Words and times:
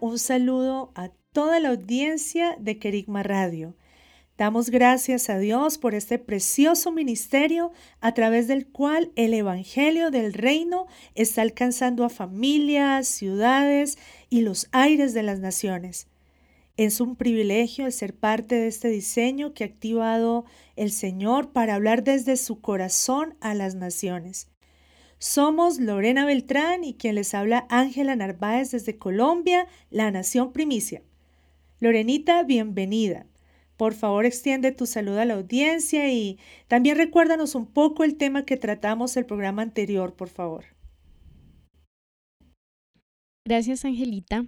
Un 0.00 0.18
saludo 0.18 0.92
a 0.94 1.08
toda 1.32 1.58
la 1.58 1.70
audiencia 1.70 2.56
de 2.60 2.78
Kerigma 2.78 3.22
Radio. 3.22 3.74
Damos 4.36 4.68
gracias 4.68 5.30
a 5.30 5.38
Dios 5.38 5.78
por 5.78 5.94
este 5.94 6.18
precioso 6.18 6.92
ministerio 6.92 7.72
a 8.00 8.12
través 8.12 8.46
del 8.46 8.66
cual 8.66 9.10
el 9.16 9.32
Evangelio 9.32 10.10
del 10.10 10.34
Reino 10.34 10.86
está 11.14 11.40
alcanzando 11.40 12.04
a 12.04 12.10
familias, 12.10 13.08
ciudades 13.08 13.96
y 14.28 14.42
los 14.42 14.68
aires 14.72 15.14
de 15.14 15.22
las 15.22 15.40
naciones. 15.40 16.08
Es 16.76 17.00
un 17.00 17.16
privilegio 17.16 17.86
el 17.86 17.92
ser 17.92 18.14
parte 18.14 18.56
de 18.56 18.66
este 18.66 18.88
diseño 18.88 19.54
que 19.54 19.64
ha 19.64 19.68
activado 19.68 20.44
el 20.76 20.90
Señor 20.90 21.52
para 21.52 21.74
hablar 21.74 22.04
desde 22.04 22.36
su 22.36 22.60
corazón 22.60 23.34
a 23.40 23.54
las 23.54 23.74
naciones. 23.74 24.48
Somos 25.18 25.78
Lorena 25.78 26.26
Beltrán 26.26 26.84
y 26.84 26.94
quien 26.94 27.14
les 27.14 27.32
habla 27.32 27.66
Ángela 27.70 28.16
Narváez 28.16 28.70
desde 28.70 28.98
Colombia, 28.98 29.66
la 29.90 30.10
Nación 30.10 30.52
Primicia. 30.52 31.02
Lorenita, 31.80 32.42
bienvenida. 32.42 33.26
Por 33.78 33.94
favor, 33.94 34.26
extiende 34.26 34.72
tu 34.72 34.84
saludo 34.86 35.20
a 35.20 35.24
la 35.24 35.34
audiencia 35.34 36.12
y 36.12 36.38
también 36.68 36.98
recuérdanos 36.98 37.54
un 37.54 37.66
poco 37.66 38.04
el 38.04 38.16
tema 38.16 38.44
que 38.44 38.58
tratamos 38.58 39.16
el 39.16 39.24
programa 39.24 39.62
anterior, 39.62 40.14
por 40.14 40.28
favor. 40.28 40.64
Gracias, 43.46 43.84
Angelita. 43.84 44.46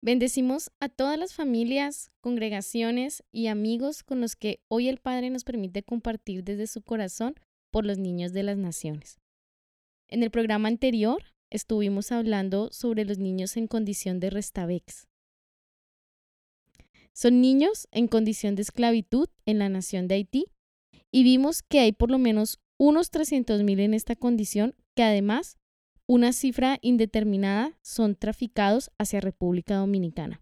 Bendecimos 0.00 0.70
a 0.80 0.88
todas 0.88 1.18
las 1.18 1.34
familias, 1.34 2.10
congregaciones 2.20 3.22
y 3.32 3.48
amigos 3.48 4.02
con 4.02 4.20
los 4.20 4.36
que 4.36 4.60
hoy 4.68 4.88
el 4.88 4.98
Padre 4.98 5.30
nos 5.30 5.44
permite 5.44 5.82
compartir 5.82 6.44
desde 6.44 6.66
su 6.66 6.80
corazón 6.82 7.34
por 7.70 7.84
los 7.84 7.98
niños 7.98 8.32
de 8.32 8.44
las 8.44 8.56
naciones. 8.56 9.18
En 10.08 10.22
el 10.22 10.30
programa 10.30 10.68
anterior 10.68 11.22
estuvimos 11.50 12.12
hablando 12.12 12.70
sobre 12.72 13.04
los 13.04 13.18
niños 13.18 13.56
en 13.56 13.66
condición 13.66 14.20
de 14.20 14.30
restavex. 14.30 15.08
Son 17.12 17.40
niños 17.40 17.88
en 17.90 18.06
condición 18.06 18.54
de 18.54 18.62
esclavitud 18.62 19.28
en 19.46 19.58
la 19.58 19.68
nación 19.68 20.06
de 20.06 20.16
Haití 20.16 20.44
y 21.10 21.24
vimos 21.24 21.62
que 21.62 21.80
hay 21.80 21.92
por 21.92 22.10
lo 22.10 22.18
menos 22.18 22.60
unos 22.78 23.10
300.000 23.10 23.80
en 23.80 23.94
esta 23.94 24.14
condición 24.14 24.76
que 24.94 25.02
además 25.02 25.56
una 26.06 26.32
cifra 26.32 26.78
indeterminada 26.82 27.76
son 27.82 28.14
traficados 28.14 28.90
hacia 28.98 29.20
República 29.20 29.76
Dominicana. 29.76 30.40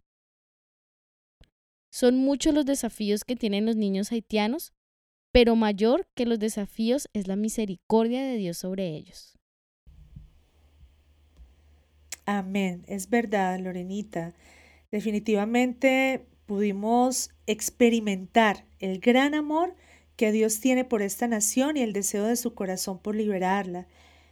Son 1.90 2.16
muchos 2.16 2.52
los 2.52 2.66
desafíos 2.66 3.24
que 3.24 3.36
tienen 3.36 3.64
los 3.64 3.76
niños 3.76 4.12
haitianos, 4.12 4.72
pero 5.32 5.56
mayor 5.56 6.06
que 6.14 6.26
los 6.26 6.38
desafíos 6.38 7.08
es 7.12 7.28
la 7.28 7.36
misericordia 7.36 8.22
de 8.22 8.36
Dios 8.36 8.58
sobre 8.58 8.94
ellos. 8.94 9.38
Amén. 12.26 12.84
Es 12.86 13.10
verdad, 13.10 13.58
Lorenita. 13.58 14.34
Definitivamente 14.90 16.26
pudimos 16.46 17.30
experimentar 17.46 18.64
el 18.78 19.00
gran 19.00 19.34
amor 19.34 19.74
que 20.16 20.32
Dios 20.32 20.60
tiene 20.60 20.84
por 20.84 21.02
esta 21.02 21.26
nación 21.26 21.76
y 21.76 21.80
el 21.80 21.92
deseo 21.92 22.24
de 22.24 22.36
su 22.36 22.54
corazón 22.54 22.98
por 22.98 23.16
liberarla. 23.16 23.86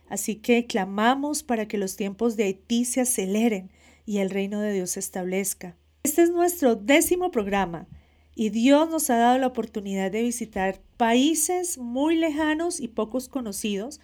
Así 0.09 0.37
que 0.37 0.67
clamamos 0.67 1.43
para 1.43 1.67
que 1.67 1.79
los 1.79 1.97
tiempos 1.97 2.37
de 2.37 2.45
Haití 2.45 2.85
se 2.85 3.01
aceleren 3.01 3.71
y 4.07 4.19
el 4.19 4.31
reino 4.31 4.61
de 4.61 4.73
Dios 4.73 4.91
se 4.91 5.01
establezca. 5.01 5.77
Este 6.03 6.23
es 6.23 6.31
nuestro 6.31 6.77
décimo 6.77 7.31
programa 7.31 7.87
y 8.35 8.51
Dios 8.51 8.89
nos 8.89 9.11
ha 9.11 9.17
dado 9.17 9.39
la 9.39 9.47
oportunidad 9.47 10.11
de 10.11 10.23
visitar 10.23 10.81
países 10.97 11.79
muy 11.79 12.17
lejanos 12.17 12.81
y 12.81 12.89
pocos 12.89 13.29
conocidos 13.29 14.01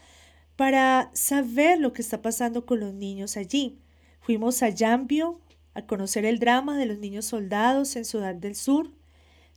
para 0.59 1.13
saber 1.15 1.79
lo 1.79 1.93
que 1.93 2.03
está 2.03 2.21
pasando 2.21 2.67
con 2.67 2.81
los 2.81 2.93
niños 2.93 3.37
allí. 3.37 3.79
Fuimos 4.19 4.61
a 4.65 4.71
Yambio 4.71 5.41
a 5.73 5.87
conocer 5.87 6.25
el 6.25 6.41
drama 6.41 6.77
de 6.77 6.85
los 6.85 6.99
niños 6.99 7.27
soldados 7.27 7.95
en 7.95 8.05
Sudán 8.05 8.41
del 8.41 8.57
Sur. 8.57 8.91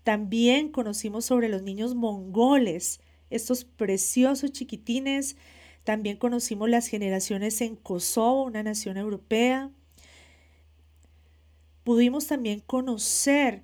También 0.04 0.70
conocimos 0.70 1.26
sobre 1.26 1.50
los 1.50 1.64
niños 1.64 1.96
mongoles, 1.96 3.02
estos 3.32 3.64
preciosos 3.66 4.52
chiquitines. 4.52 5.38
También 5.84 6.18
conocimos 6.18 6.70
las 6.70 6.86
generaciones 6.86 7.60
en 7.62 7.78
Kosovo, 7.78 8.44
una 8.44 8.62
nación 8.62 8.98
europea. 8.98 9.72
Pudimos 11.84 12.28
también 12.28 12.60
conocer 12.60 13.64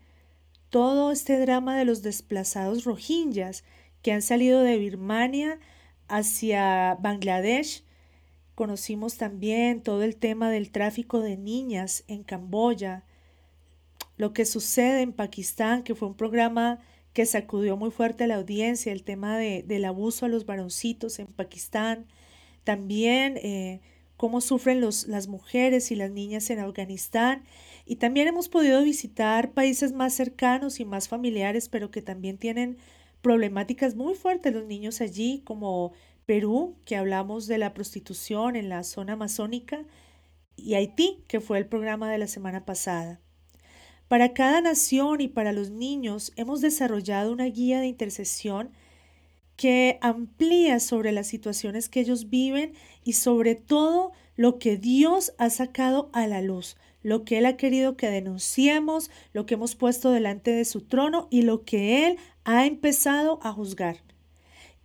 todo 0.72 1.12
este 1.12 1.38
drama 1.38 1.78
de 1.78 1.86
los 1.86 2.02
desplazados 2.02 2.84
rohingyas 2.84 3.64
que 4.02 4.12
han 4.12 4.24
salido 4.24 4.64
de 4.64 4.80
Birmania 4.80 5.60
hacia 6.08 6.96
Bangladesh. 6.96 7.84
Conocimos 8.56 9.18
también 9.18 9.82
todo 9.82 10.04
el 10.04 10.16
tema 10.16 10.50
del 10.50 10.72
tráfico 10.72 11.22
de 11.22 11.38
niñas 11.38 12.04
en 12.08 12.24
Camboya, 12.24 13.04
lo 14.18 14.34
que 14.34 14.46
sucede 14.46 15.02
en 15.02 15.14
Pakistán, 15.14 15.84
que 15.84 15.94
fue 15.94 16.08
un 16.08 16.16
programa 16.16 16.80
que 17.14 17.26
sacudió 17.26 17.78
muy 17.78 17.92
fuerte 17.92 18.24
a 18.24 18.28
la 18.28 18.36
audiencia, 18.36 18.92
el 18.92 19.04
tema 19.04 19.38
de, 19.38 19.64
del 19.64 19.86
abuso 19.86 20.26
a 20.26 20.30
los 20.30 20.46
varoncitos 20.46 21.20
en 21.20 21.28
Pakistán, 21.28 22.06
también 22.64 23.38
eh, 23.38 23.82
cómo 24.18 24.42
sufren 24.42 24.82
los, 24.82 25.08
las 25.08 25.28
mujeres 25.28 25.92
y 25.92 25.96
las 25.96 26.12
niñas 26.12 26.50
en 26.50 26.60
Afganistán. 26.60 27.44
Y 27.86 27.96
también 27.96 28.28
hemos 28.28 28.50
podido 28.50 28.84
visitar 28.84 29.52
países 29.52 29.94
más 29.94 30.14
cercanos 30.14 30.80
y 30.80 30.86
más 30.86 31.08
familiares, 31.08 31.70
pero 31.70 31.92
que 31.92 32.02
también 32.02 32.38
tienen 32.38 32.78
problemáticas 33.22 33.96
muy 33.96 34.16
fuertes 34.16 34.54
los 34.54 34.66
niños 34.66 35.02
allí, 35.02 35.42
como 35.46 35.94
Perú, 36.26 36.76
que 36.86 36.96
hablamos 36.96 37.48
de 37.48 37.58
la 37.58 37.74
prostitución 37.74 38.56
en 38.56 38.70
la 38.70 38.84
zona 38.84 39.14
amazónica, 39.14 39.84
y 40.56 40.74
Haití, 40.74 41.24
que 41.28 41.40
fue 41.40 41.58
el 41.58 41.68
programa 41.68 42.12
de 42.12 42.18
la 42.18 42.28
semana 42.28 42.66
pasada. 42.66 43.20
Para 44.08 44.34
cada 44.34 44.62
nación 44.62 45.22
y 45.22 45.28
para 45.28 45.52
los 45.52 45.70
niños 45.70 46.32
hemos 46.36 46.62
desarrollado 46.62 47.32
una 47.32 47.46
guía 47.46 47.80
de 47.80 47.88
intercesión 47.88 48.72
que 49.58 49.98
amplía 50.02 50.80
sobre 50.80 51.12
las 51.12 51.28
situaciones 51.28 51.90
que 51.90 52.00
ellos 52.00 52.30
viven 52.30 52.74
y 53.04 53.14
sobre 53.14 53.56
todo 53.56 54.12
lo 54.36 54.60
que 54.60 54.78
Dios 54.78 55.34
ha 55.38 55.50
sacado 55.50 56.10
a 56.14 56.28
la 56.28 56.42
luz, 56.42 56.78
lo 57.04 57.26
que 57.26 57.40
Él 57.40 57.46
ha 57.46 57.58
querido 57.58 57.98
que 57.98 58.10
denunciemos, 58.10 59.10
lo 59.34 59.46
que 59.46 59.56
hemos 59.56 59.76
puesto 59.76 60.12
delante 60.12 60.52
de 60.52 60.64
su 60.64 60.82
trono 60.82 61.28
y 61.32 61.42
lo 61.42 61.66
que 61.66 62.08
Él 62.08 62.18
ha 62.48 62.66
empezado 62.66 63.40
a 63.44 63.52
juzgar. 63.52 63.98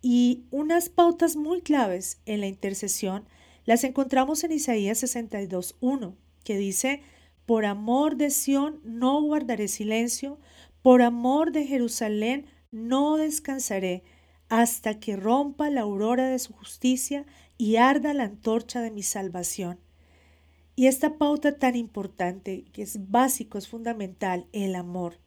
Y 0.03 0.47
unas 0.51 0.89
pautas 0.89 1.37
muy 1.37 1.63
claves 1.63 2.21
en 2.27 2.41
la 2.41 2.49
intercesión 2.49 3.25
las 3.65 3.85
encontramos 3.85 4.43
en 4.43 4.51
Isaías 4.51 5.01
62.1, 5.01 6.17
que 6.43 6.57
dice, 6.57 7.03
por 7.47 7.65
amor 7.65 8.17
de 8.17 8.31
Sión 8.31 8.81
no 8.83 9.23
guardaré 9.23 9.69
silencio, 9.69 10.41
por 10.83 11.03
amor 11.03 11.53
de 11.53 11.65
Jerusalén 11.65 12.47
no 12.73 13.17
descansaré, 13.17 14.03
hasta 14.49 14.99
que 14.99 15.15
rompa 15.15 15.71
la 15.71 15.83
aurora 15.83 16.29
de 16.29 16.41
su 16.41 16.53
justicia 16.53 17.27
y 17.59 17.77
arda 17.77 18.13
la 18.13 18.25
antorcha 18.25 18.81
de 18.81 18.91
mi 18.91 19.05
salvación. 19.05 19.79
Y 20.75 20.89
esta 20.89 21.17
pauta 21.17 21.59
tan 21.59 21.77
importante, 21.77 22.65
que 22.73 22.83
es 22.83 23.09
básico, 23.09 23.57
es 23.57 23.69
fundamental, 23.69 24.49
el 24.53 24.75
amor. 24.75 25.21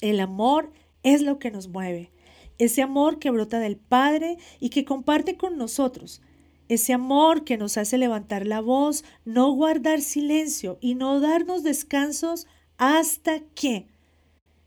El 0.00 0.18
amor 0.18 0.72
es 1.02 1.22
lo 1.22 1.38
que 1.38 1.50
nos 1.50 1.68
mueve. 1.68 2.12
Ese 2.58 2.82
amor 2.82 3.18
que 3.18 3.30
brota 3.30 3.60
del 3.60 3.76
Padre 3.76 4.38
y 4.58 4.70
que 4.70 4.84
comparte 4.84 5.36
con 5.36 5.56
nosotros. 5.56 6.22
Ese 6.68 6.92
amor 6.92 7.44
que 7.44 7.56
nos 7.56 7.78
hace 7.78 7.96
levantar 7.98 8.46
la 8.46 8.60
voz, 8.60 9.04
no 9.24 9.50
guardar 9.52 10.00
silencio 10.02 10.78
y 10.80 10.94
no 10.94 11.20
darnos 11.20 11.62
descansos 11.62 12.46
hasta 12.76 13.40
que. 13.54 13.86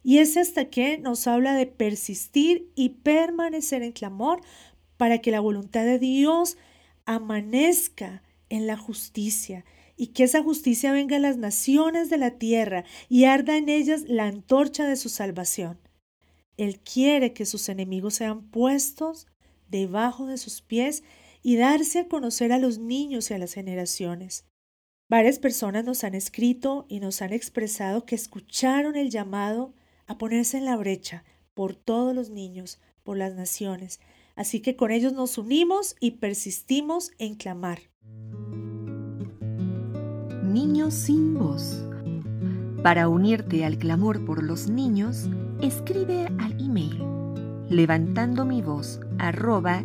Y 0.03 0.17
ese 0.17 0.39
hasta 0.39 0.65
que 0.65 0.97
nos 0.97 1.27
habla 1.27 1.53
de 1.53 1.67
persistir 1.67 2.71
y 2.75 2.89
permanecer 2.89 3.83
en 3.83 3.91
clamor 3.91 4.41
para 4.97 5.19
que 5.19 5.31
la 5.31 5.39
voluntad 5.39 5.83
de 5.83 5.99
Dios 5.99 6.57
amanezca 7.05 8.23
en 8.49 8.67
la 8.67 8.77
justicia 8.77 9.65
y 9.95 10.07
que 10.07 10.23
esa 10.23 10.41
justicia 10.41 10.91
venga 10.91 11.17
a 11.17 11.19
las 11.19 11.37
naciones 11.37 12.09
de 12.09 12.17
la 12.17 12.31
tierra 12.31 12.83
y 13.09 13.25
arda 13.25 13.57
en 13.57 13.69
ellas 13.69 14.03
la 14.07 14.25
antorcha 14.25 14.87
de 14.87 14.95
su 14.95 15.09
salvación. 15.09 15.80
Él 16.61 16.79
quiere 16.79 17.33
que 17.33 17.47
sus 17.47 17.69
enemigos 17.69 18.13
sean 18.13 18.43
puestos 18.43 19.25
debajo 19.67 20.27
de 20.27 20.37
sus 20.37 20.61
pies 20.61 21.03
y 21.41 21.55
darse 21.55 22.01
a 22.01 22.07
conocer 22.07 22.51
a 22.51 22.59
los 22.59 22.77
niños 22.77 23.31
y 23.31 23.33
a 23.33 23.39
las 23.39 23.53
generaciones. 23.53 24.45
Varias 25.09 25.39
personas 25.39 25.85
nos 25.85 26.03
han 26.03 26.13
escrito 26.13 26.85
y 26.87 26.99
nos 26.99 27.23
han 27.23 27.33
expresado 27.33 28.05
que 28.05 28.13
escucharon 28.13 28.95
el 28.95 29.09
llamado 29.09 29.73
a 30.05 30.19
ponerse 30.19 30.59
en 30.59 30.65
la 30.65 30.77
brecha 30.77 31.23
por 31.55 31.73
todos 31.73 32.13
los 32.13 32.29
niños, 32.29 32.79
por 33.01 33.17
las 33.17 33.33
naciones. 33.33 33.99
Así 34.35 34.59
que 34.59 34.75
con 34.75 34.91
ellos 34.91 35.13
nos 35.13 35.39
unimos 35.39 35.95
y 35.99 36.11
persistimos 36.11 37.09
en 37.17 37.33
clamar. 37.37 37.79
Niños 40.43 40.93
sin 40.93 41.33
voz. 41.33 41.83
Para 42.83 43.09
unirte 43.09 43.65
al 43.65 43.79
clamor 43.79 44.23
por 44.25 44.43
los 44.43 44.69
niños, 44.69 45.27
escribe 45.61 46.25
al 46.39 46.59
email 46.59 47.03
levantando 47.69 48.45
mi 48.45 48.61
voz 48.61 48.99
arroba. 49.19 49.83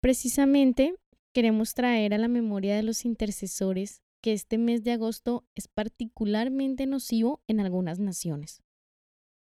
Precisamente 0.00 0.94
queremos 1.32 1.74
traer 1.74 2.14
a 2.14 2.18
la 2.18 2.26
memoria 2.26 2.74
de 2.74 2.82
los 2.82 3.04
intercesores 3.04 4.02
que 4.22 4.32
este 4.32 4.56
mes 4.56 4.82
de 4.82 4.92
agosto 4.92 5.44
es 5.54 5.68
particularmente 5.68 6.86
nocivo 6.86 7.40
en 7.46 7.60
algunas 7.60 7.98
naciones. 7.98 8.62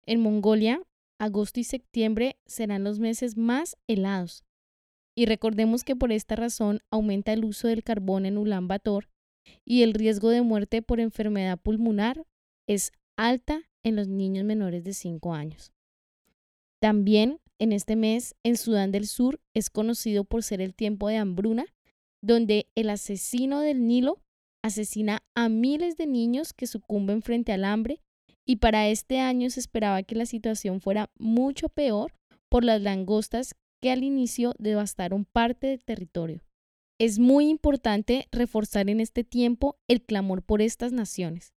En 0.05 0.21
Mongolia, 0.21 0.81
agosto 1.19 1.59
y 1.59 1.63
septiembre 1.63 2.37
serán 2.47 2.83
los 2.83 2.99
meses 2.99 3.37
más 3.37 3.77
helados. 3.87 4.43
Y 5.15 5.25
recordemos 5.27 5.83
que 5.83 5.95
por 5.95 6.11
esta 6.11 6.35
razón 6.35 6.81
aumenta 6.89 7.31
el 7.31 7.45
uso 7.45 7.67
del 7.67 7.83
carbón 7.83 8.25
en 8.25 8.37
Ulan 8.37 8.67
Bator 8.67 9.07
y 9.65 9.83
el 9.83 9.93
riesgo 9.93 10.29
de 10.29 10.41
muerte 10.41 10.81
por 10.81 10.99
enfermedad 10.99 11.59
pulmonar 11.59 12.25
es 12.67 12.91
alta 13.17 13.61
en 13.83 13.95
los 13.95 14.07
niños 14.07 14.45
menores 14.45 14.83
de 14.83 14.93
5 14.93 15.33
años. 15.33 15.71
También 16.79 17.39
en 17.59 17.73
este 17.73 17.95
mes 17.95 18.35
en 18.43 18.57
Sudán 18.57 18.91
del 18.91 19.07
Sur 19.07 19.41
es 19.53 19.69
conocido 19.69 20.23
por 20.23 20.43
ser 20.43 20.61
el 20.61 20.73
tiempo 20.73 21.09
de 21.09 21.17
hambruna, 21.17 21.65
donde 22.21 22.67
el 22.75 22.89
asesino 22.89 23.59
del 23.59 23.85
Nilo 23.85 24.21
asesina 24.63 25.23
a 25.35 25.49
miles 25.49 25.97
de 25.97 26.07
niños 26.07 26.53
que 26.53 26.67
sucumben 26.67 27.21
frente 27.21 27.51
al 27.51 27.65
hambre 27.65 28.01
y 28.45 28.57
para 28.57 28.87
este 28.87 29.19
año 29.19 29.49
se 29.49 29.59
esperaba 29.59 30.03
que 30.03 30.15
la 30.15 30.25
situación 30.25 30.81
fuera 30.81 31.09
mucho 31.19 31.69
peor 31.69 32.13
por 32.49 32.63
las 32.63 32.81
langostas 32.81 33.55
que 33.81 33.91
al 33.91 34.03
inicio 34.03 34.53
devastaron 34.57 35.25
parte 35.25 35.67
del 35.67 35.83
territorio. 35.83 36.41
Es 36.99 37.17
muy 37.17 37.47
importante 37.47 38.27
reforzar 38.29 38.89
en 38.89 38.99
este 38.99 39.23
tiempo 39.23 39.79
el 39.87 40.01
clamor 40.01 40.43
por 40.43 40.61
estas 40.61 40.91
naciones. 40.91 41.53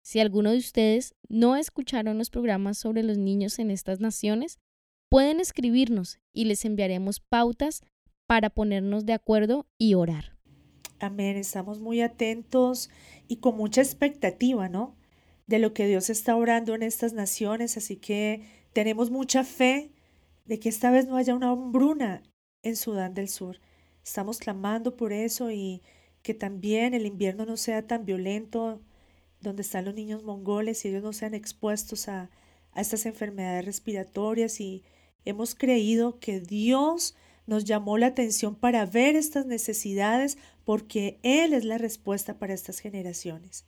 Si 0.00 0.20
alguno 0.20 0.52
de 0.52 0.58
ustedes 0.58 1.16
no 1.28 1.56
escucharon 1.56 2.18
los 2.18 2.30
programas 2.30 2.78
sobre 2.78 3.02
los 3.02 3.18
niños 3.18 3.58
en 3.58 3.72
estas 3.72 3.98
naciones, 3.98 4.60
pueden 5.08 5.40
escribirnos 5.40 6.20
y 6.32 6.44
les 6.44 6.64
enviaremos 6.64 7.18
pautas 7.18 7.82
para 8.28 8.48
ponernos 8.48 9.04
de 9.04 9.14
acuerdo 9.14 9.66
y 9.76 9.94
orar. 9.94 10.36
Amén, 11.00 11.36
estamos 11.36 11.80
muy 11.80 12.00
atentos 12.00 12.88
y 13.26 13.38
con 13.38 13.56
mucha 13.56 13.82
expectativa, 13.82 14.68
¿no? 14.68 14.94
De 15.48 15.58
lo 15.58 15.74
que 15.74 15.88
Dios 15.88 16.10
está 16.10 16.36
orando 16.36 16.76
en 16.76 16.84
estas 16.84 17.12
naciones, 17.12 17.76
así 17.76 17.96
que 17.96 18.42
tenemos 18.72 19.10
mucha 19.10 19.42
fe 19.42 19.90
de 20.44 20.60
que 20.60 20.68
esta 20.68 20.92
vez 20.92 21.08
no 21.08 21.16
haya 21.16 21.34
una 21.34 21.50
hambruna 21.50 22.22
en 22.62 22.76
Sudán 22.76 23.14
del 23.14 23.28
Sur. 23.28 23.58
Estamos 24.06 24.38
clamando 24.38 24.96
por 24.96 25.12
eso 25.12 25.50
y 25.50 25.82
que 26.22 26.32
también 26.32 26.94
el 26.94 27.06
invierno 27.06 27.44
no 27.44 27.56
sea 27.56 27.88
tan 27.88 28.04
violento, 28.04 28.80
donde 29.40 29.62
están 29.62 29.84
los 29.84 29.94
niños 29.94 30.22
mongoles 30.22 30.84
y 30.84 30.88
ellos 30.88 31.02
no 31.02 31.12
sean 31.12 31.34
expuestos 31.34 32.06
a, 32.06 32.30
a 32.70 32.80
estas 32.80 33.04
enfermedades 33.04 33.64
respiratorias 33.64 34.60
y 34.60 34.84
hemos 35.24 35.56
creído 35.56 36.20
que 36.20 36.38
Dios 36.38 37.16
nos 37.46 37.64
llamó 37.64 37.98
la 37.98 38.06
atención 38.06 38.54
para 38.54 38.86
ver 38.86 39.16
estas 39.16 39.44
necesidades 39.44 40.38
porque 40.64 41.18
Él 41.24 41.52
es 41.52 41.64
la 41.64 41.76
respuesta 41.76 42.38
para 42.38 42.54
estas 42.54 42.78
generaciones. 42.78 43.66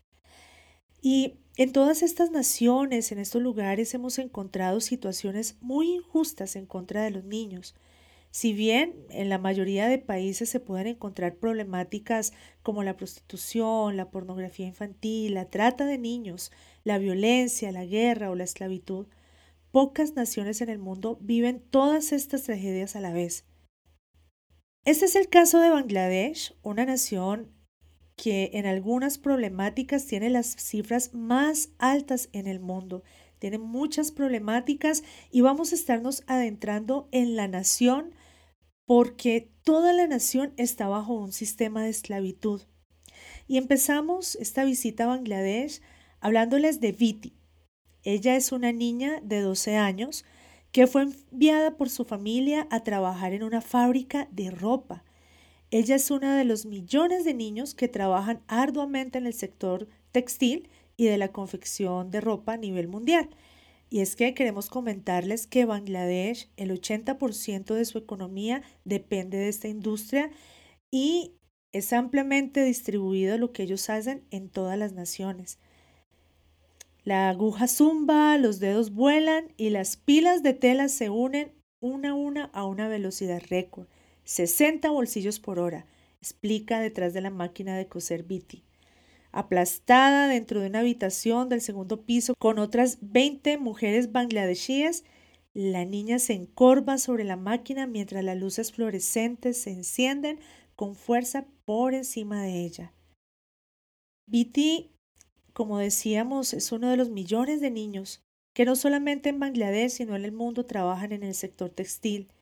Y 1.02 1.35
en 1.56 1.73
todas 1.73 2.05
estas 2.05 2.31
naciones, 2.31 3.11
en 3.11 3.19
estos 3.19 3.43
lugares, 3.43 3.93
hemos 3.93 4.20
encontrado 4.20 4.81
situaciones 4.81 5.56
muy 5.61 5.90
injustas 5.96 6.55
en 6.55 6.67
contra 6.67 7.02
de 7.02 7.11
los 7.11 7.25
niños. 7.25 7.75
Si 8.31 8.53
bien 8.53 8.95
en 9.11 9.29
la 9.29 9.39
mayoría 9.39 9.89
de 9.89 9.99
países 9.99 10.49
se 10.51 10.61
pueden 10.61 10.87
encontrar 10.87 11.37
problemáticas 11.37 12.33
como 12.63 12.83
la 12.83 12.97
prostitución, 12.97 13.97
la 13.97 14.11
pornografía 14.11 14.67
infantil, 14.67 15.35
la 15.35 15.47
trata 15.47 15.87
de 15.87 15.99
niños, 15.99 16.53
la 16.85 16.99
violencia, 16.99 17.73
la 17.73 17.87
guerra 17.87 18.31
o 18.31 18.35
la 18.35 18.45
esclavitud, 18.45 19.07
pocas 19.71 20.15
naciones 20.15 20.61
en 20.61 20.69
el 20.69 20.79
mundo 20.79 21.19
viven 21.21 21.61
todas 21.71 22.13
estas 22.13 22.43
tragedias 22.45 22.97
a 22.97 23.01
la 23.01 23.13
vez. 23.13 23.45
Este 24.85 25.07
es 25.07 25.17
el 25.17 25.29
caso 25.29 25.61
de 25.61 25.71
Bangladesh, 25.71 26.55
una 26.63 26.85
nación 26.85 27.53
que 28.17 28.51
en 28.55 28.67
algunas 28.67 29.17
problemáticas 29.17 30.07
tiene 30.07 30.29
las 30.29 30.57
cifras 30.57 31.15
más 31.15 31.71
altas 31.79 32.29
en 32.33 32.47
el 32.47 32.59
mundo. 32.59 33.05
Tiene 33.39 33.59
muchas 33.59 34.11
problemáticas 34.11 35.05
y 35.31 35.41
vamos 35.41 35.73
a 35.73 35.77
estarnos 35.77 36.25
adentrando 36.27 37.09
en 37.13 37.37
la 37.37 37.47
nación 37.47 38.15
porque 38.88 39.50
toda 39.64 39.93
la 39.93 40.06
nación 40.06 40.55
está 40.56 40.88
bajo 40.88 41.12
un 41.12 41.31
sistema 41.31 41.82
de 41.82 41.90
esclavitud. 41.90 42.62
Y 43.46 43.58
empezamos 43.58 44.35
esta 44.37 44.64
visita 44.64 45.05
a 45.05 45.08
Bangladesh 45.08 45.82
hablándoles 46.20 46.81
de 46.81 46.93
Viti. 46.93 47.35
Ella 48.02 48.35
es 48.35 48.50
una 48.50 48.73
niña 48.73 49.20
de 49.23 49.43
12 49.43 49.76
años 49.76 50.25
que 50.73 50.87
fue 50.87 51.02
enviada 51.02 51.76
por 51.76 51.90
su 51.90 52.06
familia 52.06 52.67
a 52.70 52.82
trabajar 52.82 53.35
en 53.35 53.43
una 53.43 53.61
fábrica 53.61 54.26
de 54.31 54.50
ropa. 54.50 55.05
Ella 55.70 55.96
es 55.96 56.11
una 56.11 56.38
de 56.38 56.44
los 56.44 56.64
millones 56.64 57.26
de 57.26 57.35
niños 57.35 57.75
que 57.75 57.88
trabajan 57.88 58.40
arduamente 58.46 59.19
en 59.19 59.26
el 59.26 59.35
sector 59.35 59.87
textil 60.12 60.70
y 60.96 61.05
de 61.05 61.19
la 61.19 61.29
confección 61.29 62.11
de 62.11 62.23
ropa 62.23 62.54
a 62.54 62.57
nivel 62.57 62.88
mundial. 62.88 63.28
Y 63.90 64.00
es 64.00 64.16
que 64.16 64.35
queremos 64.35 64.68
comentarles 64.68 65.47
que 65.47 65.64
Bangladesh, 65.64 66.50
el 66.57 66.71
80% 66.71 67.75
de 67.75 67.85
su 67.85 67.99
economía 67.99 68.62
depende 68.85 69.38
de 69.38 69.49
esta 69.49 69.68
industria 69.68 70.30
y 70.90 71.33
es 71.73 71.92
ampliamente 71.92 72.62
distribuido 72.64 73.38
lo 73.38 73.52
que 73.52 73.62
ellos 73.62 73.88
hacen 73.88 74.26
en 74.30 74.50
todas 74.50 74.78
las 74.78 74.92
naciones. 74.92 75.59
La 77.04 77.30
aguja 77.30 77.68
zumba, 77.68 78.37
los 78.37 78.61
dedos 78.61 78.92
vuelan 78.92 79.52
y 79.57 79.71
las 79.71 79.97
pilas 79.97 80.42
de 80.42 80.52
tela 80.52 80.88
se 80.88 81.09
unen 81.09 81.54
una 81.80 82.11
a 82.11 82.14
una 82.14 82.45
a 82.47 82.66
una 82.66 82.88
velocidad 82.88 83.40
récord, 83.49 83.87
60 84.25 84.90
bolsillos 84.90 85.40
por 85.40 85.59
hora, 85.59 85.87
explica 86.21 86.80
detrás 86.80 87.14
de 87.14 87.23
la 87.23 87.30
máquina 87.30 87.76
de 87.76 87.87
coser 87.87 88.25
Biti 88.25 88.68
aplastada 89.38 90.26
dentro 90.26 90.61
de 90.61 90.66
una 90.66 90.80
habitación 90.80 91.49
del 91.49 91.61
segundo 91.61 92.04
piso 92.04 92.35
con 92.38 92.59
otras 92.59 92.99
20 93.00 93.59
mujeres 93.59 94.11
bangladesíes. 94.11 95.04
La 95.54 95.85
niña 95.85 96.18
se 96.18 96.33
encorva 96.33 96.99
sobre 96.99 97.23
la 97.23 97.37
máquina 97.37 97.87
mientras 97.87 98.25
las 98.25 98.37
luces 98.37 98.73
fluorescentes 98.73 99.57
se 99.62 99.71
encienden 99.71 100.40
con 100.75 100.97
fuerza 100.97 101.47
por 101.64 101.95
encima 101.95 102.42
de 102.42 102.64
ella. 102.64 102.92
Biti, 104.26 104.90
como 105.52 105.78
decíamos, 105.78 106.52
es 106.52 106.73
uno 106.73 106.90
de 106.90 106.97
los 106.97 107.09
millones 107.09 107.61
de 107.61 107.71
niños 107.71 108.25
que 108.54 108.64
no 108.64 108.75
solamente 108.75 109.28
en 109.28 109.38
Bangladesh, 109.38 109.92
sino 109.92 110.16
en 110.16 110.25
el 110.25 110.33
mundo 110.33 110.66
trabajan 110.66 111.12
en 111.12 111.23
el 111.23 111.35
sector 111.35 111.71
textil. 111.71 112.33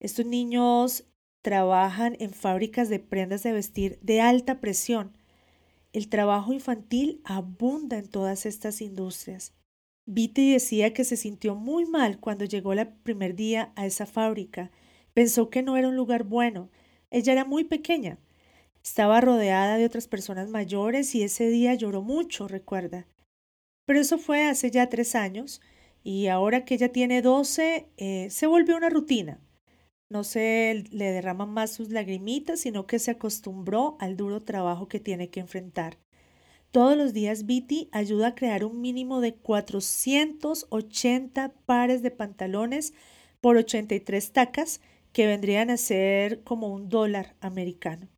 Estos 0.00 0.24
niños 0.24 1.04
trabajan 1.42 2.16
en 2.18 2.30
fábricas 2.30 2.88
de 2.88 2.98
prendas 2.98 3.42
de 3.42 3.52
vestir 3.52 3.98
de 4.00 4.22
alta 4.22 4.58
presión 4.58 5.17
el 5.92 6.08
trabajo 6.08 6.52
infantil 6.52 7.20
abunda 7.24 7.98
en 7.98 8.08
todas 8.08 8.46
estas 8.46 8.80
industrias. 8.80 9.54
Viti 10.06 10.52
decía 10.52 10.92
que 10.92 11.04
se 11.04 11.16
sintió 11.16 11.54
muy 11.54 11.86
mal 11.86 12.18
cuando 12.18 12.44
llegó 12.44 12.72
el 12.72 12.88
primer 12.88 13.34
día 13.34 13.72
a 13.76 13.86
esa 13.86 14.06
fábrica. 14.06 14.70
Pensó 15.12 15.50
que 15.50 15.62
no 15.62 15.76
era 15.76 15.88
un 15.88 15.96
lugar 15.96 16.24
bueno. 16.24 16.70
Ella 17.10 17.32
era 17.32 17.44
muy 17.44 17.64
pequeña. 17.64 18.18
Estaba 18.82 19.20
rodeada 19.20 19.76
de 19.76 19.84
otras 19.84 20.08
personas 20.08 20.48
mayores 20.48 21.14
y 21.14 21.22
ese 21.22 21.48
día 21.48 21.74
lloró 21.74 22.02
mucho, 22.02 22.48
recuerda. 22.48 23.06
Pero 23.84 24.00
eso 24.00 24.18
fue 24.18 24.44
hace 24.44 24.70
ya 24.70 24.88
tres 24.88 25.14
años 25.14 25.60
y 26.02 26.28
ahora 26.28 26.64
que 26.64 26.74
ella 26.74 26.90
tiene 26.90 27.20
doce, 27.20 27.88
eh, 27.96 28.28
se 28.30 28.46
volvió 28.46 28.76
una 28.76 28.88
rutina. 28.88 29.40
No 30.10 30.24
se 30.24 30.84
le 30.90 31.12
derraman 31.12 31.50
más 31.50 31.72
sus 31.72 31.90
lagrimitas, 31.90 32.60
sino 32.60 32.86
que 32.86 32.98
se 32.98 33.10
acostumbró 33.10 33.96
al 34.00 34.16
duro 34.16 34.40
trabajo 34.40 34.88
que 34.88 35.00
tiene 35.00 35.28
que 35.28 35.40
enfrentar. 35.40 35.98
Todos 36.70 36.96
los 36.96 37.12
días 37.12 37.46
Viti 37.46 37.88
ayuda 37.92 38.28
a 38.28 38.34
crear 38.34 38.64
un 38.64 38.80
mínimo 38.80 39.20
de 39.20 39.34
480 39.34 41.52
pares 41.66 42.02
de 42.02 42.10
pantalones 42.10 42.94
por 43.40 43.56
83 43.56 44.32
tacas, 44.32 44.80
que 45.12 45.26
vendrían 45.26 45.70
a 45.70 45.76
ser 45.76 46.42
como 46.42 46.68
un 46.68 46.88
dólar 46.88 47.34
americano. 47.40 48.08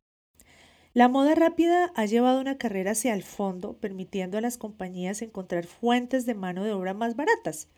La 0.93 1.07
moda 1.07 1.35
rápida 1.35 1.93
ha 1.95 2.05
llevado 2.05 2.41
una 2.41 2.57
carrera 2.57 2.91
hacia 2.91 3.13
el 3.13 3.23
fondo, 3.23 3.77
permitiendo 3.77 4.37
a 4.37 4.41
las 4.41 4.57
compañías 4.57 5.21
encontrar 5.21 5.65
fuentes 5.65 6.25
de 6.25 6.35
mano 6.35 6.65
de 6.65 6.73
obra 6.73 6.93
más 6.93 7.15
baratas. 7.15 7.69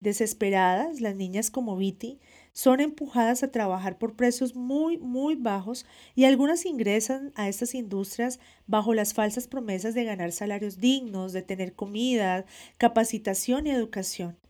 Desesperadas, 0.00 1.00
las 1.00 1.14
niñas 1.14 1.52
como 1.52 1.76
Viti 1.76 2.18
son 2.58 2.80
empujadas 2.80 3.44
a 3.44 3.52
trabajar 3.52 3.98
por 3.98 4.16
precios 4.16 4.56
muy, 4.56 4.98
muy 4.98 5.36
bajos 5.36 5.86
y 6.16 6.24
algunas 6.24 6.66
ingresan 6.66 7.30
a 7.36 7.48
estas 7.48 7.72
industrias 7.72 8.40
bajo 8.66 8.94
las 8.94 9.14
falsas 9.14 9.46
promesas 9.46 9.94
de 9.94 10.02
ganar 10.02 10.32
salarios 10.32 10.80
dignos, 10.80 11.32
de 11.32 11.42
tener 11.42 11.74
comida, 11.74 12.46
capacitación 12.76 13.68
y 13.68 13.70
educación. 13.70 14.40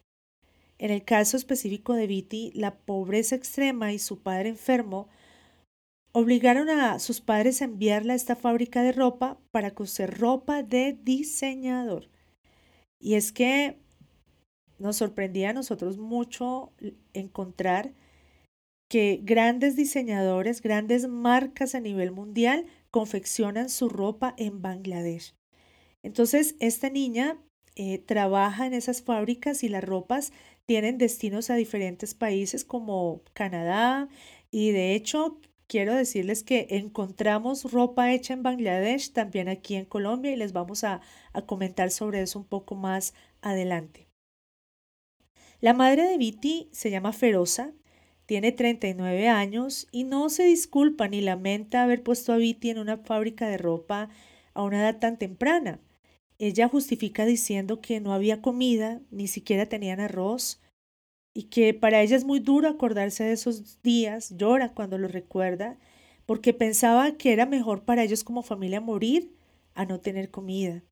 En 0.79 0.91
el 0.91 1.05
caso 1.05 1.37
específico 1.37 1.93
de 1.93 2.07
Viti, 2.07 2.51
la 2.55 2.79
pobreza 2.79 3.35
extrema 3.35 3.93
y 3.93 3.99
su 3.99 4.23
padre 4.23 4.49
enfermo 4.49 5.11
obligaron 6.13 6.71
a 6.71 7.01
sus 7.01 7.21
padres 7.21 7.61
a 7.61 7.67
enviarla 7.67 8.15
a 8.15 8.17
esta 8.17 8.37
fábrica 8.37 8.83
de 8.83 8.93
ropa 8.93 9.39
para 9.51 9.75
coser 9.75 10.19
ropa 10.19 10.63
de 10.63 10.99
diseñador. 10.99 12.09
Y 12.99 13.17
es 13.17 13.33
que 13.33 13.77
nos 14.79 14.97
sorprendía 14.97 15.51
a 15.51 15.53
nosotros 15.53 15.99
mucho 15.99 16.73
encontrar 17.13 17.93
que 18.89 19.21
grandes 19.23 19.77
diseñadores, 19.77 20.63
grandes 20.63 21.09
marcas 21.09 21.75
a 21.75 21.81
nivel 21.81 22.11
mundial 22.11 22.67
confeccionan 22.91 23.69
su 23.69 23.89
ropa 23.89 24.35
en 24.39 24.63
Bangladesh. 24.63 25.35
Entonces, 26.03 26.57
esta 26.59 26.89
niña 26.89 27.39
eh, 27.77 27.99
trabaja 27.99 28.67
en 28.67 28.75
esas 28.75 29.03
fábricas 29.03 29.63
y 29.63 29.69
las 29.69 29.85
ropas 29.85 30.33
tienen 30.67 30.99
destinos 30.99 31.51
a 31.51 31.55
diferentes 31.55 32.15
países 32.15 32.65
como 32.65 33.23
Canadá 33.35 34.09
y 34.51 34.73
de 34.73 34.95
hecho 34.95 35.41
quiero 35.69 35.95
decirles 35.95 36.43
que 36.43 36.67
encontramos 36.71 37.71
ropa 37.71 38.13
hecha 38.13 38.35
en 38.35 38.43
Bangladesh 38.43 39.13
también 39.13 39.49
aquí 39.49 39.77
en 39.77 39.85
Colombia 39.85 40.33
y 40.33 40.37
les 40.37 40.53
vamos 40.53 40.83
a, 40.83 41.01
comentar 41.47 41.91
sobre 41.91 42.23
eso 42.23 42.41
un 42.41 42.47
poco 42.47 42.75
más 42.75 43.15
adelante. 43.43 44.08
La 45.61 45.75
madre 45.75 46.05
de 46.05 46.19
Viti 46.19 46.69
se 46.71 46.91
llama 46.91 47.13
Feroza, 47.13 47.73
tiene 48.27 48.53
39 48.53 49.29
años 49.29 49.89
y 49.91 50.05
no 50.05 50.29
se 50.29 50.45
disculpa 50.45 51.09
ni 51.09 51.21
lamenta 51.21 51.83
haber 51.83 52.05
puesto 52.05 52.33
a 52.33 52.37
Viti 52.37 52.71
en 52.71 52.79
una 52.79 52.99
fábrica 52.99 53.49
de 53.49 53.59
ropa 53.59 54.09
a 54.55 54.63
una 54.63 54.81
edad 54.81 55.01
tan 55.01 55.19
temprana. 55.19 55.81
Ella 56.39 56.69
justifica 56.69 57.25
diciendo 57.25 57.81
que 57.81 58.01
no 58.01 58.13
había 58.13 58.41
comida, 58.41 59.01
ni 59.11 59.27
siquiera 59.27 59.67
tenían 59.67 59.99
arroz, 59.99 60.61
y 61.35 61.45
que 61.45 61.75
para 61.75 62.03
ella 62.03 62.17
es 62.17 62.25
muy 62.25 62.39
duro 62.39 62.69
acordarse 62.69 63.25
de 63.25 63.33
esos 63.33 63.83
días, 63.83 64.37
llora 64.37 64.75
cuando 64.75 64.97
lo 64.97 65.09
recuerda, 65.09 65.77
porque 66.25 66.55
pensaba 66.55 67.17
que 67.17 67.33
era 67.33 67.47
mejor 67.47 67.85
para 67.85 68.05
ellos 68.05 68.23
como 68.23 68.43
familia 68.43 68.81
morir 68.81 69.35
a 69.75 69.87
no 69.87 69.99
tener 70.01 70.31
comida. 70.31 70.85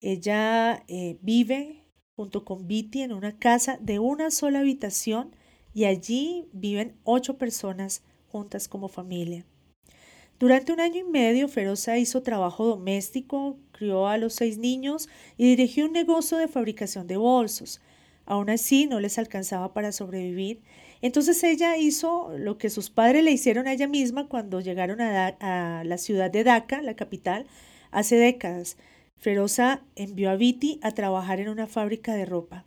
Ella 0.00 0.84
eh, 0.86 1.18
vive 1.22 1.81
junto 2.16 2.44
con 2.44 2.66
Viti 2.66 3.02
en 3.02 3.12
una 3.12 3.38
casa 3.38 3.78
de 3.80 3.98
una 3.98 4.30
sola 4.30 4.60
habitación 4.60 5.34
y 5.74 5.84
allí 5.84 6.48
viven 6.52 6.96
ocho 7.04 7.38
personas 7.38 8.02
juntas 8.28 8.68
como 8.68 8.88
familia. 8.88 9.44
Durante 10.38 10.72
un 10.72 10.80
año 10.80 11.00
y 11.00 11.04
medio, 11.04 11.48
Feroza 11.48 11.98
hizo 11.98 12.22
trabajo 12.22 12.66
doméstico, 12.66 13.58
crió 13.70 14.08
a 14.08 14.18
los 14.18 14.34
seis 14.34 14.58
niños 14.58 15.08
y 15.36 15.46
dirigió 15.46 15.86
un 15.86 15.92
negocio 15.92 16.36
de 16.36 16.48
fabricación 16.48 17.06
de 17.06 17.16
bolsos. 17.16 17.80
Aún 18.26 18.50
así, 18.50 18.86
no 18.86 18.98
les 18.98 19.18
alcanzaba 19.18 19.72
para 19.72 19.92
sobrevivir. 19.92 20.62
Entonces 21.00 21.42
ella 21.44 21.76
hizo 21.76 22.32
lo 22.36 22.58
que 22.58 22.70
sus 22.70 22.90
padres 22.90 23.24
le 23.24 23.30
hicieron 23.30 23.66
a 23.66 23.72
ella 23.72 23.88
misma 23.88 24.28
cuando 24.28 24.60
llegaron 24.60 25.00
a, 25.00 25.82
la 25.84 25.98
ciudad 25.98 26.30
de 26.30 26.44
Dhaka, 26.44 26.82
la 26.82 26.94
capital, 26.94 27.46
hace 27.90 28.16
décadas. 28.16 28.76
Feroza 29.22 29.84
envió 29.94 30.30
a 30.30 30.34
Viti 30.34 30.80
a 30.82 30.90
trabajar 30.90 31.38
en 31.38 31.48
una 31.48 31.68
fábrica 31.68 32.16
de 32.16 32.24
ropa. 32.24 32.64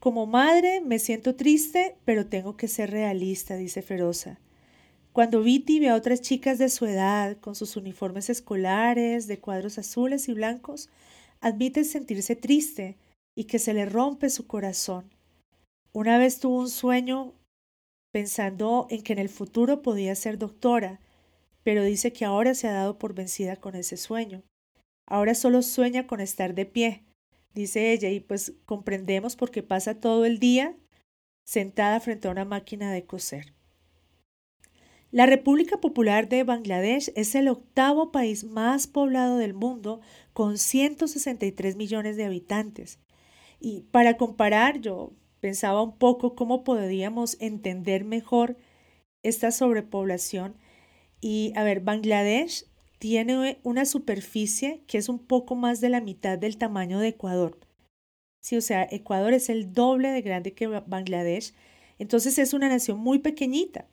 Como 0.00 0.26
madre 0.26 0.80
me 0.80 0.98
siento 0.98 1.36
triste, 1.36 1.94
pero 2.04 2.26
tengo 2.26 2.56
que 2.56 2.66
ser 2.66 2.90
realista, 2.90 3.54
dice 3.54 3.80
Feroza. 3.80 4.40
Cuando 5.12 5.44
Viti 5.44 5.78
ve 5.78 5.88
a 5.88 5.94
otras 5.94 6.20
chicas 6.20 6.58
de 6.58 6.68
su 6.68 6.84
edad, 6.86 7.36
con 7.36 7.54
sus 7.54 7.76
uniformes 7.76 8.28
escolares, 8.28 9.28
de 9.28 9.38
cuadros 9.38 9.78
azules 9.78 10.28
y 10.28 10.32
blancos, 10.32 10.88
admite 11.40 11.84
sentirse 11.84 12.34
triste, 12.34 12.96
y 13.36 13.44
que 13.44 13.60
se 13.60 13.72
le 13.72 13.86
rompe 13.86 14.30
su 14.30 14.48
corazón. 14.48 15.14
Una 15.92 16.18
vez 16.18 16.40
tuvo 16.40 16.58
un 16.58 16.70
sueño 16.70 17.34
pensando 18.12 18.88
en 18.90 19.00
que 19.00 19.12
en 19.12 19.20
el 19.20 19.28
futuro 19.28 19.80
podía 19.80 20.16
ser 20.16 20.38
doctora, 20.38 20.98
pero 21.62 21.84
dice 21.84 22.12
que 22.12 22.24
ahora 22.24 22.56
se 22.56 22.66
ha 22.66 22.72
dado 22.72 22.98
por 22.98 23.14
vencida 23.14 23.54
con 23.54 23.76
ese 23.76 23.96
sueño. 23.96 24.42
Ahora 25.06 25.34
solo 25.34 25.62
sueña 25.62 26.06
con 26.06 26.20
estar 26.20 26.54
de 26.54 26.66
pie, 26.66 27.04
dice 27.54 27.92
ella, 27.92 28.10
y 28.10 28.20
pues 28.20 28.54
comprendemos 28.66 29.36
porque 29.36 29.62
pasa 29.62 30.00
todo 30.00 30.24
el 30.24 30.38
día 30.38 30.76
sentada 31.44 32.00
frente 32.00 32.28
a 32.28 32.32
una 32.32 32.44
máquina 32.44 32.92
de 32.92 33.04
coser. 33.04 33.54
La 35.12 35.24
República 35.26 35.80
Popular 35.80 36.28
de 36.28 36.42
Bangladesh 36.42 37.12
es 37.14 37.34
el 37.36 37.48
octavo 37.48 38.10
país 38.10 38.42
más 38.44 38.88
poblado 38.88 39.38
del 39.38 39.54
mundo 39.54 40.00
con 40.32 40.58
163 40.58 41.76
millones 41.76 42.16
de 42.16 42.24
habitantes. 42.24 42.98
Y 43.60 43.82
para 43.92 44.16
comparar, 44.16 44.80
yo 44.80 45.12
pensaba 45.40 45.82
un 45.82 45.96
poco 45.96 46.34
cómo 46.34 46.64
podríamos 46.64 47.36
entender 47.40 48.04
mejor 48.04 48.56
esta 49.22 49.52
sobrepoblación. 49.52 50.56
Y 51.20 51.52
a 51.54 51.62
ver, 51.62 51.80
Bangladesh 51.80 52.66
tiene 52.98 53.58
una 53.62 53.84
superficie 53.84 54.82
que 54.86 54.98
es 54.98 55.08
un 55.08 55.18
poco 55.18 55.54
más 55.54 55.80
de 55.80 55.90
la 55.90 56.00
mitad 56.00 56.38
del 56.38 56.56
tamaño 56.58 56.98
de 56.98 57.08
Ecuador. 57.08 57.58
Sí, 58.40 58.56
o 58.56 58.60
sea, 58.60 58.86
Ecuador 58.90 59.32
es 59.32 59.48
el 59.48 59.72
doble 59.72 60.10
de 60.10 60.22
grande 60.22 60.54
que 60.54 60.66
Bangladesh. 60.68 61.52
Entonces 61.98 62.38
es 62.38 62.54
una 62.54 62.68
nación 62.68 62.98
muy 62.98 63.18
pequeñita. 63.18 63.88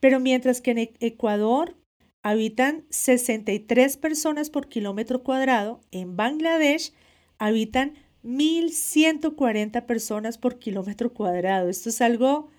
Pero 0.00 0.18
mientras 0.18 0.60
que 0.60 0.72
en 0.72 0.78
e-, 0.78 0.94
Ecuador 0.98 1.76
habitan 2.22 2.84
63 2.90 3.96
personas 3.98 4.50
por 4.50 4.68
kilómetro 4.68 5.22
cuadrado, 5.22 5.80
en 5.92 6.16
Bangladesh 6.16 6.92
habitan 7.38 7.94
1.140 8.24 9.86
personas 9.86 10.38
por 10.38 10.58
kilómetro 10.58 11.12
cuadrado. 11.12 11.68
Esto 11.68 11.88
es 11.88 12.00
algo 12.00 12.50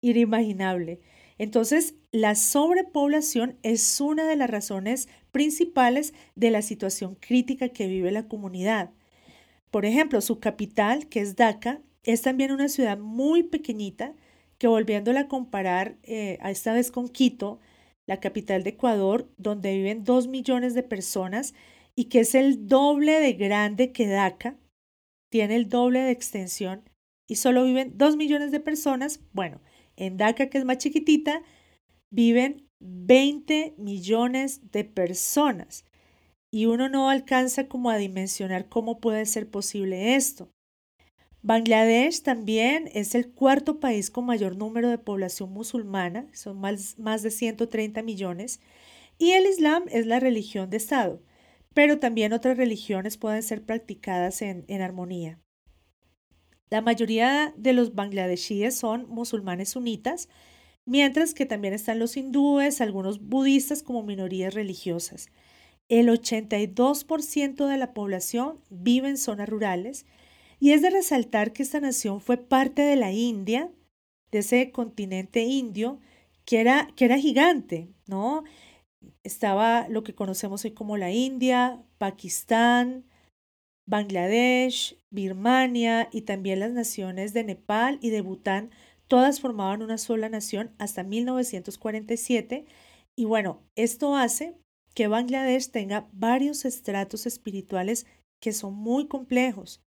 inimaginable. 0.00 1.00
Entonces, 1.36 1.94
la 2.12 2.34
sobrepoblación 2.34 3.58
es 3.62 4.00
una 4.00 4.26
de 4.26 4.36
las 4.36 4.48
razones 4.48 5.08
principales 5.30 6.14
de 6.34 6.50
la 6.50 6.62
situación 6.62 7.16
crítica 7.16 7.68
que 7.68 7.86
vive 7.86 8.10
la 8.10 8.28
comunidad. 8.28 8.90
Por 9.70 9.84
ejemplo, 9.84 10.20
su 10.20 10.40
capital, 10.40 11.08
que 11.08 11.20
es 11.20 11.36
Dhaka, 11.36 11.82
es 12.04 12.22
también 12.22 12.52
una 12.52 12.68
ciudad 12.68 12.98
muy 12.98 13.42
pequeñita 13.42 14.14
que 14.56 14.66
volviéndola 14.66 15.20
a 15.20 15.28
comparar 15.28 15.98
eh, 16.02 16.38
a 16.40 16.50
esta 16.50 16.72
vez 16.72 16.90
con 16.90 17.08
Quito, 17.08 17.60
la 18.06 18.20
capital 18.20 18.64
de 18.64 18.70
Ecuador, 18.70 19.28
donde 19.36 19.76
viven 19.76 20.04
dos 20.04 20.28
millones 20.28 20.74
de 20.74 20.82
personas 20.82 21.54
y 21.94 22.04
que 22.04 22.20
es 22.20 22.34
el 22.34 22.66
doble 22.66 23.20
de 23.20 23.34
grande 23.34 23.92
que 23.92 24.06
Dhaka, 24.06 24.56
tiene 25.30 25.56
el 25.56 25.68
doble 25.68 26.00
de 26.00 26.10
extensión 26.10 26.88
y 27.26 27.36
solo 27.36 27.64
viven 27.64 27.92
2 27.96 28.16
millones 28.16 28.50
de 28.50 28.60
personas, 28.60 29.20
bueno, 29.32 29.60
en 29.96 30.16
Dhaka, 30.16 30.48
que 30.48 30.58
es 30.58 30.64
más 30.64 30.78
chiquitita, 30.78 31.42
viven 32.10 32.68
20 32.80 33.74
millones 33.78 34.70
de 34.70 34.84
personas. 34.84 35.84
Y 36.50 36.66
uno 36.66 36.88
no 36.88 37.10
alcanza 37.10 37.68
como 37.68 37.90
a 37.90 37.98
dimensionar 37.98 38.68
cómo 38.68 39.00
puede 39.00 39.26
ser 39.26 39.50
posible 39.50 40.14
esto. 40.14 40.50
Bangladesh 41.42 42.22
también 42.22 42.90
es 42.94 43.14
el 43.14 43.30
cuarto 43.30 43.80
país 43.80 44.10
con 44.10 44.26
mayor 44.26 44.56
número 44.56 44.88
de 44.88 44.98
población 44.98 45.52
musulmana, 45.52 46.26
son 46.32 46.58
más, 46.58 46.98
más 46.98 47.22
de 47.22 47.30
130 47.30 48.02
millones, 48.02 48.60
y 49.18 49.32
el 49.32 49.46
Islam 49.46 49.84
es 49.88 50.06
la 50.06 50.20
religión 50.20 50.70
de 50.70 50.78
Estado 50.78 51.22
pero 51.78 52.00
también 52.00 52.32
otras 52.32 52.56
religiones 52.56 53.18
pueden 53.18 53.40
ser 53.40 53.64
practicadas 53.64 54.42
en, 54.42 54.82
armonía. 54.82 55.38
La 56.70 56.80
mayoría 56.80 57.54
de 57.56 57.72
los 57.72 57.94
bangladeshíes 57.94 58.76
son 58.76 59.08
musulmanes 59.08 59.68
sunitas, 59.68 60.28
mientras 60.88 61.34
que 61.34 61.46
también 61.46 61.74
están 61.74 61.98
los 61.98 62.16
hindúes, 62.16 62.80
algunos 62.80 63.20
budistas 63.20 63.82
como 63.82 64.02
minorías 64.02 64.54
religiosas. 64.54 65.28
El 65.88 66.08
82% 66.08 67.66
de 67.66 67.78
la 67.78 67.94
población 67.94 68.60
vive 68.70 69.08
en 69.08 69.16
zonas 69.18 69.48
rurales 69.48 70.06
y 70.60 70.72
es 70.72 70.82
de 70.82 70.90
resaltar 70.90 71.52
que 71.52 71.62
esta 71.62 71.80
nación 71.80 72.20
fue 72.20 72.36
parte 72.36 72.82
de 72.82 72.96
la 72.96 73.12
India, 73.12 73.70
de 74.30 74.40
ese 74.40 74.70
continente 74.72 75.42
indio, 75.42 76.00
que 76.44 76.60
era, 76.60 76.88
que 76.96 77.04
era 77.04 77.18
gigante, 77.18 77.88
¿no? 78.06 78.44
estaba 79.22 79.88
lo 79.88 80.02
que 80.02 80.14
conocemos 80.14 80.64
hoy 80.64 80.72
como 80.72 80.96
la 80.96 81.10
India, 81.10 81.82
Pakistán, 81.98 83.04
Bangladesh, 83.86 84.98
Birmania 85.10 86.08
y 86.12 86.22
también 86.22 86.60
las 86.60 86.72
naciones 86.72 87.32
de 87.32 87.44
Nepal 87.44 87.98
y 88.02 88.10
de 88.10 88.20
Bután, 88.20 88.70
todas 89.08 89.40
formaban 89.40 89.82
una 89.82 89.98
sola 89.98 90.28
nación 90.28 90.74
hasta 90.78 91.02
1947. 91.02 92.66
Y 93.16 93.24
bueno, 93.24 93.62
esto 93.74 94.14
hace 94.14 94.54
que 94.94 95.08
Bangladesh 95.08 95.70
tenga 95.70 96.08
varios 96.12 96.64
estratos 96.64 97.26
espirituales 97.26 98.06
que 98.40 98.52
son 98.52 98.74
muy 98.74 99.08
complejos. 99.08 99.82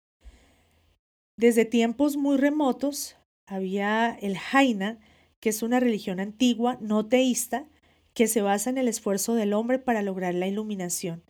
Desde 1.37 1.65
tiempos 1.65 2.17
muy 2.17 2.37
remotos 2.37 3.15
había 3.45 4.17
el 4.21 4.37
Jaina, 4.37 4.99
que 5.39 5.49
es 5.49 5.63
una 5.63 5.79
religión 5.79 6.19
antigua, 6.19 6.77
no 6.81 7.07
teísta, 7.07 7.67
que 8.13 8.27
se 8.27 8.41
basa 8.41 8.69
en 8.69 8.77
el 8.77 8.87
esfuerzo 8.87 9.35
del 9.35 9.53
hombre 9.53 9.79
para 9.79 10.01
lograr 10.01 10.33
la 10.33 10.47
iluminación. 10.47 11.23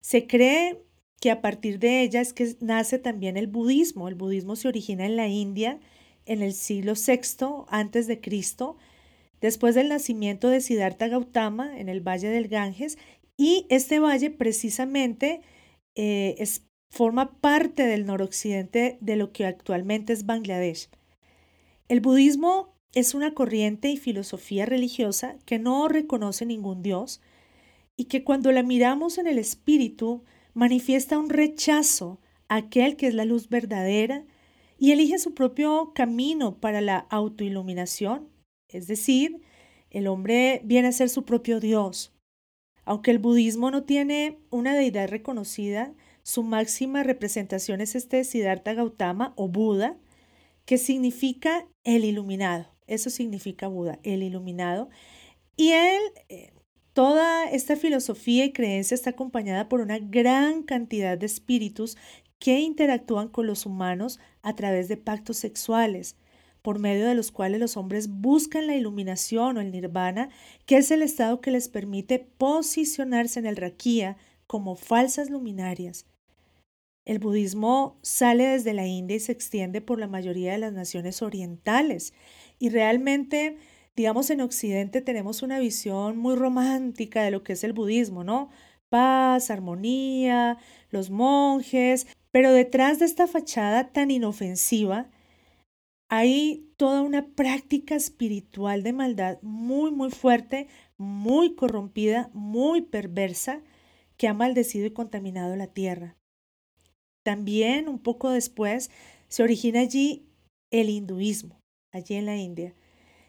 Se 0.00 0.26
cree 0.26 0.82
que 1.20 1.30
a 1.30 1.40
partir 1.42 1.78
de 1.78 2.02
ella 2.02 2.20
es 2.20 2.32
que 2.32 2.56
nace 2.60 2.98
también 2.98 3.36
el 3.36 3.46
budismo. 3.46 4.08
El 4.08 4.14
budismo 4.14 4.56
se 4.56 4.68
origina 4.68 5.04
en 5.04 5.16
la 5.16 5.28
India 5.28 5.80
en 6.30 6.42
el 6.42 6.54
siglo 6.54 6.92
VI 6.94 7.64
antes 7.68 8.06
de 8.06 8.20
Cristo, 8.20 8.76
después 9.40 9.74
del 9.74 9.88
nacimiento 9.88 10.48
de 10.48 10.60
Siddhartha 10.60 11.08
Gautama 11.08 11.76
en 11.76 11.88
el 11.88 12.06
valle 12.06 12.28
del 12.28 12.46
Ganges, 12.46 12.98
y 13.36 13.66
este 13.68 13.98
valle 13.98 14.30
precisamente 14.30 15.40
eh, 15.96 16.36
es, 16.38 16.62
forma 16.88 17.32
parte 17.40 17.84
del 17.84 18.06
noroccidente 18.06 18.96
de 19.00 19.16
lo 19.16 19.32
que 19.32 19.44
actualmente 19.44 20.12
es 20.12 20.24
Bangladesh. 20.24 20.88
El 21.88 22.00
budismo 22.00 22.76
es 22.94 23.14
una 23.14 23.34
corriente 23.34 23.88
y 23.88 23.96
filosofía 23.96 24.66
religiosa 24.66 25.36
que 25.46 25.58
no 25.58 25.88
reconoce 25.88 26.46
ningún 26.46 26.80
dios 26.80 27.20
y 27.96 28.04
que 28.04 28.22
cuando 28.22 28.52
la 28.52 28.62
miramos 28.62 29.18
en 29.18 29.26
el 29.26 29.38
espíritu 29.38 30.22
manifiesta 30.54 31.18
un 31.18 31.28
rechazo 31.28 32.20
a 32.48 32.56
aquel 32.56 32.96
que 32.96 33.08
es 33.08 33.14
la 33.14 33.24
luz 33.24 33.48
verdadera 33.48 34.24
y 34.80 34.92
elige 34.92 35.18
su 35.18 35.34
propio 35.34 35.92
camino 35.94 36.58
para 36.58 36.80
la 36.80 37.06
autoiluminación, 37.10 38.30
es 38.66 38.86
decir, 38.86 39.42
el 39.90 40.06
hombre 40.06 40.62
viene 40.64 40.88
a 40.88 40.92
ser 40.92 41.10
su 41.10 41.24
propio 41.24 41.60
Dios. 41.60 42.14
Aunque 42.86 43.10
el 43.10 43.18
budismo 43.18 43.70
no 43.70 43.84
tiene 43.84 44.38
una 44.48 44.74
deidad 44.74 45.08
reconocida, 45.08 45.92
su 46.22 46.42
máxima 46.42 47.02
representación 47.02 47.82
es 47.82 47.94
este 47.94 48.24
Siddhartha 48.24 48.72
Gautama 48.72 49.34
o 49.36 49.48
Buda, 49.48 49.98
que 50.64 50.78
significa 50.78 51.68
el 51.84 52.06
iluminado. 52.06 52.74
Eso 52.86 53.10
significa 53.10 53.68
Buda, 53.68 54.00
el 54.02 54.22
iluminado. 54.22 54.88
Y 55.56 55.72
él, 55.72 56.00
eh, 56.30 56.52
toda 56.94 57.50
esta 57.50 57.76
filosofía 57.76 58.46
y 58.46 58.52
creencia 58.52 58.94
está 58.94 59.10
acompañada 59.10 59.68
por 59.68 59.82
una 59.82 59.98
gran 59.98 60.62
cantidad 60.62 61.18
de 61.18 61.26
espíritus 61.26 61.98
que 62.38 62.60
interactúan 62.60 63.28
con 63.28 63.46
los 63.46 63.66
humanos 63.66 64.18
a 64.42 64.54
través 64.54 64.88
de 64.88 64.96
pactos 64.96 65.36
sexuales, 65.36 66.16
por 66.62 66.78
medio 66.78 67.06
de 67.06 67.14
los 67.14 67.30
cuales 67.32 67.60
los 67.60 67.76
hombres 67.76 68.08
buscan 68.08 68.66
la 68.66 68.76
iluminación 68.76 69.56
o 69.56 69.60
el 69.60 69.70
nirvana, 69.70 70.28
que 70.66 70.76
es 70.76 70.90
el 70.90 71.02
estado 71.02 71.40
que 71.40 71.50
les 71.50 71.68
permite 71.68 72.18
posicionarse 72.18 73.40
en 73.40 73.46
el 73.46 73.56
raquía 73.56 74.16
como 74.46 74.74
falsas 74.76 75.30
luminarias. 75.30 76.06
El 77.06 77.18
budismo 77.18 77.98
sale 78.02 78.46
desde 78.46 78.74
la 78.74 78.86
India 78.86 79.16
y 79.16 79.20
se 79.20 79.32
extiende 79.32 79.80
por 79.80 79.98
la 79.98 80.06
mayoría 80.06 80.52
de 80.52 80.58
las 80.58 80.72
naciones 80.72 81.22
orientales 81.22 82.12
y 82.58 82.68
realmente 82.68 83.56
digamos 83.96 84.30
en 84.30 84.40
Occidente 84.40 85.00
tenemos 85.00 85.42
una 85.42 85.58
visión 85.58 86.18
muy 86.18 86.36
romántica 86.36 87.22
de 87.22 87.30
lo 87.30 87.42
que 87.42 87.54
es 87.54 87.64
el 87.64 87.72
budismo, 87.72 88.22
¿no? 88.22 88.50
Paz, 88.90 89.50
armonía, 89.50 90.58
los 90.90 91.08
monjes, 91.10 92.06
pero 92.30 92.52
detrás 92.52 92.98
de 92.98 93.06
esta 93.06 93.26
fachada 93.26 93.92
tan 93.92 94.10
inofensiva 94.10 95.08
hay 96.10 96.68
toda 96.76 97.02
una 97.02 97.28
práctica 97.28 97.94
espiritual 97.94 98.82
de 98.82 98.92
maldad 98.92 99.38
muy, 99.42 99.92
muy 99.92 100.10
fuerte, 100.10 100.66
muy 100.98 101.54
corrompida, 101.54 102.30
muy 102.34 102.82
perversa, 102.82 103.62
que 104.16 104.26
ha 104.26 104.34
maldecido 104.34 104.86
y 104.86 104.90
contaminado 104.90 105.54
la 105.54 105.68
tierra. 105.68 106.16
También, 107.22 107.88
un 107.88 108.00
poco 108.00 108.30
después, 108.30 108.90
se 109.28 109.44
origina 109.44 109.80
allí 109.80 110.26
el 110.72 110.90
hinduismo, 110.90 111.60
allí 111.92 112.16
en 112.16 112.26
la 112.26 112.36
India. 112.36 112.74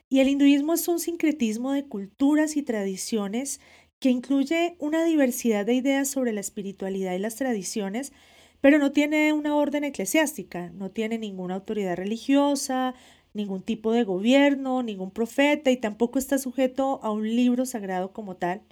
Y 0.09 0.19
el 0.19 0.27
hinduismo 0.27 0.73
es 0.73 0.87
un 0.87 0.99
sincretismo 0.99 1.71
de 1.71 1.85
culturas 1.85 2.57
y 2.57 2.63
tradiciones 2.63 3.61
que 4.01 4.09
incluye 4.09 4.75
una 4.79 5.05
diversidad 5.05 5.63
de 5.63 5.75
ideas 5.75 6.09
sobre 6.09 6.33
la 6.33 6.41
espiritualidad 6.41 7.13
y 7.13 7.19
las 7.19 7.35
tradiciones, 7.35 8.13
pero 8.59 8.79
no 8.79 8.91
tiene 8.91 9.31
una 9.31 9.55
orden 9.55 9.83
eclesiástica, 9.83 10.71
no 10.71 10.89
tiene 10.89 11.19
ninguna 11.19 11.53
autoridad 11.53 11.95
religiosa, 11.97 12.95
ningún 13.33 13.61
tipo 13.61 13.91
de 13.91 14.03
gobierno, 14.03 14.81
ningún 14.81 15.11
profeta 15.11 15.69
y 15.69 15.77
tampoco 15.77 16.17
está 16.17 16.39
sujeto 16.39 16.99
a 17.03 17.11
un 17.11 17.35
libro 17.35 17.67
sagrado 17.67 18.11
como 18.11 18.37
tal. 18.37 18.63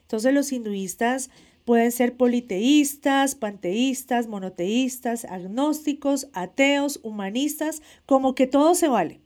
Entonces 0.00 0.32
los 0.32 0.50
hinduistas 0.50 1.28
pueden 1.66 1.92
ser 1.92 2.16
politeístas, 2.16 3.34
panteístas, 3.34 4.28
monoteístas, 4.28 5.26
agnósticos, 5.26 6.28
ateos, 6.32 7.00
humanistas, 7.02 7.82
como 8.06 8.34
que 8.34 8.46
todo 8.46 8.74
se 8.74 8.88
vale. 8.88 9.20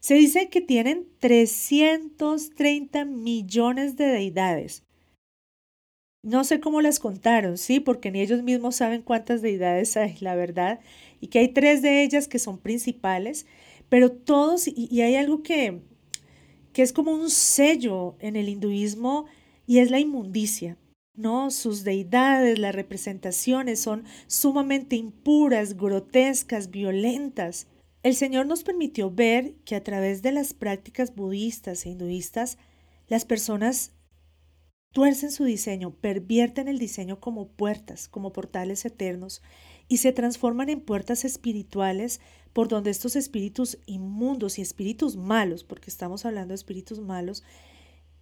Se 0.00 0.14
dice 0.14 0.48
que 0.48 0.60
tienen 0.60 1.06
330 1.20 3.04
millones 3.04 3.96
de 3.96 4.06
deidades. 4.06 4.82
No 6.22 6.44
sé 6.44 6.60
cómo 6.60 6.82
las 6.82 6.98
contaron, 6.98 7.56
sí, 7.56 7.80
porque 7.80 8.10
ni 8.10 8.20
ellos 8.20 8.42
mismos 8.42 8.76
saben 8.76 9.02
cuántas 9.02 9.40
deidades 9.40 9.96
hay, 9.96 10.16
la 10.20 10.34
verdad, 10.34 10.80
y 11.20 11.28
que 11.28 11.38
hay 11.38 11.48
tres 11.48 11.80
de 11.80 12.02
ellas 12.02 12.28
que 12.28 12.38
son 12.38 12.58
principales, 12.58 13.46
pero 13.88 14.10
todos, 14.10 14.68
y, 14.68 15.00
hay 15.00 15.16
algo 15.16 15.42
que, 15.42 15.80
que 16.72 16.82
es 16.82 16.92
como 16.92 17.12
un 17.12 17.30
sello 17.30 18.16
en 18.20 18.36
el 18.36 18.48
hinduismo, 18.48 19.26
y 19.66 19.78
es 19.78 19.90
la 19.90 20.00
inmundicia. 20.00 20.76
¿no? 21.14 21.50
Sus 21.50 21.84
deidades, 21.84 22.58
las 22.58 22.74
representaciones 22.74 23.80
son 23.80 24.04
sumamente 24.26 24.96
impuras, 24.96 25.76
grotescas, 25.76 26.70
violentas. 26.70 27.66
El 28.02 28.14
Señor 28.14 28.46
nos 28.46 28.64
permitió 28.64 29.10
ver 29.10 29.56
que 29.66 29.76
a 29.76 29.84
través 29.84 30.22
de 30.22 30.32
las 30.32 30.54
prácticas 30.54 31.14
budistas 31.14 31.84
e 31.84 31.90
hinduistas, 31.90 32.56
las 33.08 33.26
personas 33.26 33.92
tuercen 34.92 35.30
su 35.30 35.44
diseño, 35.44 35.94
pervierten 35.94 36.68
el 36.68 36.78
diseño 36.78 37.20
como 37.20 37.48
puertas, 37.48 38.08
como 38.08 38.32
portales 38.32 38.86
eternos, 38.86 39.42
y 39.86 39.98
se 39.98 40.12
transforman 40.12 40.70
en 40.70 40.80
puertas 40.80 41.26
espirituales 41.26 42.20
por 42.54 42.68
donde 42.68 42.90
estos 42.90 43.16
espíritus 43.16 43.78
inmundos 43.84 44.58
y 44.58 44.62
espíritus 44.62 45.16
malos, 45.16 45.62
porque 45.62 45.90
estamos 45.90 46.24
hablando 46.24 46.52
de 46.52 46.56
espíritus 46.56 47.00
malos, 47.00 47.44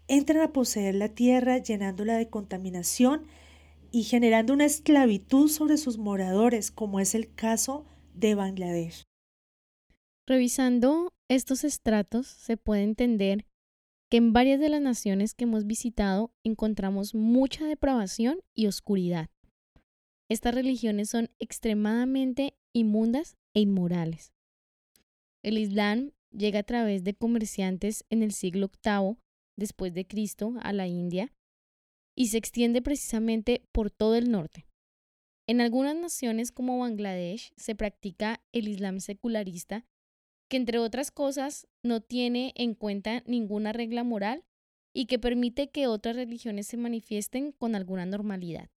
entran 0.08 0.40
a 0.42 0.52
poseer 0.52 0.96
la 0.96 1.08
tierra 1.10 1.58
llenándola 1.58 2.16
de 2.16 2.28
contaminación 2.28 3.26
y 3.92 4.02
generando 4.02 4.54
una 4.54 4.64
esclavitud 4.64 5.48
sobre 5.48 5.76
sus 5.76 5.98
moradores, 5.98 6.72
como 6.72 6.98
es 6.98 7.14
el 7.14 7.32
caso 7.32 7.86
de 8.14 8.34
Bangladesh. 8.34 9.04
Revisando 10.28 11.14
estos 11.28 11.64
estratos 11.64 12.26
se 12.26 12.58
puede 12.58 12.82
entender 12.82 13.46
que 14.10 14.18
en 14.18 14.34
varias 14.34 14.60
de 14.60 14.68
las 14.68 14.82
naciones 14.82 15.32
que 15.32 15.44
hemos 15.44 15.66
visitado 15.66 16.34
encontramos 16.44 17.14
mucha 17.14 17.64
depravación 17.64 18.40
y 18.54 18.66
oscuridad. 18.66 19.30
Estas 20.28 20.54
religiones 20.54 21.08
son 21.08 21.30
extremadamente 21.38 22.58
inmundas 22.74 23.38
e 23.54 23.60
inmorales. 23.60 24.34
El 25.42 25.56
Islam 25.56 26.12
llega 26.30 26.58
a 26.58 26.64
través 26.64 27.04
de 27.04 27.14
comerciantes 27.14 28.04
en 28.10 28.22
el 28.22 28.32
siglo 28.32 28.70
VIII 28.84 29.16
después 29.56 29.94
de 29.94 30.06
Cristo 30.06 30.56
a 30.60 30.74
la 30.74 30.86
India 30.86 31.32
y 32.14 32.26
se 32.26 32.36
extiende 32.36 32.82
precisamente 32.82 33.62
por 33.72 33.90
todo 33.90 34.14
el 34.14 34.30
norte. 34.30 34.66
En 35.46 35.62
algunas 35.62 35.96
naciones 35.96 36.52
como 36.52 36.80
Bangladesh 36.80 37.50
se 37.56 37.74
practica 37.74 38.42
el 38.52 38.68
Islam 38.68 39.00
secularista 39.00 39.86
que 40.48 40.56
entre 40.56 40.78
otras 40.78 41.10
cosas 41.10 41.68
no 41.82 42.00
tiene 42.00 42.52
en 42.56 42.74
cuenta 42.74 43.22
ninguna 43.26 43.72
regla 43.72 44.02
moral 44.02 44.44
y 44.92 45.06
que 45.06 45.18
permite 45.18 45.70
que 45.70 45.86
otras 45.86 46.16
religiones 46.16 46.66
se 46.66 46.76
manifiesten 46.76 47.52
con 47.52 47.74
alguna 47.74 48.06
normalidad. 48.06 48.70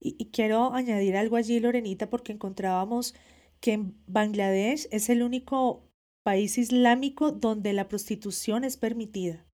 Y, 0.00 0.30
quiero 0.30 0.72
añadir 0.72 1.16
algo 1.16 1.36
allí, 1.36 1.60
Lorenita, 1.60 2.08
porque 2.08 2.32
encontrábamos 2.32 3.14
que 3.60 3.72
en 3.72 3.94
Bangladesh 4.06 4.88
es 4.90 5.10
el 5.10 5.22
único 5.22 5.88
país 6.22 6.58
islámico 6.58 7.32
donde 7.32 7.72
la 7.72 7.88
prostitución 7.88 8.64
es 8.64 8.76
permitida. 8.76 9.46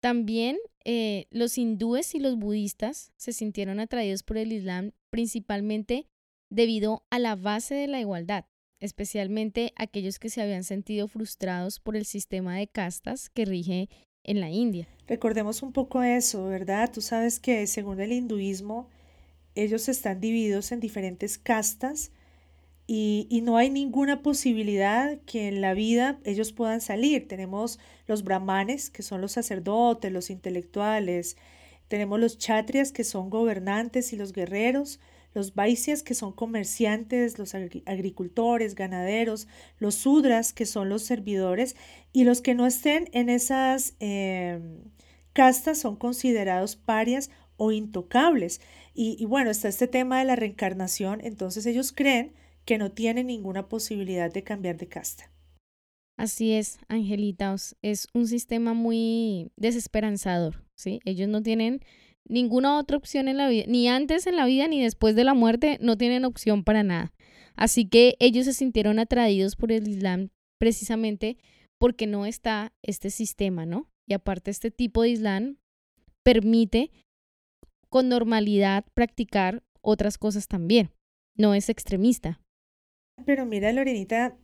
También 0.00 0.56
eh, 0.84 1.26
los 1.30 1.58
hindúes 1.58 2.14
y 2.14 2.18
los 2.18 2.36
budistas 2.38 3.12
se 3.16 3.32
sintieron 3.32 3.78
atraídos 3.80 4.22
por 4.22 4.38
el 4.38 4.52
Islam 4.52 4.92
principalmente 5.10 6.06
debido 6.48 7.04
a 7.10 7.18
la 7.18 7.36
base 7.36 7.74
de 7.74 7.88
la 7.88 8.00
igualdad 8.00 8.46
especialmente 8.80 9.72
aquellos 9.76 10.18
que 10.18 10.30
se 10.30 10.42
habían 10.42 10.64
sentido 10.64 11.08
frustrados 11.08 11.80
por 11.80 11.96
el 11.96 12.04
sistema 12.04 12.56
de 12.56 12.66
castas 12.66 13.30
que 13.30 13.44
rige 13.44 13.88
en 14.24 14.40
la 14.40 14.50
India. 14.50 14.88
Recordemos 15.06 15.62
un 15.62 15.72
poco 15.72 16.02
eso, 16.02 16.46
¿verdad? 16.46 16.90
Tú 16.92 17.00
sabes 17.00 17.38
que 17.38 17.66
según 17.66 18.00
el 18.00 18.12
hinduismo, 18.12 18.88
ellos 19.54 19.88
están 19.88 20.20
divididos 20.20 20.72
en 20.72 20.80
diferentes 20.80 21.38
castas 21.38 22.10
y, 22.88 23.26
y, 23.30 23.40
no 23.40 23.56
hay 23.56 23.68
ninguna 23.68 24.22
posibilidad 24.22 25.18
que 25.26 25.48
en 25.48 25.60
la 25.60 25.74
vida 25.74 26.20
ellos 26.24 26.52
puedan 26.52 26.80
salir. 26.80 27.26
Tenemos 27.26 27.80
los 28.06 28.22
brahmanes, 28.22 28.90
que 28.90 29.02
son 29.02 29.20
los 29.20 29.32
sacerdotes, 29.32 30.12
los 30.12 30.30
intelectuales, 30.30 31.36
Tenemos 31.88 32.20
los 32.20 32.38
chatrias, 32.38 32.92
que 32.92 33.04
son 33.04 33.30
gobernantes 33.30 34.12
y 34.12 34.16
los 34.16 34.32
guerreros, 34.32 35.00
los 35.36 35.54
vaisyas, 35.54 36.02
que 36.02 36.14
son 36.14 36.32
comerciantes, 36.32 37.38
los 37.38 37.54
agricultores, 37.54 38.74
ganaderos, 38.74 39.46
los 39.78 39.94
sudras, 39.94 40.54
que 40.54 40.64
son 40.64 40.88
los 40.88 41.02
servidores, 41.02 41.76
y 42.12 42.24
los 42.24 42.40
que 42.40 42.54
no 42.54 42.66
estén 42.66 43.10
en 43.12 43.28
esas 43.28 43.94
em, 44.00 44.78
castas 45.34 45.78
son 45.78 45.96
considerados 45.96 46.74
parias 46.74 47.30
o 47.58 47.70
intocables. 47.70 48.62
Y, 48.94 49.16
y 49.20 49.26
bueno, 49.26 49.50
está 49.50 49.68
este 49.68 49.86
tema 49.86 50.18
de 50.18 50.24
la 50.24 50.36
reencarnación, 50.36 51.20
entonces 51.22 51.66
ellos 51.66 51.92
creen 51.92 52.32
que 52.64 52.78
no 52.78 52.90
tienen 52.90 53.26
ninguna 53.26 53.68
posibilidad 53.68 54.32
de 54.32 54.42
cambiar 54.42 54.78
de 54.78 54.88
casta. 54.88 55.30
Así 56.16 56.54
es, 56.54 56.78
Angelita, 56.88 57.54
es 57.82 58.08
un 58.14 58.26
sistema 58.26 58.72
muy 58.72 59.52
desesperanzador, 59.56 60.64
¿sí? 60.74 61.00
Ellos 61.04 61.28
no 61.28 61.42
tienen 61.42 61.82
ninguna 62.28 62.78
otra 62.78 62.96
opción 62.96 63.28
en 63.28 63.36
la 63.36 63.48
vida, 63.48 63.64
ni 63.68 63.88
antes 63.88 64.26
en 64.26 64.36
la 64.36 64.46
vida 64.46 64.68
ni 64.68 64.82
después 64.82 65.14
de 65.14 65.24
la 65.24 65.34
muerte, 65.34 65.78
no 65.80 65.96
tienen 65.96 66.24
opción 66.24 66.64
para 66.64 66.82
nada. 66.82 67.12
Así 67.54 67.88
que 67.88 68.16
ellos 68.20 68.44
se 68.44 68.52
sintieron 68.52 68.98
atraídos 68.98 69.56
por 69.56 69.72
el 69.72 69.88
Islam 69.88 70.28
precisamente 70.58 71.38
porque 71.78 72.06
no 72.06 72.26
está 72.26 72.72
este 72.82 73.10
sistema, 73.10 73.66
¿no? 73.66 73.88
Y 74.06 74.14
aparte 74.14 74.50
este 74.50 74.70
tipo 74.70 75.02
de 75.02 75.10
Islam 75.10 75.56
permite 76.22 76.90
con 77.88 78.08
normalidad 78.08 78.84
practicar 78.94 79.62
otras 79.80 80.18
cosas 80.18 80.48
también, 80.48 80.90
no 81.36 81.54
es 81.54 81.68
extremista. 81.68 82.40
Pero 83.24 83.46
mira, 83.46 83.72
Lorenita, 83.72 84.36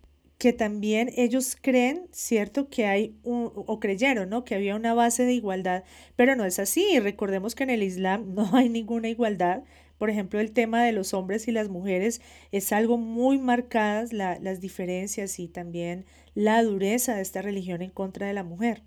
que 0.42 0.52
también 0.52 1.12
ellos 1.16 1.57
creen, 1.61 2.09
¿cierto? 2.11 2.68
Que 2.68 2.87
hay 2.87 3.16
un, 3.22 3.52
o 3.55 3.78
creyeron, 3.78 4.28
¿no? 4.28 4.44
Que 4.44 4.57
había 4.57 4.74
una 4.74 4.92
base 4.92 5.24
de 5.24 5.35
igualdad, 5.35 5.85
pero 6.16 6.35
no 6.35 6.44
es 6.44 6.59
así. 6.59 6.98
Recordemos 6.98 7.55
que 7.55 7.62
en 7.62 7.70
el 7.70 7.85
Islam 7.85 8.35
no 8.35 8.50
hay 8.52 8.68
ninguna 8.68 9.09
igualdad. 9.09 9.62
Por 9.98 10.11
ejemplo, 10.11 10.40
el 10.40 10.50
tema 10.50 10.83
de 10.83 10.90
los 10.90 11.14
hombres 11.14 11.46
y 11.46 11.52
las 11.52 11.68
mujeres 11.68 12.20
es 12.50 12.72
algo 12.72 12.98
muy 12.98 13.38
marcadas 13.38 14.12
las 14.12 14.61
diferencias 14.61 15.38
y 15.38 15.46
también 15.46 16.07
la 16.35 16.61
dureza 16.64 17.14
de 17.14 17.22
esta 17.22 17.40
religión 17.40 17.81
en 17.81 17.90
contra 17.90 18.26
de 18.26 18.33
la 18.33 18.42
mujer. 18.42 18.83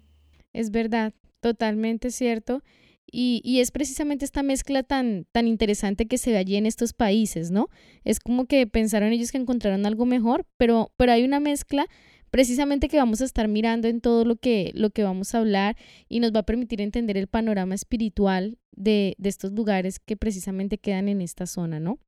Es 0.51 0.71
verdad, 0.71 1.13
totalmente 1.39 2.11
cierto. 2.11 2.63
Y, 3.17 3.61
es 3.61 3.71
precisamente 3.71 4.25
esta 4.25 4.43
mezcla 4.43 4.83
tan, 4.83 5.25
tan 5.31 5.47
interesante 5.47 6.05
que 6.05 6.17
se 6.17 6.31
ve 6.31 6.37
allí 6.37 6.57
en 6.57 6.65
estos 6.65 6.91
países, 6.91 7.49
¿no? 7.49 7.69
Es 8.03 8.19
como 8.19 8.45
que 8.45 8.67
pensaron 8.67 9.13
ellos 9.13 9.31
que 9.31 9.37
encontraron 9.37 9.85
algo 9.85 10.05
mejor, 10.05 10.45
pero, 10.57 10.91
pero 10.97 11.13
hay 11.13 11.23
una 11.23 11.39
mezcla 11.39 11.85
precisamente 12.29 12.89
que 12.89 12.97
vamos 12.97 13.21
a 13.21 13.23
estar 13.23 13.47
mirando 13.47 13.87
en 13.87 14.01
todo 14.01 14.25
lo 14.25 14.35
que, 14.35 14.71
lo 14.75 14.89
que 14.89 15.03
vamos 15.03 15.33
a 15.33 15.37
hablar 15.37 15.77
y 16.09 16.19
nos 16.19 16.33
va 16.33 16.39
a 16.39 16.45
permitir 16.45 16.81
entender 16.81 17.15
el 17.15 17.27
panorama 17.27 17.73
espiritual 17.73 18.57
de, 18.73 19.15
de 19.17 19.29
estos 19.29 19.53
lugares 19.53 19.99
que 19.99 20.17
precisamente 20.17 20.77
quedan 20.77 21.07
en 21.07 21.21
esta 21.21 21.47
zona, 21.47 21.79
¿no? 21.79 21.99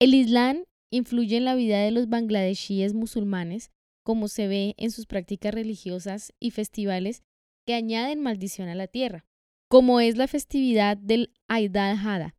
El 0.00 0.14
Islam 0.14 0.64
influye 0.90 1.36
en 1.36 1.44
la 1.44 1.54
vida 1.54 1.78
de 1.84 1.92
los 1.92 2.08
bangladesíes 2.08 2.94
musulmanes, 2.94 3.70
como 4.02 4.26
se 4.26 4.48
ve 4.48 4.74
en 4.76 4.90
sus 4.90 5.06
prácticas 5.06 5.54
religiosas 5.54 6.32
y 6.40 6.50
festivales 6.50 7.22
que 7.64 7.74
añaden 7.74 8.20
maldición 8.20 8.68
a 8.68 8.74
la 8.74 8.88
tierra 8.88 9.29
como 9.70 10.00
es 10.00 10.16
la 10.16 10.26
festividad 10.26 10.96
del 10.96 11.32
Aid 11.46 11.76
al-Hada, 11.76 12.34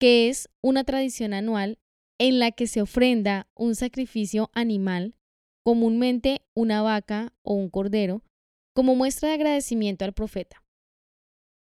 que 0.00 0.28
es 0.28 0.48
una 0.62 0.82
tradición 0.82 1.32
anual 1.32 1.78
en 2.18 2.40
la 2.40 2.50
que 2.50 2.66
se 2.66 2.82
ofrenda 2.82 3.48
un 3.54 3.76
sacrificio 3.76 4.50
animal, 4.52 5.14
comúnmente 5.64 6.42
una 6.54 6.82
vaca 6.82 7.32
o 7.42 7.54
un 7.54 7.70
cordero, 7.70 8.24
como 8.74 8.96
muestra 8.96 9.28
de 9.28 9.36
agradecimiento 9.36 10.04
al 10.04 10.12
profeta. 10.12 10.64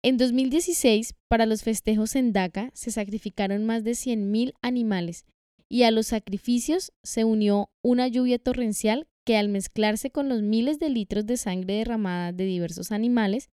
En 0.04 0.18
2016, 0.18 1.16
para 1.28 1.48
los 1.48 1.64
festejos 1.64 2.16
en 2.16 2.32
Dhaka, 2.32 2.70
se 2.76 2.92
sacrificaron 2.92 3.66
más 3.66 3.84
de 3.84 3.92
100.000 3.92 4.54
animales 4.62 5.26
y 5.68 5.84
a 5.84 5.92
los 5.92 6.08
sacrificios 6.08 6.92
se 7.04 7.24
unió 7.24 7.72
una 7.82 8.08
lluvia 8.08 8.38
torrencial 8.38 9.08
que 9.26 9.36
al 9.36 9.50
mezclarse 9.50 10.12
con 10.12 10.30
los 10.30 10.44
miles 10.44 10.78
de 10.78 10.90
litros 10.90 11.26
de 11.26 11.38
sangre 11.38 11.74
derramada 11.74 12.32
de 12.34 12.46
diversos 12.46 12.92
animales, 12.92 13.50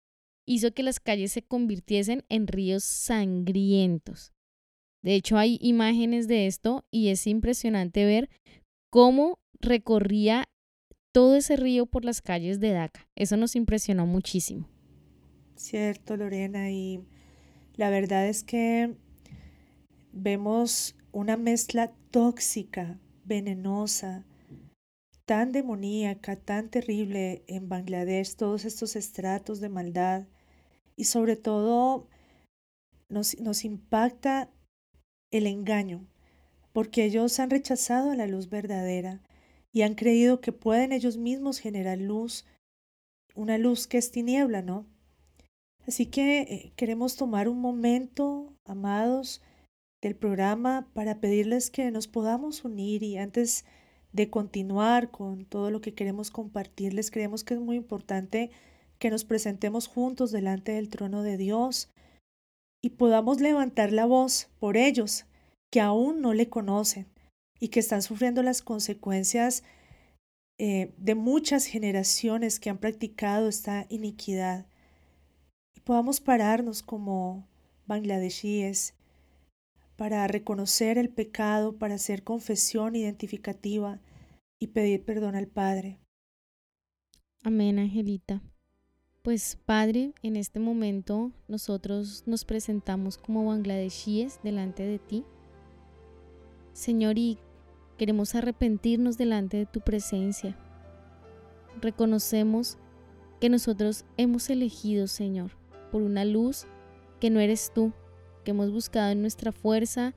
hizo 0.49 0.73
que 0.73 0.83
las 0.83 0.99
calles 0.99 1.33
se 1.33 1.43
convirtiesen 1.43 2.25
en 2.29 2.47
ríos 2.47 2.83
sangrientos. 2.83 4.33
De 5.03 5.15
hecho, 5.15 5.37
hay 5.37 5.59
imágenes 5.61 6.27
de 6.27 6.47
esto 6.47 6.87
y 6.91 7.09
es 7.09 7.27
impresionante 7.27 8.05
ver 8.05 8.31
cómo 8.91 9.39
recorría 9.61 10.49
todo 11.13 11.37
ese 11.37 11.57
río 11.57 11.87
por 11.87 12.05
las 12.05 12.23
calles 12.23 12.61
de 12.61 12.73
Dhaka. 12.73 13.09
Eso 13.15 13.37
nos 13.37 13.57
impresionó 13.57 14.07
muchísimo. 14.07 14.69
Cierto, 15.55 16.17
Lorena, 16.17 16.71
y 16.71 17.05
la 17.75 17.91
verdad 17.91 18.27
es 18.27 18.43
que 18.43 18.97
vemos 20.13 20.97
una 21.13 21.37
mezcla 21.37 21.93
tóxica, 22.11 22.99
venenosa, 23.25 24.25
tan 25.27 25.53
demoníaca, 25.53 26.37
tan 26.37 26.71
terrible 26.71 27.45
en 27.49 27.69
Bangladesh, 27.69 28.35
todos 28.35 28.65
estos 28.65 28.97
estratos 28.97 29.61
de 29.61 29.69
maldad 29.69 30.27
y 30.99 31.05
sobre 31.05 31.37
todo 31.37 32.09
nos, 33.09 33.39
nos 33.41 33.65
impacta 33.65 34.51
el 35.31 35.47
engaño, 35.47 36.05
porque 36.73 37.05
ellos 37.05 37.39
han 37.39 37.51
rechazado 37.51 38.15
la 38.15 38.27
luz 38.27 38.51
verdadera 38.51 39.23
y 39.73 39.83
han 39.83 39.95
creído 39.95 40.41
que 40.41 40.53
pueden 40.53 40.93
ellos 40.93 41.17
mismos 41.17 41.61
generar 41.61 41.99
luz, 41.99 42.45
una 43.37 43.59
luz 43.59 43.87
que 43.87 43.99
es 43.99 44.11
tiniebla, 44.11 44.61
¿no? 44.61 44.87
Así 45.87 46.07
que 46.07 46.41
eh, 46.41 46.73
queremos 46.75 47.15
tomar 47.15 47.49
un 47.49 47.61
momento, 47.61 48.53
amados, 48.65 49.41
del 50.03 50.17
programa 50.17 50.89
para 50.95 51.21
pedirles 51.21 51.71
que 51.71 51.91
nos 51.93 52.09
podamos 52.09 52.65
unir 52.65 53.05
y 53.05 53.19
antes 53.19 53.65
de 54.13 54.31
continuar 54.31 55.13
con 55.13 55.45
todo 55.45 55.71
lo 55.71 55.81
que 55.81 55.95
queremos 55.95 56.33
compartirles, 56.33 57.13
creemos 57.13 57.45
que 57.45 57.55
es 57.55 57.61
muy 57.61 57.77
importante 57.77 58.51
que 58.99 59.11
nos 59.11 59.25
presentemos 59.25 59.87
juntos 59.87 60.33
delante 60.33 60.73
del 60.73 60.89
trono 60.89 61.23
de 61.23 61.37
Dios 61.37 61.91
y 62.83 62.91
podamos 62.91 63.41
levantar 63.41 63.93
la 63.93 64.07
voz 64.07 64.49
por 64.59 64.77
ellos 64.77 65.27
que 65.71 65.81
aún 65.81 66.21
no 66.21 66.35
le 66.35 66.49
conocen 66.49 67.07
y 67.61 67.69
que 67.69 67.81
están 67.81 68.03
sufriendo 68.03 68.43
las 68.43 68.63
consecuencias 68.63 69.65
eh, 70.59 70.93
de 70.97 71.15
muchas 71.15 71.67
generaciones 71.67 72.59
que 72.59 72.71
han 72.71 72.79
practicado 72.79 73.49
esta 73.49 73.87
iniquidad. 73.89 74.67
Y 75.77 75.81
podamos 75.81 76.21
pararnos 76.21 76.83
como 76.83 77.47
bangladesíes 77.87 78.95
para 79.97 80.27
reconocer 80.29 80.99
el 80.99 81.09
pecado, 81.09 81.77
para 81.77 81.97
hacer 81.97 82.23
confesión 82.23 82.95
identificativa 82.97 84.01
y 84.61 84.69
pedir 84.69 85.05
perdón 85.05 85.35
al 85.35 85.49
Padre. 85.49 85.99
Amén, 87.43 87.79
Angelita. 87.79 88.43
Pues 89.29 89.59
Padre, 89.67 90.15
en 90.23 90.37
este 90.37 90.59
momento 90.59 91.33
nosotros 91.49 92.23
nos 92.25 92.47
presentamos 92.47 93.19
como 93.19 93.45
bangladesíes 93.45 94.41
delante 94.43 94.85
de 94.85 94.99
ti. 94.99 95.23
Señor, 96.73 97.19
y 97.19 97.37
queremos 97.99 98.35
arrepentirnos 98.35 99.19
delante 99.19 99.59
de 99.59 99.67
tu 99.67 99.83
presencia. 99.83 100.57
Reconocemos 101.83 102.79
que 103.39 103.51
nosotros 103.51 104.07
hemos 104.17 104.49
elegido, 104.49 105.07
Señor, 105.07 105.51
por 105.93 106.01
una 106.01 106.25
luz 106.25 106.65
que 107.21 107.29
no 107.29 107.39
eres 107.39 107.71
tú, 107.75 107.93
que 108.47 108.53
hemos 108.53 108.73
buscado 108.73 109.11
en 109.11 109.21
nuestra 109.21 109.53
fuerza, 109.53 110.15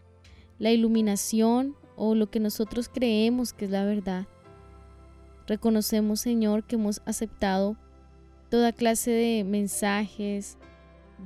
la 0.58 0.72
iluminación 0.72 1.76
o 1.98 2.16
lo 2.16 2.32
que 2.32 2.40
nosotros 2.40 2.88
creemos 2.88 3.52
que 3.52 3.66
es 3.66 3.72
la 3.72 3.84
verdad. 3.84 4.26
Reconocemos, 5.48 6.22
Señor, 6.22 6.64
que 6.64 6.76
hemos 6.76 7.02
aceptado 7.04 7.76
toda 8.52 8.74
clase 8.74 9.12
de 9.12 9.46
mensajes, 9.46 10.58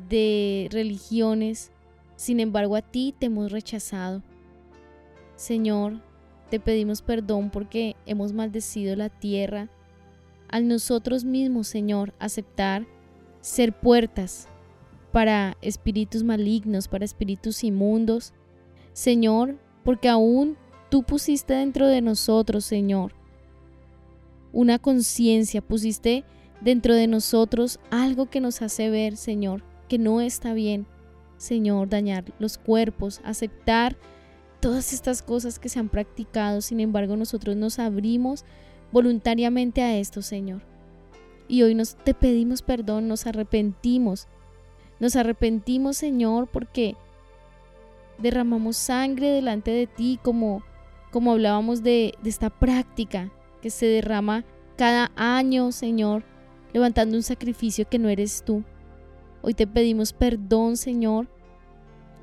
de 0.07 0.69
religiones. 0.71 1.71
Sin 2.15 2.39
embargo, 2.39 2.75
a 2.75 2.83
ti 2.83 3.15
te 3.17 3.25
hemos 3.25 3.51
rechazado. 3.51 4.21
Señor, 5.35 6.01
te 6.51 6.59
pedimos 6.59 7.01
perdón 7.01 7.49
porque 7.49 7.95
hemos 8.05 8.31
maldecido 8.31 8.95
la 8.95 9.09
tierra. 9.09 9.69
Al 10.47 10.67
nosotros 10.67 11.25
mismos, 11.25 11.67
Señor, 11.67 12.13
aceptar 12.19 12.85
ser 13.41 13.73
puertas 13.73 14.47
para 15.11 15.57
espíritus 15.61 16.23
malignos, 16.23 16.87
para 16.87 17.05
espíritus 17.05 17.63
inmundos. 17.63 18.33
Señor, 18.93 19.57
porque 19.83 20.09
aún 20.09 20.57
tú 20.91 21.01
pusiste 21.01 21.55
dentro 21.55 21.87
de 21.87 22.01
nosotros, 22.01 22.65
Señor, 22.65 23.13
una 24.53 24.77
conciencia, 24.77 25.63
pusiste 25.63 26.23
dentro 26.61 26.93
de 26.93 27.07
nosotros 27.07 27.79
algo 27.91 28.29
que 28.29 28.41
nos 28.41 28.61
hace 28.61 28.89
ver, 28.89 29.17
Señor, 29.17 29.63
que 29.87 29.97
no 29.97 30.21
está 30.21 30.53
bien, 30.53 30.87
Señor, 31.37 31.89
dañar 31.89 32.25
los 32.39 32.57
cuerpos, 32.57 33.21
aceptar 33.23 33.97
todas 34.59 34.93
estas 34.93 35.21
cosas 35.21 35.59
que 35.59 35.69
se 35.69 35.79
han 35.79 35.89
practicado. 35.89 36.61
Sin 36.61 36.79
embargo, 36.79 37.15
nosotros 37.15 37.55
nos 37.55 37.77
abrimos 37.79 38.45
voluntariamente 38.91 39.81
a 39.81 39.97
esto, 39.97 40.21
Señor. 40.21 40.61
Y 41.47 41.61
hoy 41.61 41.75
nos 41.75 41.95
te 41.95 42.13
pedimos 42.13 42.61
perdón, 42.61 43.07
nos 43.07 43.27
arrepentimos. 43.27 44.27
Nos 44.99 45.15
arrepentimos, 45.15 45.97
Señor, 45.97 46.47
porque 46.47 46.95
derramamos 48.17 48.77
sangre 48.77 49.29
delante 49.29 49.71
de 49.71 49.87
ti, 49.87 50.19
como, 50.23 50.63
como 51.11 51.33
hablábamos 51.33 51.83
de, 51.83 52.15
de 52.23 52.29
esta 52.29 52.49
práctica 52.49 53.31
que 53.61 53.69
se 53.69 53.85
derrama 53.85 54.45
cada 54.77 55.11
año, 55.15 55.71
Señor, 55.71 56.23
levantando 56.75 57.15
un 57.15 57.23
sacrificio 57.23 57.87
que 57.87 57.97
no 57.97 58.09
eres 58.09 58.43
tú. 58.43 58.61
Hoy 59.41 59.53
te 59.53 59.65
pedimos 59.65 60.11
perdón, 60.11 60.75
Señor, 60.75 61.29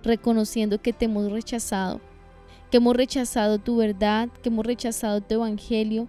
reconociendo 0.02 0.82
que 0.82 0.92
te 0.92 1.06
hemos 1.06 1.32
rechazado, 1.32 2.02
que 2.70 2.76
hemos 2.76 2.94
rechazado 2.94 3.58
tu 3.58 3.76
verdad, 3.78 4.28
que 4.42 4.50
hemos 4.50 4.66
rechazado 4.66 5.22
tu 5.22 5.36
evangelio, 5.36 6.06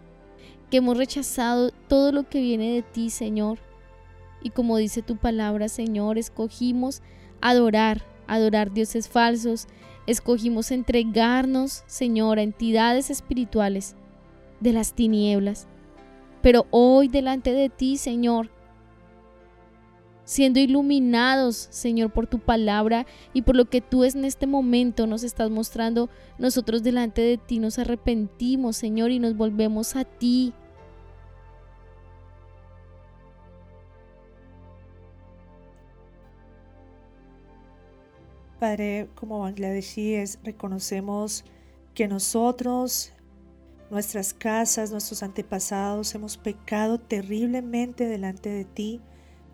que 0.69 0.77
hemos 0.77 0.97
rechazado 0.97 1.71
todo 1.87 2.11
lo 2.11 2.27
que 2.27 2.41
viene 2.41 2.73
de 2.73 2.81
ti, 2.81 3.09
Señor. 3.09 3.59
Y 4.41 4.49
como 4.49 4.75
dice 4.75 5.01
tu 5.01 5.15
palabra, 5.15 5.69
Señor, 5.69 6.17
escogimos 6.17 7.01
adorar, 7.39 8.01
adorar 8.27 8.73
dioses 8.73 9.07
falsos, 9.07 9.67
escogimos 10.05 10.71
entregarnos, 10.71 11.85
Señor, 11.87 12.39
a 12.39 12.43
entidades 12.43 13.09
espirituales 13.09 13.95
de 14.59 14.73
las 14.73 14.91
tinieblas. 14.95 15.69
Pero 16.43 16.67
hoy 16.71 17.07
delante 17.07 17.53
de 17.53 17.69
ti, 17.69 17.95
Señor, 17.95 18.49
siendo 20.25 20.59
iluminados, 20.59 21.67
Señor, 21.71 22.11
por 22.11 22.27
tu 22.27 22.39
palabra 22.39 23.05
y 23.31 23.43
por 23.43 23.55
lo 23.55 23.63
que 23.69 23.79
tú 23.79 24.03
en 24.03 24.25
este 24.25 24.45
momento 24.45 25.07
nos 25.07 25.23
estás 25.23 25.49
mostrando, 25.49 26.09
nosotros 26.37 26.83
delante 26.83 27.21
de 27.21 27.37
ti 27.37 27.59
nos 27.59 27.79
arrepentimos, 27.79 28.75
Señor, 28.75 29.11
y 29.11 29.19
nos 29.19 29.37
volvemos 29.37 29.95
a 29.95 30.03
ti. 30.03 30.53
Padre, 38.59 39.07
como 39.15 39.39
bangladesíes, 39.39 40.39
reconocemos 40.43 41.45
que 41.93 42.09
nosotros, 42.09 43.13
nuestras 43.93 44.33
casas, 44.33 44.89
nuestros 44.89 45.21
antepasados 45.21 46.15
hemos 46.15 46.37
pecado 46.37 46.99
terriblemente 46.99 48.07
delante 48.07 48.49
de 48.49 48.65
ti, 48.65 49.01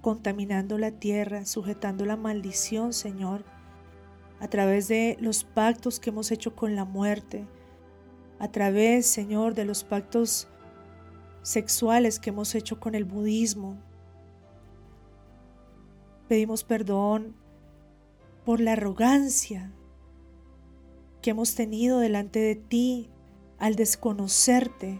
contaminando 0.02 0.78
la 0.78 0.92
tierra, 0.92 1.46
sujetando 1.46 2.06
la 2.06 2.16
maldición, 2.16 2.94
Señor, 2.94 3.44
a 4.40 4.48
través 4.48 4.88
de 4.88 5.18
los 5.20 5.44
pactos 5.44 6.00
que 6.00 6.12
hemos 6.12 6.32
hecho 6.32 6.56
con 6.56 6.78
la 6.78 6.86
muerte, 6.86 7.46
a 8.40 8.50
través, 8.50 9.08
Señor, 9.08 9.56
de 9.56 9.66
los 9.66 9.84
pactos 9.84 10.48
sexuales 11.42 12.18
que 12.18 12.30
hemos 12.30 12.56
hecho 12.56 12.80
con 12.80 12.96
el 12.96 13.04
budismo. 13.04 13.78
Pedimos 16.30 16.64
perdón 16.64 17.36
por 18.46 18.62
la 18.62 18.72
arrogancia 18.72 19.74
que 21.22 21.32
hemos 21.32 21.56
tenido 21.56 22.00
delante 22.00 22.40
de 22.40 22.56
ti 22.56 23.12
al 23.60 23.76
desconocerte 23.76 25.00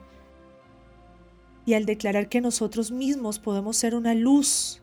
y 1.66 1.74
al 1.74 1.86
declarar 1.86 2.30
que 2.30 2.42
nosotros 2.42 2.92
mismos 2.92 3.40
podemos 3.40 3.78
ser 3.78 3.96
una 3.96 4.14
luz 4.14 4.82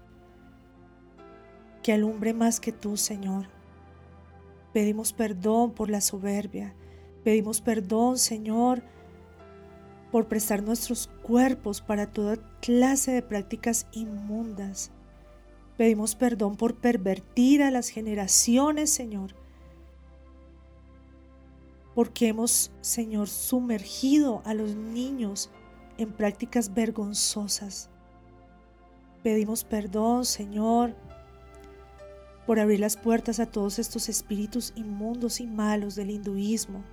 que 1.82 1.92
alumbre 1.92 2.34
más 2.34 2.58
que 2.58 2.72
tú, 2.72 2.96
Señor. 2.96 3.48
Pedimos 4.72 5.12
perdón 5.12 5.72
por 5.72 5.88
la 5.88 6.00
soberbia. 6.00 6.74
Pedimos 7.24 7.60
perdón, 7.60 8.18
Señor, 8.18 8.82
por 10.12 10.26
prestar 10.28 10.62
nuestros 10.62 11.08
cuerpos 11.22 11.80
para 11.80 12.06
toda 12.06 12.36
clase 12.60 13.12
de 13.12 13.22
prácticas 13.22 13.86
inmundas. 13.92 14.90
Pedimos 15.76 16.14
perdón 16.14 16.56
por 16.56 16.76
pervertir 16.76 17.62
a 17.62 17.70
las 17.70 17.88
generaciones, 17.88 18.90
Señor. 18.90 19.34
Porque 21.96 22.28
hemos, 22.28 22.70
Señor, 22.82 23.26
sumergido 23.26 24.42
a 24.44 24.54
los 24.54 24.76
niños 24.76 25.50
en 25.96 26.12
prácticas 26.12 26.74
vergonzosas. 26.74 27.88
Pedimos 29.22 29.64
perdón, 29.64 30.26
Señor, 30.26 30.94
por 32.46 32.60
abrir 32.60 32.80
las 32.80 32.98
puertas 32.98 33.40
a 33.40 33.46
todos 33.46 33.78
estos 33.78 34.10
espíritus 34.10 34.74
inmundos 34.76 35.40
y 35.40 35.46
malos 35.46 35.94
del 35.94 36.10
hinduismo. 36.10 36.84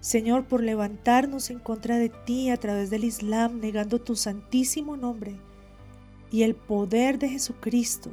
Señor, 0.00 0.48
por 0.48 0.62
levantarnos 0.62 1.48
en 1.50 1.60
contra 1.60 1.96
de 1.96 2.08
ti 2.08 2.50
a 2.50 2.56
través 2.56 2.90
del 2.90 3.04
Islam, 3.04 3.60
negando 3.60 4.00
tu 4.00 4.16
santísimo 4.16 4.96
nombre 4.96 5.36
y 6.32 6.42
el 6.42 6.56
poder 6.56 7.20
de 7.20 7.28
Jesucristo, 7.28 8.10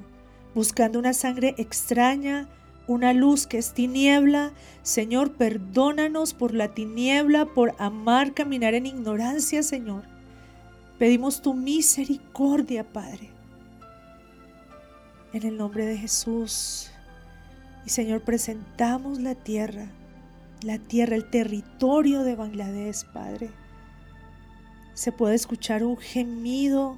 buscando 0.54 1.00
una 1.00 1.14
sangre 1.14 1.56
extraña, 1.58 2.48
una 2.92 3.14
luz 3.14 3.48
que 3.48 3.58
es 3.58 3.74
tiniebla. 3.74 4.52
Señor, 4.84 5.34
perdónanos 5.34 6.34
por 6.34 6.54
la 6.54 6.74
tiniebla, 6.74 7.46
por 7.46 7.76
amar 7.80 8.34
caminar 8.34 8.74
en 8.74 8.86
ignorancia, 8.86 9.64
Señor. 9.64 10.04
Pedimos 11.00 11.42
tu 11.42 11.54
misericordia, 11.54 12.84
Padre. 12.84 13.30
En 15.34 15.44
el 15.44 15.58
nombre 15.58 15.86
de 15.86 15.98
Jesús. 15.98 16.92
Y 17.86 17.90
Señor, 17.90 18.22
presentamos 18.22 19.20
la 19.20 19.34
tierra, 19.34 19.88
la 20.62 20.78
tierra, 20.78 21.16
el 21.16 21.30
territorio 21.30 22.24
de 22.24 22.36
Bangladesh, 22.36 23.06
Padre. 23.12 23.50
Se 24.94 25.12
puede 25.12 25.36
escuchar 25.36 25.84
un 25.84 25.98
gemido 25.98 26.98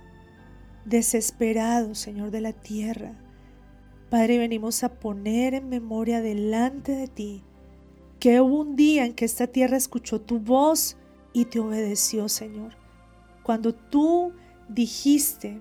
desesperado, 0.83 1.95
Señor 1.95 2.31
de 2.31 2.41
la 2.41 2.51
tierra. 2.51 3.13
Padre, 4.13 4.37
venimos 4.37 4.83
a 4.83 4.99
poner 4.99 5.55
en 5.55 5.69
memoria 5.69 6.21
delante 6.21 6.91
de 6.91 7.07
ti 7.07 7.41
que 8.19 8.41
hubo 8.41 8.59
un 8.59 8.75
día 8.75 9.07
en 9.07 9.15
que 9.15 9.25
esta 9.25 9.47
tierra 9.47 9.75
escuchó 9.75 10.21
tu 10.21 10.37
voz 10.37 10.97
y 11.33 11.45
te 11.45 11.59
obedeció, 11.59 12.29
Señor. 12.29 12.77
Cuando 13.41 13.73
tú 13.73 14.31
dijiste 14.69 15.59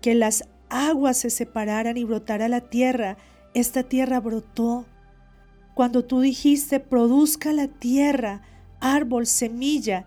que 0.00 0.14
las 0.14 0.44
aguas 0.68 1.16
se 1.16 1.30
separaran 1.30 1.96
y 1.96 2.04
brotara 2.04 2.46
la 2.46 2.60
tierra, 2.60 3.16
esta 3.52 3.82
tierra 3.82 4.20
brotó. 4.20 4.86
Cuando 5.74 6.04
tú 6.04 6.20
dijiste, 6.20 6.78
produzca 6.78 7.52
la 7.52 7.66
tierra, 7.66 8.42
árbol, 8.78 9.26
semilla, 9.26 10.06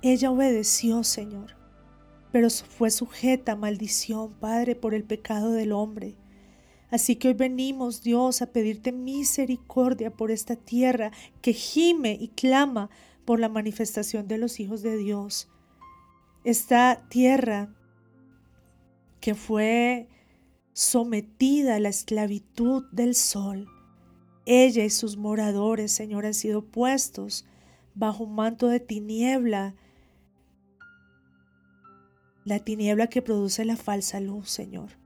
ella 0.00 0.30
obedeció, 0.30 1.04
Señor 1.04 1.60
pero 2.32 2.48
fue 2.48 2.90
sujeta 2.90 3.52
a 3.52 3.56
maldición, 3.56 4.32
Padre, 4.34 4.76
por 4.76 4.94
el 4.94 5.02
pecado 5.02 5.50
del 5.50 5.72
hombre. 5.72 6.14
Así 6.90 7.16
que 7.16 7.28
hoy 7.28 7.34
venimos, 7.34 8.02
Dios, 8.02 8.42
a 8.42 8.46
pedirte 8.46 8.92
misericordia 8.92 10.10
por 10.10 10.30
esta 10.30 10.56
tierra 10.56 11.12
que 11.40 11.52
gime 11.52 12.16
y 12.20 12.28
clama 12.28 12.90
por 13.24 13.38
la 13.38 13.48
manifestación 13.48 14.26
de 14.26 14.38
los 14.38 14.58
hijos 14.58 14.82
de 14.82 14.96
Dios. 14.96 15.48
Esta 16.42 17.06
tierra 17.08 17.74
que 19.20 19.34
fue 19.34 20.08
sometida 20.72 21.76
a 21.76 21.80
la 21.80 21.90
esclavitud 21.90 22.84
del 22.90 23.14
sol. 23.14 23.68
Ella 24.46 24.84
y 24.84 24.90
sus 24.90 25.16
moradores, 25.16 25.92
Señor, 25.92 26.26
han 26.26 26.34
sido 26.34 26.64
puestos 26.64 27.44
bajo 27.94 28.24
un 28.24 28.34
manto 28.34 28.66
de 28.68 28.80
tiniebla 28.80 29.74
la 32.44 32.58
tiniebla 32.58 33.06
que 33.08 33.22
produce 33.22 33.64
la 33.64 33.76
falsa 33.76 34.18
luz, 34.18 34.50
Señor. 34.50 34.99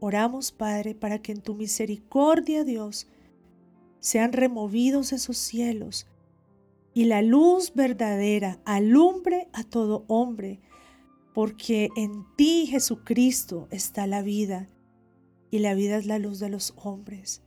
Oramos, 0.00 0.50
Padre, 0.50 0.94
para 0.94 1.20
que 1.20 1.32
en 1.32 1.42
tu 1.42 1.54
misericordia, 1.54 2.64
Dios, 2.64 3.06
sean 4.00 4.32
removidos 4.32 5.12
esos 5.12 5.36
cielos 5.36 6.06
y 6.94 7.04
la 7.04 7.22
luz 7.22 7.72
verdadera 7.74 8.58
alumbre 8.64 9.48
a 9.52 9.62
todo 9.62 10.04
hombre, 10.08 10.60
porque 11.34 11.90
en 11.96 12.24
ti, 12.36 12.66
Jesucristo, 12.66 13.68
está 13.70 14.06
la 14.06 14.22
vida 14.22 14.68
y 15.50 15.60
la 15.60 15.74
vida 15.74 15.96
es 15.96 16.06
la 16.06 16.18
luz 16.18 16.40
de 16.40 16.48
los 16.48 16.74
hombres. 16.76 17.42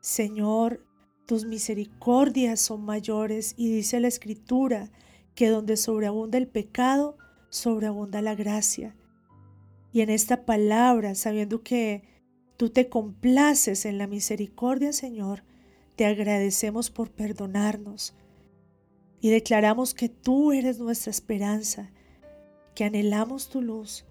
Señor, 0.00 0.84
tus 1.26 1.44
misericordias 1.44 2.60
son 2.60 2.84
mayores 2.84 3.54
y 3.56 3.70
dice 3.70 4.00
la 4.00 4.08
Escritura 4.08 4.90
que 5.34 5.48
donde 5.48 5.76
sobreabunda 5.76 6.38
el 6.38 6.48
pecado, 6.48 7.16
sobreabunda 7.50 8.20
la 8.22 8.34
gracia. 8.34 8.96
Y 9.92 10.02
en 10.02 10.10
esta 10.10 10.44
palabra, 10.44 11.14
sabiendo 11.14 11.62
que 11.62 12.02
tú 12.56 12.70
te 12.70 12.88
complaces 12.88 13.86
en 13.86 13.98
la 13.98 14.06
misericordia, 14.06 14.92
Señor, 14.92 15.42
te 15.96 16.06
agradecemos 16.06 16.90
por 16.90 17.10
perdonarnos 17.10 18.14
y 19.20 19.30
declaramos 19.30 19.94
que 19.94 20.08
tú 20.08 20.52
eres 20.52 20.78
nuestra 20.78 21.10
esperanza, 21.10 21.90
que 22.74 22.84
anhelamos 22.84 23.48
tu 23.48 23.60
luz 23.60 24.04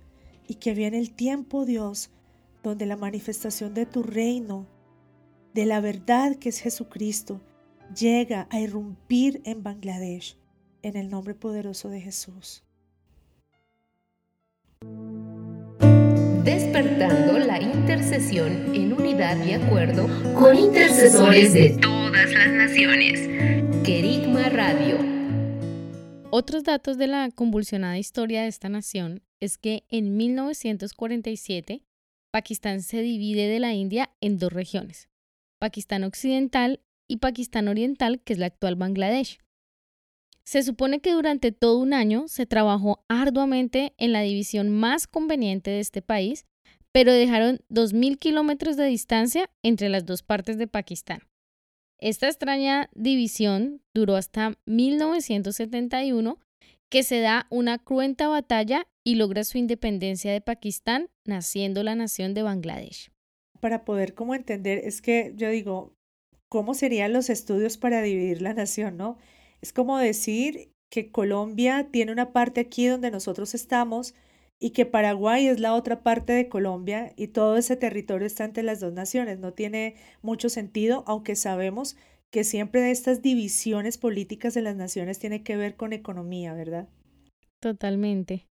y 0.48 0.56
que 0.56 0.74
viene 0.74 1.00
el 1.00 1.12
tiempo, 1.12 1.65
Dios, 1.65 2.12
donde 2.62 2.86
la 2.86 2.98
manifestación 2.98 3.74
de 3.74 3.86
tu 3.86 4.04
reino, 4.04 4.68
de 5.54 5.65
la 5.65 5.82
verdad 5.82 6.36
que 6.36 6.50
es 6.50 6.60
Jesucristo, 6.60 7.42
llega 7.96 8.48
a 8.52 8.60
irrumpir 8.60 9.42
en 9.46 9.63
Bangladesh, 9.63 10.38
en 10.84 10.96
el 10.96 11.10
nombre 11.10 11.34
poderoso 11.34 11.89
de 11.89 12.02
Jesús. 12.02 12.63
Despertando 16.50 17.38
la 17.38 17.62
intercesión 17.62 18.74
en 18.74 18.92
unidad 18.94 19.38
y 19.46 19.54
acuerdo 19.54 20.08
con 20.34 20.58
intercesores 20.58 21.54
de 21.54 21.78
todas 21.80 22.32
las 22.32 22.48
naciones. 22.48 23.20
Querigma 23.86 24.50
Radio. 24.50 24.98
Otros 26.32 26.64
datos 26.64 26.98
de 26.98 27.06
la 27.06 27.30
convulsionada 27.30 28.00
historia 28.00 28.42
de 28.42 28.48
esta 28.48 28.68
nación 28.68 29.22
es 29.40 29.60
que 29.60 29.84
en 29.90 30.18
1947 30.18 31.84
Pakistán 32.32 32.82
se 32.82 33.04
divide 33.04 33.48
de 33.48 33.60
la 33.60 33.76
India 33.76 34.10
en 34.20 34.40
dos 34.40 34.52
regiones, 34.52 35.08
Pakistán 35.60 36.04
Occidental 36.04 36.80
y 37.08 37.18
Pakistán 37.18 37.68
Oriental, 37.68 38.22
que 38.24 38.34
es 38.34 38.40
la 38.40 38.48
actual 38.48 38.76
Bangladesh. 38.76 39.38
Se 40.50 40.64
supone 40.64 41.00
que 41.00 41.12
durante 41.12 41.52
todo 41.52 41.78
un 41.78 41.94
año 41.94 42.28
se 42.28 42.48
trabajó 42.48 43.06
arduamente 43.08 43.94
en 44.00 44.14
la 44.14 44.22
división 44.22 44.72
más 44.72 45.06
conveniente 45.06 45.70
de 45.70 45.80
este 45.80 46.02
país, 46.02 46.48
pero 46.92 47.14
dejaron 47.14 47.60
2.000 47.70 48.18
kilómetros 48.18 48.76
de 48.76 48.86
distancia 48.86 49.52
entre 49.62 49.90
las 49.90 50.08
dos 50.08 50.24
partes 50.24 50.58
de 50.58 50.66
Pakistán. 50.66 51.20
Esta 52.00 52.26
extraña 52.26 52.90
división 52.96 53.84
duró 53.94 54.16
hasta 54.16 54.58
1971, 54.66 56.40
que 56.90 57.04
se 57.04 57.20
da 57.20 57.46
una 57.52 57.78
cruenta 57.78 58.28
batalla 58.28 58.88
y 59.04 59.18
logra 59.18 59.44
su 59.44 59.60
independencia 59.60 60.32
de 60.32 60.42
Pakistán, 60.42 61.10
naciendo 61.28 61.84
la 61.84 61.94
nación 61.94 62.34
de 62.34 62.42
Bangladesh. 62.42 63.12
Para 63.60 63.86
poder 63.86 64.16
como 64.16 64.34
entender, 64.34 64.80
es 64.80 65.04
que 65.04 65.32
yo 65.36 65.48
digo, 65.52 65.94
¿cómo 66.50 66.74
serían 66.74 67.14
los 67.14 67.30
estudios 67.30 67.78
para 67.78 68.02
dividir 68.02 68.42
la 68.42 68.56
nación, 68.56 68.98
no? 68.98 69.20
Es 69.62 69.74
como 69.74 69.98
decir 69.98 70.72
que 70.89 71.12
Colombia 71.12 71.89
tiene 71.91 72.12
una 72.12 72.32
parte 72.32 72.62
aquí 72.62 72.88
donde 72.88 73.12
nosotros 73.12 73.54
estamos 73.54 74.15
y 74.60 74.72
que 74.72 74.86
Paraguay 74.86 75.48
es 75.48 75.60
la 75.60 75.74
otra 75.74 76.04
parte 76.04 76.34
de 76.34 76.50
Colombia 76.50 77.13
y 77.15 77.28
todo 77.28 77.58
ese 77.58 77.76
territorio 77.78 78.28
está 78.28 78.45
entre 78.45 78.63
las 78.63 78.80
dos 78.80 78.93
naciones. 78.93 79.39
No 79.39 79.54
tiene 79.54 79.95
mucho 80.22 80.50
sentido, 80.50 81.04
aunque 81.08 81.36
sabemos 81.36 81.95
que 82.32 82.43
siempre 82.43 82.91
estas 82.91 83.22
divisiones 83.22 83.98
políticas 83.98 84.54
de 84.54 84.62
las 84.62 84.76
naciones 84.76 85.19
tiene 85.19 85.43
que 85.43 85.58
ver 85.58 85.76
con 85.76 85.93
economía, 85.93 86.54
¿verdad? 86.54 86.89
Totalmente. 87.62 88.48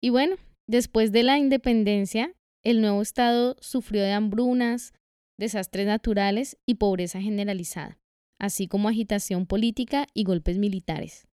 Y 0.00 0.10
bueno, 0.10 0.36
después 0.66 1.12
de 1.12 1.22
la 1.22 1.38
independencia, 1.38 2.32
el 2.64 2.80
nuevo 2.80 3.02
Estado 3.02 3.56
sufrió 3.60 4.02
de 4.02 4.12
hambrunas, 4.12 4.92
desastres 5.38 5.86
naturales 5.86 6.56
y 6.66 6.76
pobreza 6.76 7.20
generalizada 7.20 7.98
así 8.38 8.68
como 8.68 8.88
agitación 8.88 9.46
política 9.46 10.06
y 10.14 10.24
golpes 10.24 10.58
militares. 10.58 11.26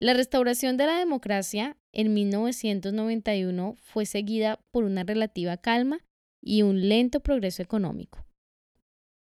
La 0.00 0.14
restauración 0.14 0.76
de 0.76 0.86
la 0.86 0.98
democracia 0.98 1.76
en 1.92 2.12
1991 2.14 3.76
fue 3.78 4.06
seguida 4.06 4.60
por 4.70 4.84
una 4.84 5.04
relativa 5.04 5.56
calma 5.56 6.00
y 6.42 6.62
un 6.62 6.88
lento 6.88 7.20
progreso 7.20 7.62
económico. 7.62 8.26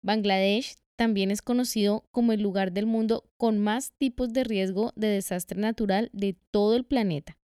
Bangladesh 0.02 0.76
también 0.96 1.30
es 1.30 1.42
conocido 1.42 2.06
como 2.10 2.32
el 2.32 2.42
lugar 2.42 2.72
del 2.72 2.86
mundo 2.86 3.24
con 3.36 3.58
más 3.58 3.92
tipos 3.98 4.32
de 4.32 4.44
riesgo 4.44 4.92
de 4.96 5.08
desastre 5.08 5.58
natural 5.58 6.10
de 6.12 6.36
todo 6.50 6.76
el 6.76 6.84
planeta. 6.84 7.38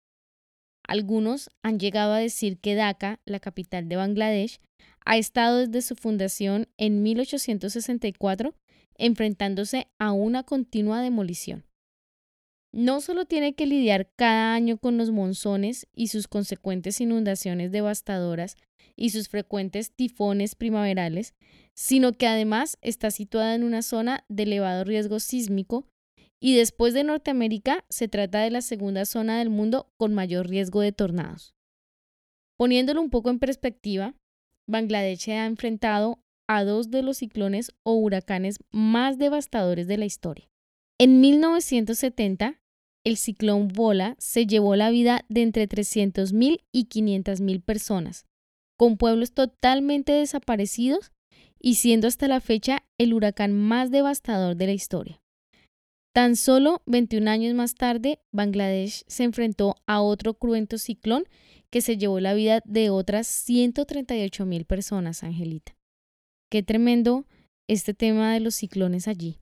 Algunos 0.83 1.51
han 1.63 1.79
llegado 1.79 2.15
a 2.15 2.19
decir 2.19 2.59
que 2.59 2.75
Dhaka, 2.75 3.21
la 3.25 3.41
capital 3.41 3.89
de 3.89 3.97
Bangladesh, 3.97 4.59
ha 5.05 5.17
estado 5.17 5.59
desde 5.59 5.83
su 5.83 5.97
fundación 5.97 6.69
en 6.77 7.03
1864 7.03 8.55
enfrentándose 8.97 9.89
a 9.99 10.13
una 10.13 10.43
continua 10.43 11.01
demolición. 11.01 11.65
No 12.73 13.03
solo 13.03 13.27
tiene 13.27 13.55
que 13.55 13.67
lidiar 13.67 14.11
cada 14.17 14.55
año 14.55 14.79
con 14.79 14.97
los 14.97 15.11
monzones 15.11 15.87
y 15.95 16.09
sus 16.09 16.27
consecuentes 16.27 17.01
inundaciones 17.01 17.71
devastadoras 17.71 18.57
y 18.97 19.11
sus 19.11 19.29
frecuentes 19.29 19.93
tifones 19.93 20.55
primaverales, 20.55 21.35
sino 21.75 22.13
que 22.13 22.27
además 22.27 22.79
está 22.81 23.11
situada 23.11 23.55
en 23.55 23.63
una 23.63 23.83
zona 23.83 24.25
de 24.29 24.45
elevado 24.45 24.85
riesgo 24.85 25.21
sísmico 25.21 25.87
y 26.41 26.57
después 26.57 26.95
de 26.95 27.05
Norteamérica 27.05 27.85
se 27.89 28.09
trata 28.09 28.41
de 28.41 28.51
la 28.51 28.63
segunda 28.63 29.05
zona 29.05 29.39
del 29.39 29.51
mundo 29.51 29.93
con 29.97 30.15
mayor 30.15 30.49
riesgo 30.49 30.81
de 30.81 30.93
tornados. 30.93 31.55
Poniéndolo 32.57 33.01
un 33.01 33.11
poco 33.11 33.31
en 33.31 33.39
perspectiva, 33.39 34.15
Bangladesh 34.67 35.31
ha 35.31 35.47
enfrentado 35.47 36.22
a 36.57 36.65
dos 36.65 36.91
de 36.91 37.03
los 37.03 37.19
ciclones 37.19 37.73
o 37.83 37.95
huracanes 37.95 38.59
más 38.71 39.19
devastadores 39.19 39.87
de 39.87 39.99
la 39.99 40.05
historia. 40.05 40.49
En 40.99 41.21
1970, 41.21 42.61
el 43.05 43.17
ciclón 43.17 43.69
Bola 43.69 44.15
se 44.19 44.47
llevó 44.47 44.77
la 44.77 44.91
vida 44.91 45.25
de 45.29 45.43
entre 45.43 45.69
300.000 45.69 46.61
y 46.71 46.87
500.000 46.87 47.63
personas, 47.63 48.27
con 48.77 48.97
pueblos 48.97 49.33
totalmente 49.33 50.13
desaparecidos 50.13 51.13
y 51.59 51.77
siendo 51.77 52.09
hasta 52.09 52.29
la 52.29 52.41
fecha 52.41 52.85
el 52.99 53.15
huracán 53.15 53.53
más 53.53 53.91
devastador 53.91 54.57
de 54.57 54.67
la 54.67 54.73
historia. 54.73 55.23
Tan 56.13 56.37
solo 56.37 56.83
21 56.87 57.31
años 57.31 57.55
más 57.55 57.75
tarde, 57.75 58.21
Bangladesh 58.33 59.03
se 59.07 59.25
enfrentó 59.25 59.77
a 59.87 60.03
otro 60.03 60.35
cruento 60.35 60.77
ciclón 60.77 61.25
que 61.71 61.81
se 61.81 61.97
llevó 61.97 62.21
la 62.21 62.35
vida 62.35 62.61
de 62.67 62.91
otras 62.91 63.27
138.000 63.49 64.67
personas, 64.67 65.23
Angelita. 65.23 65.75
Qué 66.53 66.63
tremendo 66.63 67.25
este 67.67 67.95
tema 67.95 68.35
de 68.35 68.41
los 68.41 68.55
ciclones 68.57 69.09
allí. 69.09 69.39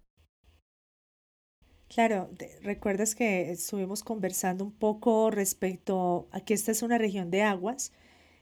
Claro, 1.89 2.31
recuerdas 2.63 3.17
que 3.17 3.51
estuvimos 3.51 4.05
conversando 4.05 4.63
un 4.63 4.71
poco 4.71 5.33
respecto 5.33 6.29
a 6.31 6.41
que 6.41 6.55
esta 6.55 6.71
es 6.71 6.85
una 6.85 6.99
región 6.99 7.33
de 7.33 7.43
aguas 7.43 7.93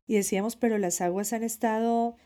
y 0.06 0.16
decíamos, 0.16 0.56
pero 0.56 0.76
las 0.76 1.00
aguas 1.00 1.32
han 1.32 1.44
estado 1.44 2.16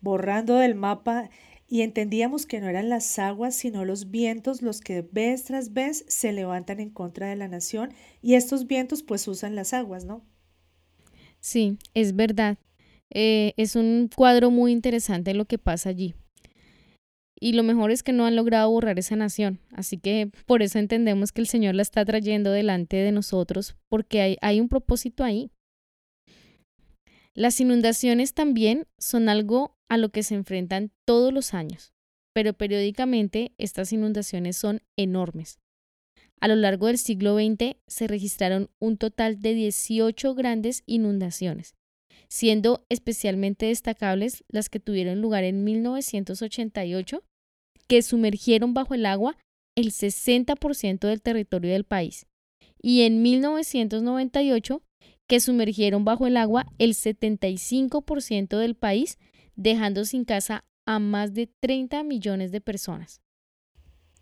borrando 0.00 0.56
del 0.56 0.74
mapa 0.74 1.30
y 1.68 1.82
entendíamos 1.82 2.44
que 2.44 2.60
no 2.60 2.68
eran 2.68 2.88
las 2.88 3.16
aguas, 3.20 3.54
sino 3.54 3.84
los 3.84 4.10
vientos 4.10 4.62
los 4.62 4.80
que 4.80 5.02
vez 5.02 5.44
tras 5.44 5.74
vez 5.74 6.04
se 6.08 6.32
levantan 6.32 6.80
en 6.80 6.90
contra 6.90 7.28
de 7.28 7.36
la 7.36 7.46
nación 7.46 7.94
y 8.20 8.34
estos 8.34 8.66
vientos 8.66 9.04
pues 9.04 9.28
usan 9.28 9.54
las 9.54 9.72
aguas, 9.72 10.04
¿no? 10.04 10.24
Sí, 11.38 11.78
es 11.94 12.16
verdad. 12.16 12.58
Eh, 13.10 13.54
es 13.56 13.76
un 13.76 14.10
cuadro 14.14 14.50
muy 14.50 14.72
interesante 14.72 15.34
lo 15.34 15.44
que 15.44 15.58
pasa 15.58 15.90
allí. 15.90 16.14
Y 17.38 17.52
lo 17.52 17.62
mejor 17.62 17.90
es 17.90 18.02
que 18.02 18.12
no 18.12 18.26
han 18.26 18.36
logrado 18.36 18.70
borrar 18.70 18.98
esa 18.98 19.16
nación, 19.16 19.60
así 19.72 19.98
que 19.98 20.30
por 20.46 20.62
eso 20.62 20.78
entendemos 20.78 21.32
que 21.32 21.40
el 21.40 21.46
Señor 21.46 21.74
la 21.74 21.82
está 21.82 22.04
trayendo 22.04 22.50
delante 22.50 22.96
de 22.96 23.12
nosotros, 23.12 23.76
porque 23.88 24.20
hay, 24.20 24.36
hay 24.40 24.60
un 24.60 24.68
propósito 24.68 25.24
ahí. 25.24 25.50
Las 27.34 27.60
inundaciones 27.60 28.32
también 28.32 28.86
son 28.98 29.28
algo 29.28 29.76
a 29.88 29.98
lo 29.98 30.10
que 30.10 30.22
se 30.22 30.36
enfrentan 30.36 30.92
todos 31.04 31.32
los 31.32 31.52
años, 31.52 31.92
pero 32.32 32.54
periódicamente 32.54 33.52
estas 33.58 33.92
inundaciones 33.92 34.56
son 34.56 34.80
enormes. 34.96 35.58
A 36.40 36.48
lo 36.48 36.56
largo 36.56 36.86
del 36.86 36.98
siglo 36.98 37.36
XX 37.36 37.76
se 37.86 38.06
registraron 38.06 38.70
un 38.78 38.96
total 38.96 39.40
de 39.40 39.54
18 39.54 40.34
grandes 40.34 40.82
inundaciones, 40.86 41.74
siendo 42.28 42.84
especialmente 42.88 43.66
destacables 43.66 44.44
las 44.48 44.68
que 44.68 44.80
tuvieron 44.80 45.20
lugar 45.20 45.44
en 45.44 45.64
1988, 45.64 47.22
que 47.86 48.02
sumergieron 48.02 48.74
bajo 48.74 48.94
el 48.94 49.06
agua 49.06 49.36
el 49.76 49.90
60% 49.90 51.08
del 51.08 51.22
territorio 51.22 51.72
del 51.72 51.84
país, 51.84 52.26
y 52.80 53.02
en 53.02 53.22
1998, 53.22 54.82
que 55.26 55.40
sumergieron 55.40 56.04
bajo 56.04 56.26
el 56.26 56.36
agua 56.36 56.66
el 56.78 56.94
75% 56.94 58.58
del 58.58 58.74
país, 58.74 59.18
dejando 59.56 60.04
sin 60.04 60.24
casa 60.24 60.64
a 60.86 60.98
más 60.98 61.34
de 61.34 61.46
30 61.60 62.02
millones 62.04 62.52
de 62.52 62.60
personas. 62.60 63.20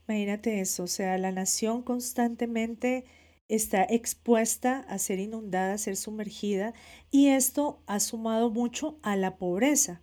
Imagínate 0.08 0.60
eso, 0.60 0.84
o 0.84 0.88
sea, 0.88 1.16
la 1.18 1.32
nación 1.32 1.82
constantemente 1.82 3.04
está 3.48 3.84
expuesta 3.84 4.80
a 4.88 4.98
ser 4.98 5.18
inundada, 5.18 5.74
a 5.74 5.78
ser 5.78 5.96
sumergida 5.96 6.72
y 7.10 7.28
esto 7.28 7.82
ha 7.86 8.00
sumado 8.00 8.50
mucho 8.50 8.98
a 9.02 9.16
la 9.16 9.36
pobreza. 9.36 10.00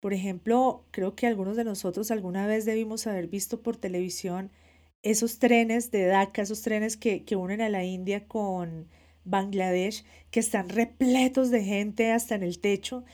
Por 0.00 0.12
ejemplo, 0.12 0.84
creo 0.90 1.14
que 1.14 1.26
algunos 1.26 1.56
de 1.56 1.64
nosotros 1.64 2.10
alguna 2.10 2.46
vez 2.46 2.64
debimos 2.64 3.06
haber 3.06 3.28
visto 3.28 3.62
por 3.62 3.76
televisión 3.76 4.50
esos 5.02 5.38
trenes 5.38 5.90
de 5.90 6.06
Dhaka, 6.06 6.42
esos 6.42 6.62
trenes 6.62 6.96
que, 6.96 7.24
que 7.24 7.36
unen 7.36 7.60
a 7.60 7.68
la 7.68 7.84
India 7.84 8.26
con 8.26 8.88
Bangladesh, 9.24 10.04
que 10.30 10.40
están 10.40 10.68
repletos 10.68 11.50
de 11.50 11.64
gente 11.64 12.12
hasta 12.12 12.34
en 12.34 12.42
el 12.42 12.58
techo 12.58 13.04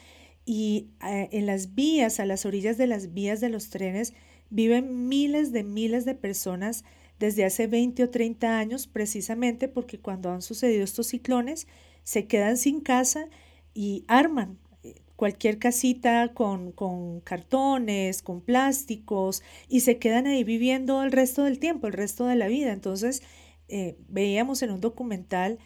y 0.45 0.89
eh, 1.07 1.29
en 1.33 1.47
las 1.47 1.75
vías, 1.75 2.21
a 2.21 2.27
las 2.27 2.47
orillas 2.47 2.79
de 2.79 2.87
las 2.87 3.13
vías 3.13 3.41
de 3.41 3.51
los 3.51 3.69
trenes, 3.69 4.15
viven 4.51 5.09
miles 5.09 5.53
de 5.53 5.63
miles 5.63 6.05
de 6.05 6.15
personas 6.15 6.85
desde 7.19 7.45
hace 7.45 7.66
20 7.66 8.05
o 8.05 8.11
30 8.11 8.59
años, 8.59 8.87
precisamente 8.87 9.69
porque 9.69 9.99
cuando 9.99 10.31
han 10.31 10.43
sucedido 10.43 10.85
estos 10.85 11.09
ciclones, 11.09 11.66
se 12.05 12.27
quedan 12.27 12.57
sin 12.57 12.81
casa 12.81 13.29
y 13.75 14.05
arman 14.09 14.59
eh, 14.83 14.95
cualquier 15.16 15.59
casita 15.59 16.33
con, 16.35 16.73
con, 16.73 17.21
cartones, 17.21 18.23
con 18.23 18.41
plásticos, 18.41 19.43
y 19.69 19.81
se 19.81 19.99
quedan 19.99 20.27
ahí 20.27 20.45
viviendo 20.45 21.03
el 21.03 21.12
resto 21.12 21.45
del 21.45 21.59
tiempo, 21.59 21.87
el 21.87 21.93
resto 21.93 22.27
de 22.27 22.37
la 22.37 22.49
vida. 22.49 22.73
Entonces, 22.73 23.23
eh, 23.69 23.97
veíamos 24.09 24.62
en 24.62 24.71
un 24.71 24.81
documental 24.81 25.59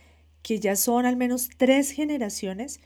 que 0.43 0.59
ya 0.59 0.77
son 0.77 1.07
al 1.07 1.17
menos 1.17 1.49
tres 1.57 1.91
generaciones 1.93 2.81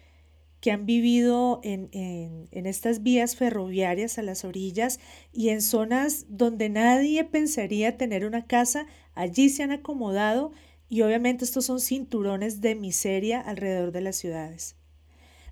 que 0.60 0.70
han 0.70 0.86
vivido 0.86 1.60
en, 1.62 1.88
en, 1.92 2.66
estas 2.66 3.02
vías 3.02 3.36
ferroviarias 3.36 4.18
a 4.18 4.22
las 4.22 4.44
orillas 4.44 5.00
y 5.32 5.50
en 5.50 5.62
zonas 5.62 6.26
donde 6.28 6.68
nadie 6.68 7.24
pensaría 7.24 7.96
tener 7.96 8.24
una 8.24 8.46
casa, 8.46 8.86
allí 9.14 9.48
se 9.48 9.62
han 9.62 9.70
acomodado 9.70 10.52
y 10.88 11.02
obviamente 11.02 11.44
estos 11.44 11.66
son 11.66 11.80
cinturones 11.80 12.60
de 12.60 12.74
miseria 12.74 13.40
alrededor 13.40 13.92
de 13.92 14.00
las 14.00 14.16
ciudades. 14.16 14.76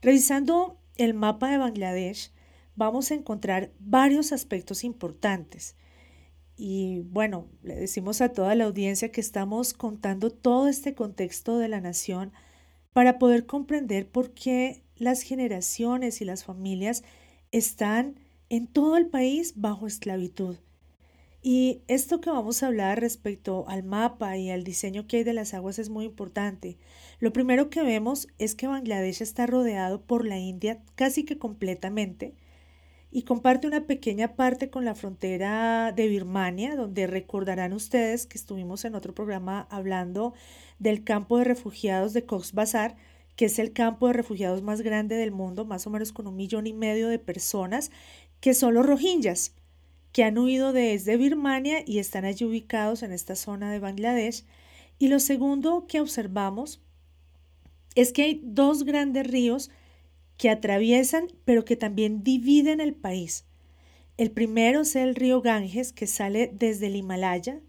Revisando 0.00 0.78
el 0.96 1.14
mapa 1.14 1.50
de 1.50 1.58
Bangladesh, 1.58 2.30
vamos 2.76 3.10
a 3.10 3.14
encontrar 3.14 3.72
varios 3.78 4.32
aspectos 4.32 4.84
importantes. 4.84 5.76
Y 6.56 7.00
bueno, 7.10 7.48
le 7.62 7.74
decimos 7.74 8.20
a 8.20 8.30
toda 8.30 8.54
la 8.54 8.64
audiencia 8.64 9.10
que 9.10 9.20
estamos 9.20 9.74
contando 9.74 10.30
todo 10.30 10.68
este 10.68 10.94
contexto 10.94 11.58
de 11.58 11.68
la 11.68 11.80
nación 11.80 12.32
para 12.92 13.18
poder 13.18 13.46
comprender 13.46 14.08
por 14.08 14.34
qué 14.34 14.83
las 14.96 15.22
generaciones 15.22 16.20
y 16.20 16.24
las 16.24 16.44
familias 16.44 17.04
están 17.52 18.18
en 18.48 18.66
todo 18.66 18.96
el 18.96 19.06
país 19.06 19.54
bajo 19.56 19.86
esclavitud. 19.86 20.56
Y 21.46 21.82
esto 21.88 22.22
que 22.22 22.30
vamos 22.30 22.62
a 22.62 22.68
hablar 22.68 23.00
respecto 23.00 23.66
al 23.68 23.82
mapa 23.82 24.38
y 24.38 24.50
al 24.50 24.64
diseño 24.64 25.06
que 25.06 25.18
hay 25.18 25.24
de 25.24 25.34
las 25.34 25.52
aguas 25.52 25.78
es 25.78 25.90
muy 25.90 26.06
importante. 26.06 26.78
Lo 27.20 27.34
primero 27.34 27.68
que 27.68 27.82
vemos 27.82 28.28
es 28.38 28.54
que 28.54 28.66
Bangladesh 28.66 29.20
está 29.20 29.46
rodeado 29.46 30.00
por 30.00 30.24
la 30.24 30.38
India 30.38 30.80
casi 30.94 31.24
que 31.24 31.36
completamente 31.36 32.34
y 33.10 33.22
comparte 33.22 33.66
una 33.66 33.86
pequeña 33.86 34.34
parte 34.36 34.70
con 34.70 34.84
la 34.84 34.94
frontera 34.94 35.92
de 35.92 36.08
Birmania, 36.08 36.76
donde 36.76 37.06
recordarán 37.06 37.72
ustedes 37.72 38.26
que 38.26 38.38
estuvimos 38.38 38.84
en 38.86 38.94
otro 38.94 39.14
programa 39.14 39.68
hablando 39.70 40.32
del 40.78 41.04
campo 41.04 41.38
de 41.38 41.44
refugiados 41.44 42.12
de 42.12 42.24
Cox's 42.24 42.54
Bazar, 42.54 42.96
que 43.36 43.46
es 43.46 43.58
el 43.58 43.72
campo 43.72 44.06
de 44.06 44.12
refugiados 44.12 44.62
más 44.62 44.82
grande 44.82 45.16
del 45.16 45.32
mundo, 45.32 45.64
más 45.64 45.86
o 45.86 45.90
menos 45.90 46.12
con 46.12 46.26
un 46.26 46.36
millón 46.36 46.66
y 46.66 46.72
medio 46.72 47.08
de 47.08 47.18
personas, 47.18 47.90
que 48.40 48.54
son 48.54 48.74
los 48.74 48.86
rohingyas, 48.86 49.54
que 50.12 50.22
han 50.22 50.38
huido 50.38 50.72
desde 50.72 51.16
Birmania 51.16 51.82
y 51.84 51.98
están 51.98 52.24
allí 52.24 52.44
ubicados 52.44 53.02
en 53.02 53.12
esta 53.12 53.34
zona 53.34 53.72
de 53.72 53.80
Bangladesh. 53.80 54.44
Y 54.98 55.08
lo 55.08 55.18
segundo 55.18 55.86
que 55.88 56.00
observamos 56.00 56.80
es 57.94 58.12
que 58.12 58.22
hay 58.22 58.40
dos 58.44 58.84
grandes 58.84 59.26
ríos 59.26 59.70
que 60.36 60.50
atraviesan 60.50 61.28
pero 61.44 61.64
que 61.64 61.76
también 61.76 62.22
dividen 62.22 62.80
el 62.80 62.94
país. 62.94 63.44
El 64.16 64.30
primero 64.30 64.82
es 64.82 64.94
el 64.94 65.16
río 65.16 65.42
Ganges 65.42 65.92
que 65.92 66.06
sale 66.06 66.50
desde 66.52 66.86
el 66.86 66.96
Himalaya, 66.96 67.60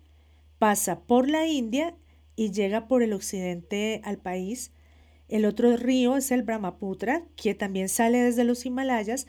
pasa 0.60 1.00
por 1.00 1.28
la 1.28 1.48
India 1.48 1.96
y 2.36 2.52
llega 2.52 2.88
por 2.88 3.02
el 3.02 3.14
occidente 3.14 4.02
al 4.04 4.18
país. 4.18 4.72
El 5.28 5.46
otro 5.46 5.76
río 5.78 6.18
es 6.18 6.32
el 6.32 6.44
Brahmaputra, 6.44 7.24
que 7.36 7.56
también 7.56 7.90
sale 7.90 8.20
desde 8.20 8.44
los 8.44 8.66
Himalayas, 8.66 9.28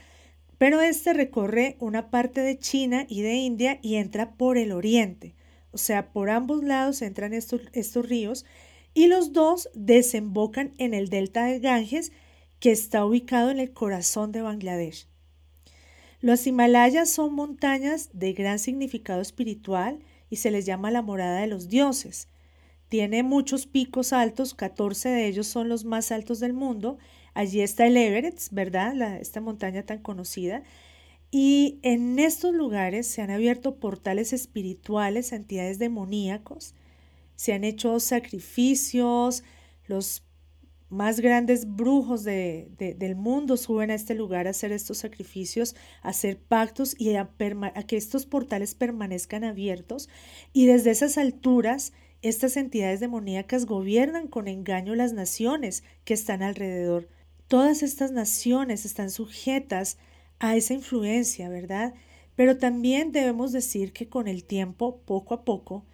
pero 0.58 0.80
este 0.80 1.12
recorre 1.12 1.76
una 1.80 2.10
parte 2.10 2.40
de 2.40 2.58
China 2.58 3.06
y 3.08 3.22
de 3.22 3.34
India 3.34 3.78
y 3.82 3.96
entra 3.96 4.32
por 4.34 4.58
el 4.58 4.72
oriente. 4.72 5.34
O 5.70 5.78
sea, 5.78 6.12
por 6.12 6.30
ambos 6.30 6.62
lados 6.64 7.02
entran 7.02 7.32
estos, 7.32 7.60
estos 7.72 8.08
ríos 8.08 8.44
y 8.94 9.08
los 9.08 9.32
dos 9.32 9.68
desembocan 9.74 10.72
en 10.78 10.94
el 10.94 11.10
delta 11.10 11.44
de 11.44 11.60
Ganges 11.60 12.12
que 12.60 12.72
está 12.72 13.04
ubicado 13.04 13.50
en 13.50 13.60
el 13.60 13.72
corazón 13.72 14.32
de 14.32 14.40
Bangladesh. 14.40 15.06
Los 16.20 16.46
Himalayas 16.46 17.10
son 17.10 17.34
montañas 17.34 18.08
de 18.14 18.32
gran 18.32 18.58
significado 18.58 19.20
espiritual 19.20 20.00
y 20.30 20.36
se 20.36 20.50
les 20.50 20.64
llama 20.64 20.90
la 20.90 21.02
morada 21.02 21.40
de 21.40 21.46
los 21.46 21.68
dioses. 21.68 22.28
Tiene 22.88 23.22
muchos 23.22 23.66
picos 23.66 24.12
altos, 24.12 24.54
14 24.54 25.08
de 25.08 25.26
ellos 25.26 25.46
son 25.46 25.68
los 25.68 25.84
más 25.84 26.12
altos 26.12 26.38
del 26.38 26.52
mundo. 26.52 26.98
Allí 27.34 27.60
está 27.60 27.86
el 27.86 27.96
Everest, 27.96 28.52
¿verdad? 28.52 29.16
esta 29.20 29.40
montaña 29.40 29.82
tan 29.82 29.98
conocida. 29.98 30.62
Y 31.30 31.80
en 31.82 32.18
estos 32.18 32.54
lugares 32.54 33.06
se 33.08 33.22
han 33.22 33.30
abierto 33.30 33.76
portales 33.76 34.32
espirituales 34.32 35.32
entidades 35.32 35.78
demoníacos. 35.78 36.74
Se 37.34 37.52
han 37.52 37.64
hecho 37.64 37.98
sacrificios, 38.00 39.42
los 39.86 40.22
más 40.88 41.18
grandes 41.18 41.74
brujos 41.74 42.22
de, 42.22 42.68
del 42.78 43.16
mundo 43.16 43.56
suben 43.56 43.90
a 43.90 43.94
este 43.94 44.14
lugar 44.14 44.46
a 44.46 44.50
hacer 44.50 44.70
estos 44.70 44.98
sacrificios, 44.98 45.74
a 46.02 46.10
hacer 46.10 46.38
pactos 46.38 46.94
y 46.98 47.16
a 47.16 47.28
que 47.88 47.96
estos 47.96 48.24
portales 48.24 48.74
permanezcan 48.74 49.42
abiertos. 49.42 50.08
Y 50.52 50.66
desde 50.66 50.92
esas 50.92 51.18
alturas, 51.18 51.92
estas 52.22 52.56
entidades 52.56 53.00
demoníacas 53.00 53.66
gobiernan 53.66 54.28
con 54.28 54.48
engaño 54.48 54.94
las 54.94 55.12
naciones 55.12 55.84
que 56.04 56.14
están 56.14 56.42
alrededor. 56.42 57.08
Todas 57.48 57.82
estas 57.82 58.10
naciones 58.12 58.84
están 58.84 59.10
sujetas 59.10 59.98
a 60.38 60.56
esa 60.56 60.74
influencia, 60.74 61.48
¿verdad? 61.48 61.94
Pero 62.34 62.58
también 62.58 63.12
debemos 63.12 63.52
decir 63.52 63.92
que 63.92 64.08
con 64.08 64.28
el 64.28 64.44
tiempo, 64.44 65.00
poco 65.04 65.34
a 65.34 65.44
poco, 65.44 65.84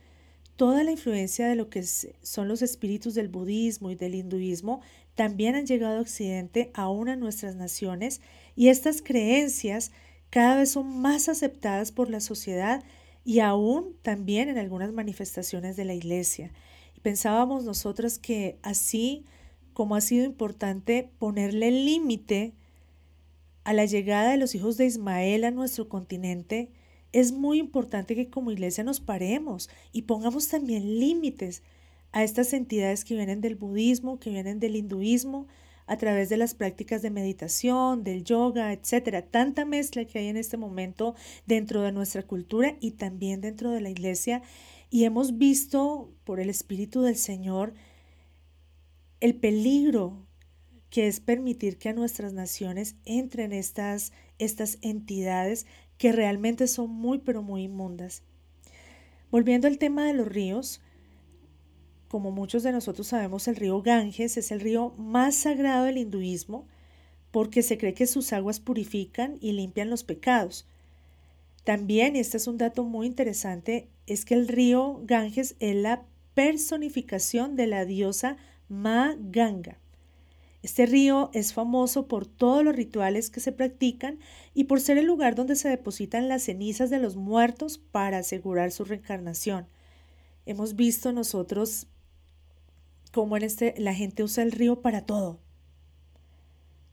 toda 0.56 0.84
la 0.84 0.90
influencia 0.90 1.46
de 1.46 1.56
lo 1.56 1.68
que 1.68 1.82
son 1.82 2.48
los 2.48 2.62
espíritus 2.62 3.14
del 3.14 3.28
budismo 3.28 3.90
y 3.90 3.94
del 3.94 4.14
hinduismo 4.14 4.80
también 5.14 5.54
han 5.54 5.66
llegado 5.66 5.98
a 5.98 6.02
Occidente, 6.02 6.70
aún 6.74 7.08
a 7.08 7.16
nuestras 7.16 7.54
naciones, 7.54 8.20
y 8.56 8.68
estas 8.68 9.02
creencias 9.02 9.92
cada 10.30 10.56
vez 10.56 10.70
son 10.70 11.00
más 11.00 11.28
aceptadas 11.28 11.92
por 11.92 12.08
la 12.08 12.20
sociedad 12.20 12.82
y 13.24 13.40
aún 13.40 13.96
también 14.02 14.48
en 14.48 14.58
algunas 14.58 14.92
manifestaciones 14.92 15.76
de 15.76 15.84
la 15.84 15.94
iglesia. 15.94 16.52
Y 16.96 17.00
pensábamos 17.00 17.64
nosotras 17.64 18.18
que 18.18 18.58
así 18.62 19.24
como 19.72 19.94
ha 19.96 20.00
sido 20.00 20.24
importante 20.24 21.10
ponerle 21.18 21.70
límite 21.70 22.52
a 23.64 23.72
la 23.72 23.84
llegada 23.84 24.30
de 24.30 24.36
los 24.36 24.54
hijos 24.54 24.76
de 24.76 24.86
Ismael 24.86 25.44
a 25.44 25.50
nuestro 25.50 25.88
continente, 25.88 26.70
es 27.12 27.32
muy 27.32 27.58
importante 27.58 28.14
que 28.14 28.28
como 28.28 28.50
iglesia 28.50 28.84
nos 28.84 29.00
paremos 29.00 29.70
y 29.92 30.02
pongamos 30.02 30.48
también 30.48 30.98
límites 30.98 31.62
a 32.10 32.24
estas 32.24 32.52
entidades 32.52 33.04
que 33.04 33.14
vienen 33.14 33.40
del 33.40 33.54
budismo, 33.54 34.18
que 34.18 34.30
vienen 34.30 34.60
del 34.60 34.76
hinduismo, 34.76 35.46
a 35.86 35.96
través 35.96 36.28
de 36.28 36.36
las 36.36 36.54
prácticas 36.54 37.02
de 37.02 37.10
meditación, 37.10 38.04
del 38.04 38.24
yoga, 38.24 38.72
etcétera. 38.72 39.22
Tanta 39.22 39.64
mezcla 39.64 40.04
que 40.04 40.18
hay 40.18 40.28
en 40.28 40.36
este 40.36 40.56
momento 40.56 41.14
dentro 41.46 41.82
de 41.82 41.92
nuestra 41.92 42.22
cultura 42.22 42.76
y 42.80 42.92
también 42.92 43.40
dentro 43.40 43.70
de 43.70 43.80
la 43.80 43.90
iglesia. 43.90 44.42
Y 44.90 45.04
hemos 45.04 45.38
visto 45.38 46.12
por 46.24 46.40
el 46.40 46.50
Espíritu 46.50 47.02
del 47.02 47.16
Señor 47.16 47.74
el 49.20 49.36
peligro 49.36 50.26
que 50.90 51.06
es 51.06 51.20
permitir 51.20 51.78
que 51.78 51.88
a 51.88 51.94
nuestras 51.94 52.34
naciones 52.34 52.96
entren 53.06 53.54
estas, 53.54 54.12
estas 54.38 54.78
entidades 54.82 55.66
que 55.96 56.12
realmente 56.12 56.66
son 56.66 56.90
muy, 56.90 57.18
pero 57.18 57.42
muy 57.42 57.62
inmundas. 57.62 58.22
Volviendo 59.30 59.68
al 59.68 59.78
tema 59.78 60.04
de 60.04 60.12
los 60.12 60.28
ríos, 60.28 60.82
como 62.12 62.30
muchos 62.30 62.62
de 62.62 62.72
nosotros 62.72 63.06
sabemos, 63.06 63.48
el 63.48 63.56
río 63.56 63.80
Ganges 63.80 64.36
es 64.36 64.52
el 64.52 64.60
río 64.60 64.92
más 64.98 65.34
sagrado 65.34 65.86
del 65.86 65.96
hinduismo 65.96 66.66
porque 67.30 67.62
se 67.62 67.78
cree 67.78 67.94
que 67.94 68.06
sus 68.06 68.34
aguas 68.34 68.60
purifican 68.60 69.38
y 69.40 69.52
limpian 69.52 69.88
los 69.88 70.04
pecados. 70.04 70.66
También, 71.64 72.14
y 72.14 72.18
este 72.18 72.36
es 72.36 72.46
un 72.46 72.58
dato 72.58 72.84
muy 72.84 73.06
interesante, 73.06 73.88
es 74.06 74.26
que 74.26 74.34
el 74.34 74.46
río 74.46 75.00
Ganges 75.04 75.56
es 75.58 75.74
la 75.74 76.02
personificación 76.34 77.56
de 77.56 77.66
la 77.66 77.86
diosa 77.86 78.36
Ma 78.68 79.16
Ganga. 79.18 79.78
Este 80.62 80.84
río 80.84 81.30
es 81.32 81.54
famoso 81.54 82.08
por 82.08 82.26
todos 82.26 82.62
los 82.62 82.76
rituales 82.76 83.30
que 83.30 83.40
se 83.40 83.52
practican 83.52 84.18
y 84.52 84.64
por 84.64 84.82
ser 84.82 84.98
el 84.98 85.06
lugar 85.06 85.34
donde 85.34 85.56
se 85.56 85.70
depositan 85.70 86.28
las 86.28 86.42
cenizas 86.42 86.90
de 86.90 86.98
los 86.98 87.16
muertos 87.16 87.78
para 87.78 88.18
asegurar 88.18 88.70
su 88.70 88.84
reencarnación. 88.84 89.66
Hemos 90.44 90.76
visto 90.76 91.10
nosotros 91.12 91.86
cómo 93.12 93.36
en 93.36 93.44
este 93.44 93.74
la 93.78 93.94
gente 93.94 94.24
usa 94.24 94.42
el 94.42 94.52
río 94.52 94.80
para 94.80 95.06
todo. 95.06 95.38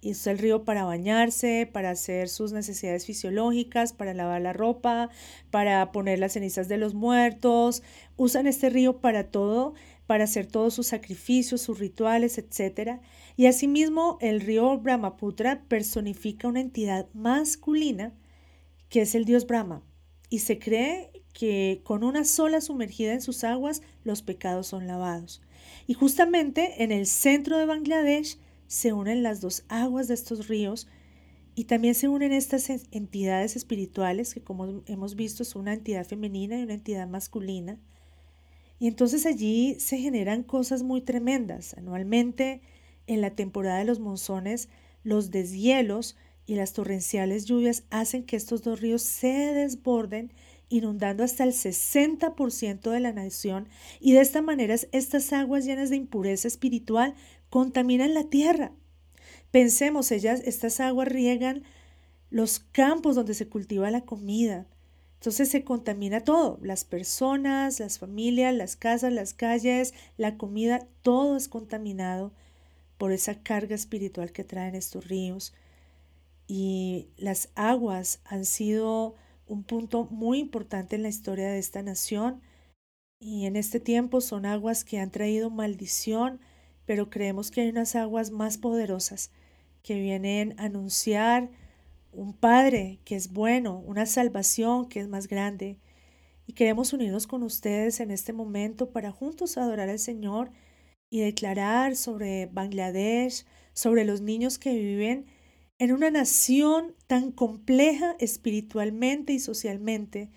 Usa 0.01 0.31
el 0.31 0.37
río 0.37 0.63
para 0.63 0.85
bañarse, 0.85 1.69
para 1.71 1.89
hacer 1.89 2.29
sus 2.29 2.53
necesidades 2.53 3.05
fisiológicas, 3.05 3.91
para 3.91 4.13
lavar 4.13 4.41
la 4.41 4.53
ropa, 4.53 5.09
para 5.51 5.91
poner 5.91 6.19
las 6.19 6.33
cenizas 6.33 6.67
de 6.67 6.77
los 6.77 6.93
muertos. 6.93 7.83
Usan 8.15 8.47
este 8.47 8.69
río 8.69 9.01
para 9.01 9.31
todo, 9.31 9.73
para 10.07 10.23
hacer 10.25 10.45
todos 10.45 10.73
sus 10.73 10.87
sacrificios, 10.87 11.61
sus 11.61 11.79
rituales, 11.79 12.37
etc. 12.37 12.99
Y 13.35 13.47
asimismo, 13.47 14.17
el 14.21 14.41
río 14.41 14.77
Brahmaputra 14.77 15.63
personifica 15.67 16.47
una 16.47 16.61
entidad 16.61 17.07
masculina 17.13 18.13
que 18.89 19.01
es 19.01 19.15
el 19.15 19.25
dios 19.25 19.45
Brahma. 19.47 19.83
Y 20.29 20.39
se 20.39 20.59
cree 20.59 21.11
que 21.33 21.81
con 21.83 22.03
una 22.03 22.25
sola 22.25 22.61
sumergida 22.61 23.13
en 23.13 23.21
sus 23.21 23.43
aguas 23.43 23.81
los 24.03 24.21
pecados 24.21 24.67
son 24.67 24.87
lavados. 24.87 25.41
Y 25.89 25.95
justamente 25.95 26.83
en 26.83 26.91
el 26.91 27.07
centro 27.07 27.57
de 27.57 27.65
Bangladesh 27.65 28.37
se 28.67 28.93
unen 28.93 29.23
las 29.23 29.41
dos 29.41 29.63
aguas 29.69 30.07
de 30.07 30.13
estos 30.13 30.47
ríos 30.47 30.87
y 31.55 31.63
también 31.63 31.95
se 31.95 32.07
unen 32.07 32.31
estas 32.31 32.69
entidades 32.91 33.55
espirituales 33.55 34.35
que 34.35 34.43
como 34.43 34.83
hemos 34.85 35.15
visto 35.15 35.41
es 35.41 35.55
una 35.55 35.73
entidad 35.73 36.05
femenina 36.05 36.59
y 36.59 36.61
una 36.61 36.75
entidad 36.75 37.07
masculina 37.07 37.79
y 38.77 38.85
entonces 38.85 39.25
allí 39.25 39.79
se 39.79 39.97
generan 39.97 40.43
cosas 40.43 40.83
muy 40.83 41.01
tremendas. 41.01 41.73
Anualmente, 41.73 42.61
en 43.07 43.21
la 43.21 43.31
temporada 43.31 43.79
de 43.79 43.85
los 43.85 43.99
monzones, 43.99 44.69
los 45.03 45.31
deshielos 45.31 46.17
y 46.45 46.53
las 46.53 46.73
torrenciales 46.73 47.45
lluvias 47.45 47.85
hacen 47.89 48.27
que 48.27 48.35
estos 48.35 48.61
dos 48.61 48.79
ríos 48.79 49.01
se 49.01 49.55
desborden, 49.55 50.33
inundando 50.69 51.23
hasta 51.23 51.43
el 51.43 51.53
60% 51.53 52.91
de 52.91 52.99
la 52.99 53.11
nación, 53.11 53.67
y 53.99 54.13
de 54.13 54.21
esta 54.21 54.41
manera 54.41 54.75
estas 54.91 55.33
aguas 55.33 55.65
llenas 55.65 55.89
de 55.89 55.97
impureza 55.97 56.47
espiritual 56.47 57.15
contaminan 57.49 58.13
la 58.13 58.23
tierra. 58.23 58.71
Pensemos, 59.51 60.11
ellas, 60.11 60.41
estas 60.45 60.79
aguas 60.79 61.07
riegan 61.07 61.63
los 62.29 62.59
campos 62.59 63.15
donde 63.15 63.33
se 63.33 63.47
cultiva 63.47 63.89
la 63.89 64.01
comida. 64.01 64.67
Entonces 65.15 65.49
se 65.49 65.63
contamina 65.63 66.21
todo, 66.21 66.59
las 66.61 66.85
personas, 66.85 67.79
las 67.79 67.99
familias, 67.99 68.55
las 68.55 68.75
casas, 68.75 69.11
las 69.11 69.33
calles, 69.33 69.93
la 70.17 70.37
comida, 70.37 70.87
todo 71.01 71.35
es 71.35 71.49
contaminado 71.49 72.31
por 72.97 73.11
esa 73.11 73.41
carga 73.41 73.75
espiritual 73.75 74.31
que 74.31 74.43
traen 74.43 74.75
estos 74.75 75.07
ríos. 75.07 75.53
Y 76.47 77.07
las 77.17 77.49
aguas 77.55 78.21
han 78.23 78.45
sido 78.45 79.15
un 79.49 79.63
punto 79.63 80.05
muy 80.11 80.39
importante 80.39 80.95
en 80.95 81.03
la 81.03 81.09
historia 81.09 81.49
de 81.49 81.59
esta 81.59 81.81
nación. 81.81 82.41
Y 83.19 83.45
en 83.47 83.57
este 83.57 83.79
tiempo 83.81 84.21
son 84.21 84.45
aguas 84.45 84.85
que 84.85 84.99
han 84.99 85.11
traído 85.11 85.49
maldición, 85.49 86.39
pero 86.85 87.09
creemos 87.09 87.51
que 87.51 87.61
hay 87.61 87.69
unas 87.69 87.95
aguas 87.95 88.31
más 88.31 88.57
poderosas 88.57 89.31
que 89.83 89.99
vienen 89.99 90.55
a 90.57 90.65
anunciar 90.65 91.49
un 92.11 92.33
Padre 92.33 92.99
que 93.03 93.15
es 93.15 93.33
bueno, 93.33 93.79
una 93.79 94.05
salvación 94.05 94.87
que 94.87 94.99
es 95.01 95.07
más 95.07 95.27
grande. 95.27 95.77
Y 96.45 96.53
queremos 96.53 96.93
unirnos 96.93 97.27
con 97.27 97.43
ustedes 97.43 97.99
en 97.99 98.11
este 98.11 98.33
momento 98.33 98.91
para 98.91 99.11
juntos 99.11 99.57
adorar 99.57 99.89
al 99.89 99.99
Señor 99.99 100.51
y 101.09 101.21
declarar 101.21 101.95
sobre 101.95 102.45
Bangladesh, 102.47 103.45
sobre 103.73 104.05
los 104.05 104.21
niños 104.21 104.59
que 104.59 104.73
viven 104.73 105.25
en 105.79 105.93
una 105.93 106.11
nación 106.11 106.93
tan 107.07 107.31
compleja 107.31 108.15
espiritualmente 108.19 109.31
y 109.31 109.39
socialmente, 109.39 110.29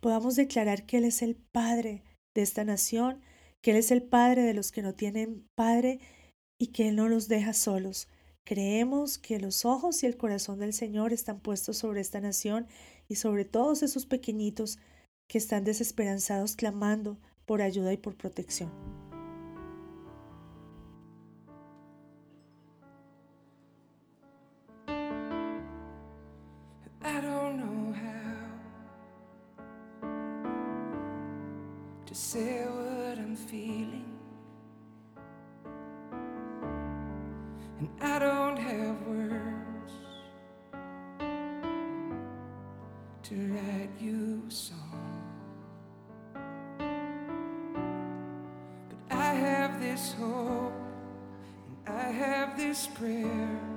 podamos 0.00 0.34
declarar 0.34 0.84
que 0.84 0.98
Él 0.98 1.04
es 1.04 1.22
el 1.22 1.36
Padre 1.36 2.02
de 2.34 2.42
esta 2.42 2.64
nación, 2.64 3.20
que 3.62 3.70
Él 3.70 3.76
es 3.76 3.92
el 3.92 4.02
Padre 4.02 4.42
de 4.42 4.54
los 4.54 4.72
que 4.72 4.82
no 4.82 4.92
tienen 4.92 5.46
Padre 5.54 6.00
y 6.58 6.68
que 6.68 6.88
Él 6.88 6.96
no 6.96 7.08
los 7.08 7.28
deja 7.28 7.52
solos. 7.52 8.08
Creemos 8.44 9.18
que 9.18 9.38
los 9.38 9.64
ojos 9.64 10.02
y 10.02 10.06
el 10.06 10.16
corazón 10.16 10.58
del 10.58 10.72
Señor 10.72 11.12
están 11.12 11.38
puestos 11.38 11.76
sobre 11.76 12.00
esta 12.00 12.20
nación 12.20 12.66
y 13.08 13.14
sobre 13.14 13.44
todos 13.44 13.84
esos 13.84 14.04
pequeñitos 14.04 14.78
que 15.28 15.38
están 15.38 15.62
desesperanzados 15.62 16.56
clamando 16.56 17.18
por 17.46 17.62
ayuda 17.62 17.92
y 17.92 17.98
por 17.98 18.16
protección. 18.16 19.01
say 32.32 32.64
what 32.64 33.18
I'm 33.18 33.36
feeling. 33.36 34.18
And 37.78 37.88
I 38.00 38.18
don't 38.18 38.56
have 38.56 39.02
words 39.06 39.92
to 43.24 43.34
write 43.52 43.90
you 44.00 44.44
a 44.48 44.50
song. 44.50 45.22
But 48.88 49.14
I 49.14 49.34
have 49.34 49.78
this 49.78 50.14
hope 50.14 50.72
and 51.66 51.94
I 51.98 52.10
have 52.12 52.56
this 52.56 52.86
prayer. 52.86 53.71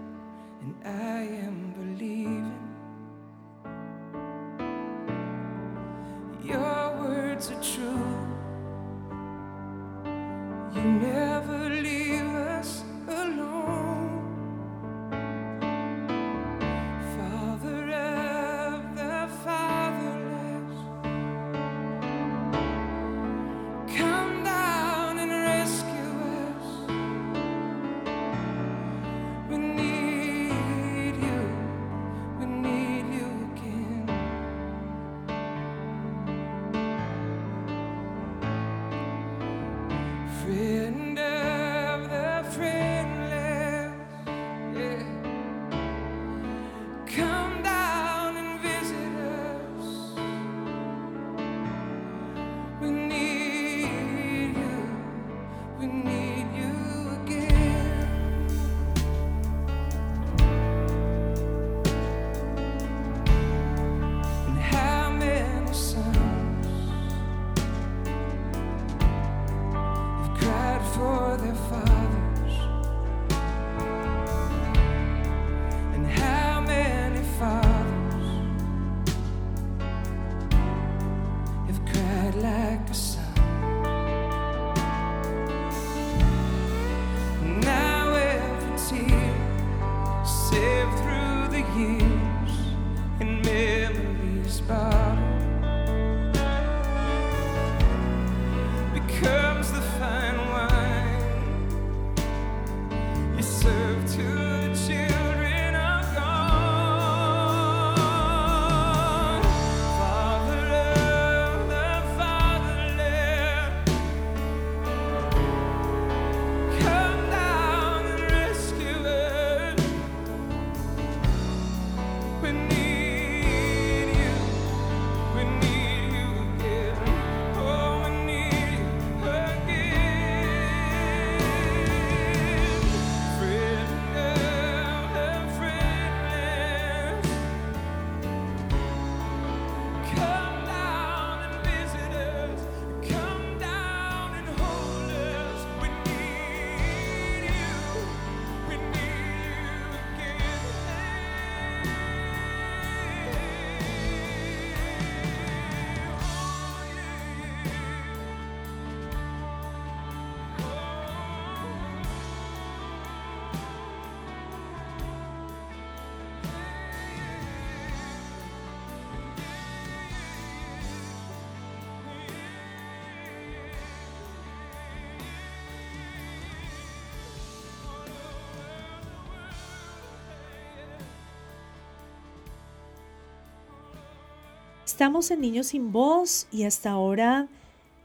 Estamos 184.86 185.32
en 185.32 185.42
Niños 185.42 185.68
sin 185.68 185.92
Voz 185.92 186.48
y 186.52 186.64
hasta 186.64 186.92
ahora 186.92 187.48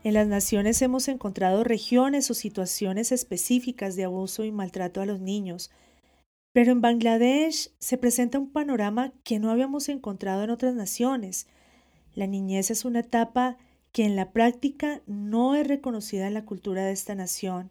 en 0.03 0.15
las 0.15 0.27
naciones 0.27 0.81
hemos 0.81 1.09
encontrado 1.09 1.63
regiones 1.63 2.31
o 2.31 2.35
situaciones 2.35 3.13
específicas 3.13 3.97
de 3.97 4.05
abuso 4.05 4.45
y 4.45 4.51
maltrato 4.51 5.03
a 5.03 5.07
los 5.07 5.21
niños. 5.21 5.71
Pero 6.53 6.73
en 6.73 6.81
Bangladesh 6.81 7.71
se 7.79 7.99
presenta 7.99 8.39
un 8.39 8.51
panorama 8.51 9.13
que 9.25 9.39
no 9.39 9.51
habíamos 9.51 9.91
encontrado 9.91 10.43
en 10.43 10.49
otras 10.49 10.75
naciones. 10.75 11.49
La 12.15 12.27
niñez 12.27 12.71
es 12.71 12.87
una 12.87 13.01
etapa 13.01 13.59
que 13.93 14.07
en 14.07 14.17
la 14.17 14.33
práctica 14.33 15.03
no 15.07 15.57
es 15.57 15.69
reconocida 15.69 16.27
en 16.29 16.35
la 16.35 16.47
cultura 16.47 16.83
de 16.83 16.93
esta 16.93 17.15
nación. 17.15 17.71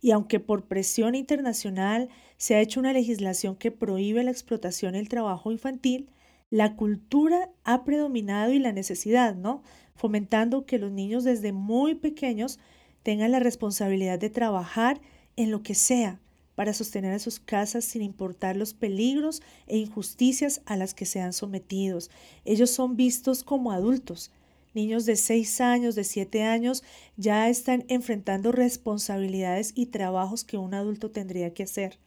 Y 0.00 0.12
aunque 0.12 0.40
por 0.40 0.64
presión 0.64 1.14
internacional 1.14 2.08
se 2.38 2.54
ha 2.54 2.60
hecho 2.60 2.80
una 2.80 2.94
legislación 2.94 3.56
que 3.56 3.72
prohíbe 3.72 4.24
la 4.24 4.30
explotación 4.30 4.94
y 4.94 4.98
el 4.98 5.10
trabajo 5.10 5.52
infantil, 5.52 6.08
la 6.50 6.76
cultura 6.76 7.50
ha 7.64 7.84
predominado 7.84 8.52
y 8.52 8.58
la 8.58 8.72
necesidad, 8.72 9.34
¿no? 9.34 9.62
Fomentando 9.94 10.64
que 10.64 10.78
los 10.78 10.90
niños 10.90 11.24
desde 11.24 11.52
muy 11.52 11.94
pequeños 11.94 12.58
tengan 13.02 13.32
la 13.32 13.40
responsabilidad 13.40 14.18
de 14.18 14.30
trabajar 14.30 15.00
en 15.36 15.50
lo 15.50 15.62
que 15.62 15.74
sea 15.74 16.20
para 16.54 16.74
sostener 16.74 17.12
a 17.12 17.18
sus 17.20 17.38
casas 17.38 17.84
sin 17.84 18.02
importar 18.02 18.56
los 18.56 18.74
peligros 18.74 19.42
e 19.66 19.78
injusticias 19.78 20.60
a 20.66 20.76
las 20.76 20.92
que 20.92 21.06
sean 21.06 21.32
sometidos. 21.32 22.10
Ellos 22.44 22.70
son 22.70 22.96
vistos 22.96 23.44
como 23.44 23.70
adultos. 23.70 24.32
Niños 24.74 25.06
de 25.06 25.16
6 25.16 25.60
años, 25.60 25.94
de 25.94 26.04
7 26.04 26.42
años, 26.42 26.82
ya 27.16 27.48
están 27.48 27.84
enfrentando 27.88 28.52
responsabilidades 28.52 29.72
y 29.74 29.86
trabajos 29.86 30.44
que 30.44 30.58
un 30.58 30.74
adulto 30.74 31.10
tendría 31.10 31.54
que 31.54 31.62
hacer. 31.62 31.98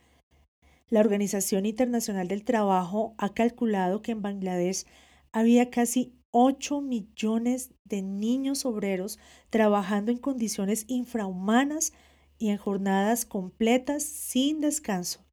La 0.91 0.99
Organización 0.99 1.65
Internacional 1.65 2.27
del 2.27 2.43
Trabajo 2.43 3.15
ha 3.17 3.33
calculado 3.33 4.01
que 4.01 4.11
en 4.11 4.21
Bangladesh 4.21 4.83
había 5.31 5.69
casi 5.69 6.13
8 6.31 6.81
millones 6.81 7.71
de 7.85 8.01
niños 8.01 8.65
obreros 8.65 9.17
trabajando 9.49 10.11
en 10.11 10.17
condiciones 10.17 10.83
infrahumanas 10.89 11.93
y 12.37 12.49
en 12.49 12.57
jornadas 12.57 13.25
completas 13.25 14.03
sin 14.03 14.59
descanso. 14.59 15.23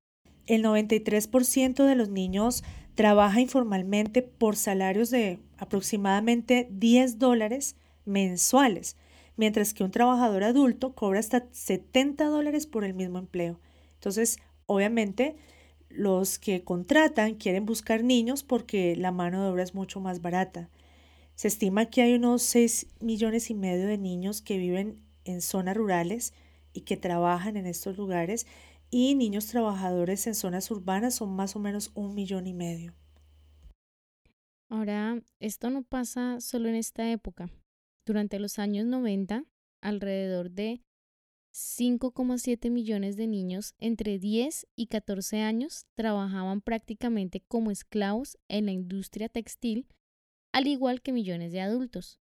El 0.47 0.63
93% 0.63 1.85
de 1.85 1.95
los 1.97 2.09
niños 2.09 2.63
trabaja 2.95 3.41
informalmente 3.41 4.23
por 4.23 4.55
salarios 4.55 5.11
de 5.11 5.41
aproximadamente 5.57 6.69
10 6.71 7.19
dólares 7.19 7.75
mensuales, 8.05 8.97
mientras 9.37 9.75
que 9.75 9.83
un 9.83 9.91
trabajador 9.91 10.45
adulto 10.45 10.95
cobra 10.95 11.19
hasta 11.19 11.49
70 11.51 12.27
dólares 12.27 12.69
por 12.69 12.85
el 12.85 12.95
mismo 12.95 13.19
empleo. 13.19 13.59
Entonces, 13.95 14.39
Obviamente, 14.71 15.35
los 15.89 16.39
que 16.39 16.63
contratan 16.63 17.37
quieren 17.37 17.65
buscar 17.65 18.05
niños 18.05 18.43
porque 18.43 18.95
la 18.97 19.13
mano 19.13 19.43
de 19.43 19.49
obra 19.49 19.63
es 19.63 19.75
mucho 19.75 19.99
más 19.99 20.21
barata. 20.21 20.69
Se 21.37 21.49
estima 21.49 21.87
que 21.87 22.03
hay 22.03 22.15
unos 22.15 22.43
6 22.43 22.87
millones 23.01 23.49
y 23.49 23.55
medio 23.55 23.87
de 23.87 23.97
niños 23.97 24.43
que 24.43 24.59
viven 24.59 25.01
en 25.25 25.41
zonas 25.41 25.75
rurales 25.75 26.35
y 26.75 26.83
que 26.83 26.99
trabajan 26.99 27.57
en 27.57 27.67
estos 27.67 27.97
lugares 27.97 28.47
y 28.91 29.15
niños 29.15 29.47
trabajadores 29.47 30.27
en 30.27 30.35
zonas 30.35 30.71
urbanas 30.71 31.15
son 31.15 31.35
más 31.35 31.57
o 31.57 31.61
menos 31.61 31.91
un 31.95 32.15
millón 32.15 32.47
y 32.47 32.53
medio. 32.53 32.95
Ahora, 34.69 35.23
esto 35.41 35.71
no 35.71 35.83
pasa 35.83 36.43
solo 36.43 36.69
en 36.69 36.75
esta 36.75 37.11
época. 37.11 37.49
Durante 38.05 38.39
los 38.39 38.59
años 38.59 38.85
90, 38.85 39.45
alrededor 39.81 40.51
de 40.51 40.83
5,7 41.59 42.71
millones 42.71 43.17
de 43.17 43.27
niños 43.27 43.75
entre 43.81 44.21
10 44.21 44.69
y 44.77 44.87
14 44.87 45.41
años 45.41 45.87
trabajaban 45.97 46.61
prácticamente 46.61 47.41
como 47.41 47.73
esclavos 47.73 48.39
en 48.47 48.67
la 48.67 48.73
industria 48.73 49.29
textil, 49.29 49.89
al 50.53 50.69
igual 50.69 51.03
que 51.03 51.11
millones 51.11 51.51
de 51.51 51.61
adultos. 51.61 52.21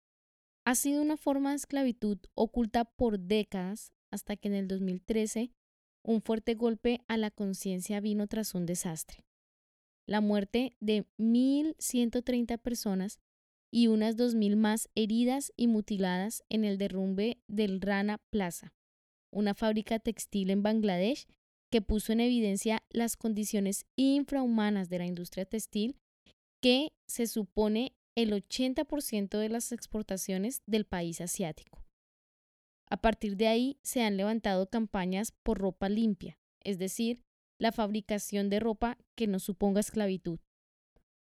Ha 0.65 0.73
sido 0.73 1.03
una 1.03 1.15
forma 1.15 1.51
de 1.51 1.57
esclavitud 1.57 2.17
oculta 2.33 2.85
por 2.85 3.19
décadas 3.19 3.93
hasta 4.09 4.35
que 4.35 4.47
en 4.47 4.55
el 4.55 4.67
2013 4.67 5.51
un 6.03 6.23
fuerte 6.23 6.55
golpe 6.55 7.01
a 7.07 7.15
la 7.15 7.29
conciencia 7.29 7.99
vino 7.99 8.25
tras 8.25 8.55
un 8.55 8.65
desastre. 8.65 9.25
La 10.07 10.21
muerte 10.21 10.75
de 10.79 11.05
1.130 11.19 12.57
personas 12.57 13.19
y 13.69 13.89
unas 13.89 14.17
2.000 14.17 14.55
más 14.55 14.89
heridas 14.95 15.53
y 15.55 15.67
mutiladas 15.67 16.43
en 16.49 16.65
el 16.65 16.79
derrumbe 16.79 17.43
del 17.47 17.79
Rana 17.79 18.17
Plaza, 18.31 18.73
una 19.31 19.53
fábrica 19.53 19.99
textil 19.99 20.49
en 20.49 20.63
Bangladesh 20.63 21.27
que 21.69 21.81
puso 21.81 22.13
en 22.13 22.19
evidencia 22.19 22.83
las 22.89 23.15
condiciones 23.15 23.85
infrahumanas 23.95 24.89
de 24.89 24.99
la 24.99 25.05
industria 25.05 25.45
textil 25.45 25.95
que 26.61 26.93
se 27.07 27.27
supone 27.27 27.93
el 28.15 28.33
80% 28.33 29.37
de 29.37 29.49
las 29.49 29.71
exportaciones 29.71 30.61
del 30.65 30.85
país 30.85 31.21
asiático. 31.21 31.85
A 32.89 32.97
partir 32.97 33.37
de 33.37 33.47
ahí 33.47 33.79
se 33.83 34.03
han 34.03 34.17
levantado 34.17 34.67
campañas 34.69 35.31
por 35.43 35.59
ropa 35.59 35.89
limpia, 35.89 36.39
es 36.63 36.79
decir, 36.79 37.23
la 37.59 37.71
fabricación 37.71 38.49
de 38.49 38.59
ropa 38.59 38.97
que 39.15 39.27
no 39.27 39.39
suponga 39.39 39.79
esclavitud. 39.79 40.39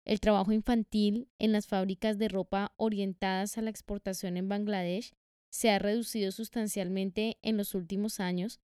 El 0.05 0.19
trabajo 0.19 0.51
infantil 0.51 1.29
en 1.39 1.51
las 1.51 1.67
fábricas 1.67 2.17
de 2.17 2.27
ropa 2.27 2.73
orientadas 2.77 3.57
a 3.57 3.61
la 3.61 3.69
exportación 3.69 4.37
en 4.37 4.47
Bangladesh 4.47 5.13
se 5.49 5.69
ha 5.71 5.79
reducido 5.79 6.31
sustancialmente 6.31 7.37
en 7.41 7.57
los 7.57 7.75
últimos 7.75 8.19
años, 8.19 8.59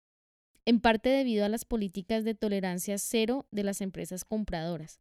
en 0.65 0.79
parte 0.79 1.09
debido 1.09 1.45
a 1.45 1.49
las 1.49 1.65
políticas 1.65 2.23
de 2.23 2.35
tolerancia 2.35 2.97
cero 2.97 3.47
de 3.51 3.63
las 3.63 3.81
empresas 3.81 4.25
compradoras. 4.25 4.99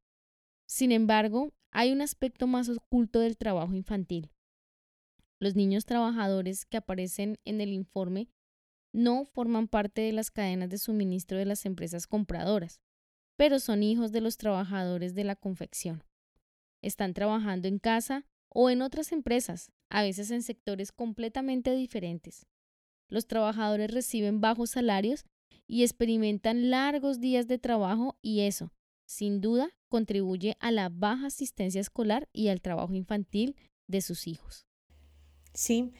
Sin 0.66 0.92
embargo, 0.92 1.52
hay 1.70 1.92
un 1.92 2.00
aspecto 2.02 2.46
más 2.46 2.68
oculto 2.68 3.20
del 3.20 3.36
trabajo 3.36 3.74
infantil. 3.74 4.30
Los 5.38 5.56
niños 5.56 5.84
trabajadores 5.84 6.64
que 6.64 6.76
aparecen 6.76 7.38
en 7.44 7.60
el 7.60 7.72
informe 7.72 8.28
no 8.92 9.24
forman 9.24 9.68
parte 9.68 10.02
de 10.02 10.12
las 10.12 10.30
cadenas 10.30 10.68
de 10.68 10.78
suministro 10.78 11.38
de 11.38 11.46
las 11.46 11.64
empresas 11.66 12.06
compradoras, 12.06 12.80
pero 13.36 13.58
son 13.58 13.82
hijos 13.82 14.12
de 14.12 14.20
los 14.20 14.36
trabajadores 14.36 15.14
de 15.14 15.24
la 15.24 15.34
confección. 15.34 16.04
Están 16.82 17.14
trabajando 17.14 17.68
en 17.68 17.78
casa 17.78 18.26
o 18.54 18.70
en 18.70 18.82
otras 18.82 19.12
empresas, 19.12 19.70
a 19.90 20.02
veces 20.02 20.30
en 20.30 20.42
sectores 20.42 20.92
completamente 20.92 21.72
diferentes. 21.74 22.46
Los 23.08 23.26
trabajadores 23.26 23.90
reciben 23.90 24.40
bajos 24.40 24.70
salarios 24.70 25.24
y 25.66 25.82
experimentan 25.82 26.70
largos 26.70 27.20
días 27.20 27.46
de 27.46 27.58
trabajo 27.58 28.16
y 28.22 28.40
eso, 28.40 28.72
sin 29.06 29.40
duda, 29.40 29.70
contribuye 29.88 30.56
a 30.60 30.70
la 30.70 30.88
baja 30.88 31.26
asistencia 31.26 31.80
escolar 31.80 32.28
y 32.32 32.48
al 32.48 32.60
trabajo 32.60 32.94
infantil 32.94 33.56
de 33.86 34.00
sus 34.00 34.26
hijos. 34.26 34.66
Sí, 35.52 35.92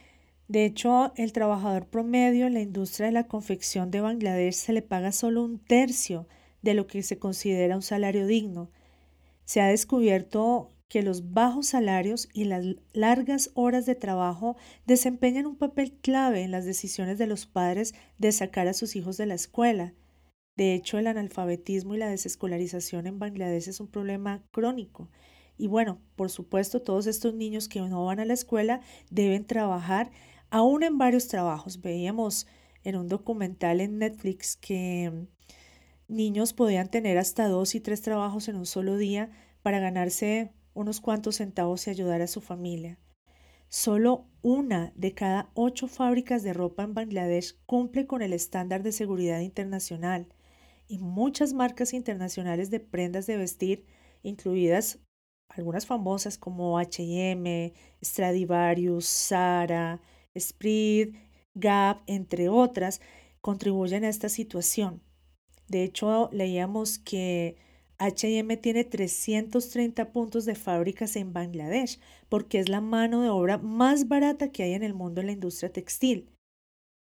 de 0.49 0.65
hecho, 0.65 1.13
el 1.17 1.33
trabajador 1.33 1.87
promedio 1.87 2.47
en 2.47 2.55
la 2.55 2.61
industria 2.61 3.07
de 3.07 3.13
la 3.13 3.27
confección 3.27 3.91
de 3.91 4.01
Bangladesh 4.01 4.55
se 4.55 4.73
le 4.73 4.83
paga 4.83 5.13
solo 5.13 5.43
un 5.43 5.59
tercio 5.59 6.27
de 6.63 6.75
lo 6.75 6.87
que 6.87 7.03
se 7.03 7.19
considera 7.19 7.77
un 7.77 7.83
salario 7.83 8.27
digno. 8.27 8.71
Se 9.45 9.61
ha 9.61 9.69
descubierto 9.69 10.72
que 10.93 11.01
los 11.01 11.33
bajos 11.33 11.69
salarios 11.69 12.29
y 12.35 12.45
las 12.45 12.67
largas 12.93 13.51
horas 13.55 13.87
de 13.87 13.95
trabajo 13.95 14.59
desempeñan 14.87 15.47
un 15.47 15.57
papel 15.57 15.95
clave 15.95 16.43
en 16.43 16.51
las 16.51 16.67
decisiones 16.67 17.17
de 17.17 17.27
los 17.27 17.47
padres 17.47 17.95
de 18.19 18.31
sacar 18.31 18.69
a 18.69 18.75
sus 18.75 18.95
hijos 18.95 19.17
de 19.17 19.25
la 19.25 19.33
escuela. 19.33 19.95
De 20.55 20.75
hecho, 20.75 20.99
el 20.99 21.07
analfabetismo 21.07 21.95
y 21.95 21.99
la 21.99 22.11
desescolarización 22.11 23.07
en 23.07 23.19
Bangladesh 23.19 23.69
es 23.69 23.81
un 23.81 23.87
problema 23.87 24.43
crónico. 24.51 25.09
Y 25.57 25.67
bueno, 25.67 25.99
por 26.15 26.29
supuesto, 26.29 26.83
todos 26.83 27.07
estos 27.07 27.33
niños 27.33 27.71
que 27.71 27.81
no 27.81 28.05
van 28.05 28.21
a 28.21 28.27
la 28.27 28.35
escuela 28.35 28.83
deben 29.11 29.47
trabajar 29.47 30.11
aún 30.51 30.83
en 30.83 30.99
varios 30.99 31.27
trabajos. 31.27 31.81
Veíamos 31.81 32.47
en 32.85 32.97
un 32.97 33.09
documental 33.09 33.81
en 33.81 33.97
Netflix 33.97 34.57
que 34.57 35.27
niños 36.07 36.53
podían 36.53 36.91
tener 36.91 37.17
hasta 37.17 37.49
dos 37.49 37.75
y 37.75 37.81
tres 37.81 38.03
trabajos 38.03 38.49
en 38.49 38.57
un 38.57 38.67
solo 38.67 38.99
día 38.99 39.31
para 39.63 39.79
ganarse 39.79 40.53
unos 40.75 41.01
cuantos 41.01 41.37
centavos 41.37 41.87
y 41.87 41.91
ayudar 41.91 42.23
a 42.23 42.27
su 42.27 42.41
familia. 42.41 42.99
Solo 43.69 44.27
una 44.43 44.93
de 44.97 45.15
cada 45.15 45.51
ocho 45.55 45.89
fábricas 45.89 46.43
de 46.43 46.53
ropa 46.53 46.83
en 46.83 46.95
Bangladesh 46.95 47.57
cumple 47.65 48.07
con 48.07 48.21
el 48.21 48.33
estándar 48.33 48.83
de 48.83 48.93
seguridad 48.93 49.41
internacional 49.41 50.29
y 50.89 50.99
muchas 50.99 51.55
marcas 51.55 51.95
internacionales 51.95 52.71
de 52.71 52.81
prendas 52.81 53.27
de 53.27 53.39
vestir, 53.39 53.87
incluidas 54.23 54.99
algunas 55.49 55.87
famosas 55.87 56.37
como 56.37 56.79
HM, 56.79 57.73
Stradivarius, 58.05 59.07
Zara, 59.07 60.01
Speed, 60.35 61.15
Gap, 61.55 62.03
entre 62.07 62.49
otras, 62.49 63.01
contribuyen 63.41 64.05
a 64.05 64.09
esta 64.09 64.29
situación. 64.29 65.03
De 65.69 65.85
hecho, 65.85 66.29
leíamos 66.33 66.99
que 66.99 67.57
HM 68.09 68.57
tiene 68.61 68.85
330 68.85 70.13
puntos 70.13 70.45
de 70.45 70.55
fábricas 70.55 71.17
en 71.17 71.33
Bangladesh 71.33 72.01
porque 72.29 72.59
es 72.59 72.69
la 72.69 72.81
mano 72.81 73.23
de 73.23 73.29
obra 73.29 73.59
más 73.59 74.09
barata 74.09 74.51
que 74.51 74.65
hay 74.65 74.73
en 74.73 74.83
el 74.83 74.95
mundo 74.95 75.21
en 75.21 75.29
la 75.29 75.33
industria 75.33 75.73
textil. 75.73 76.29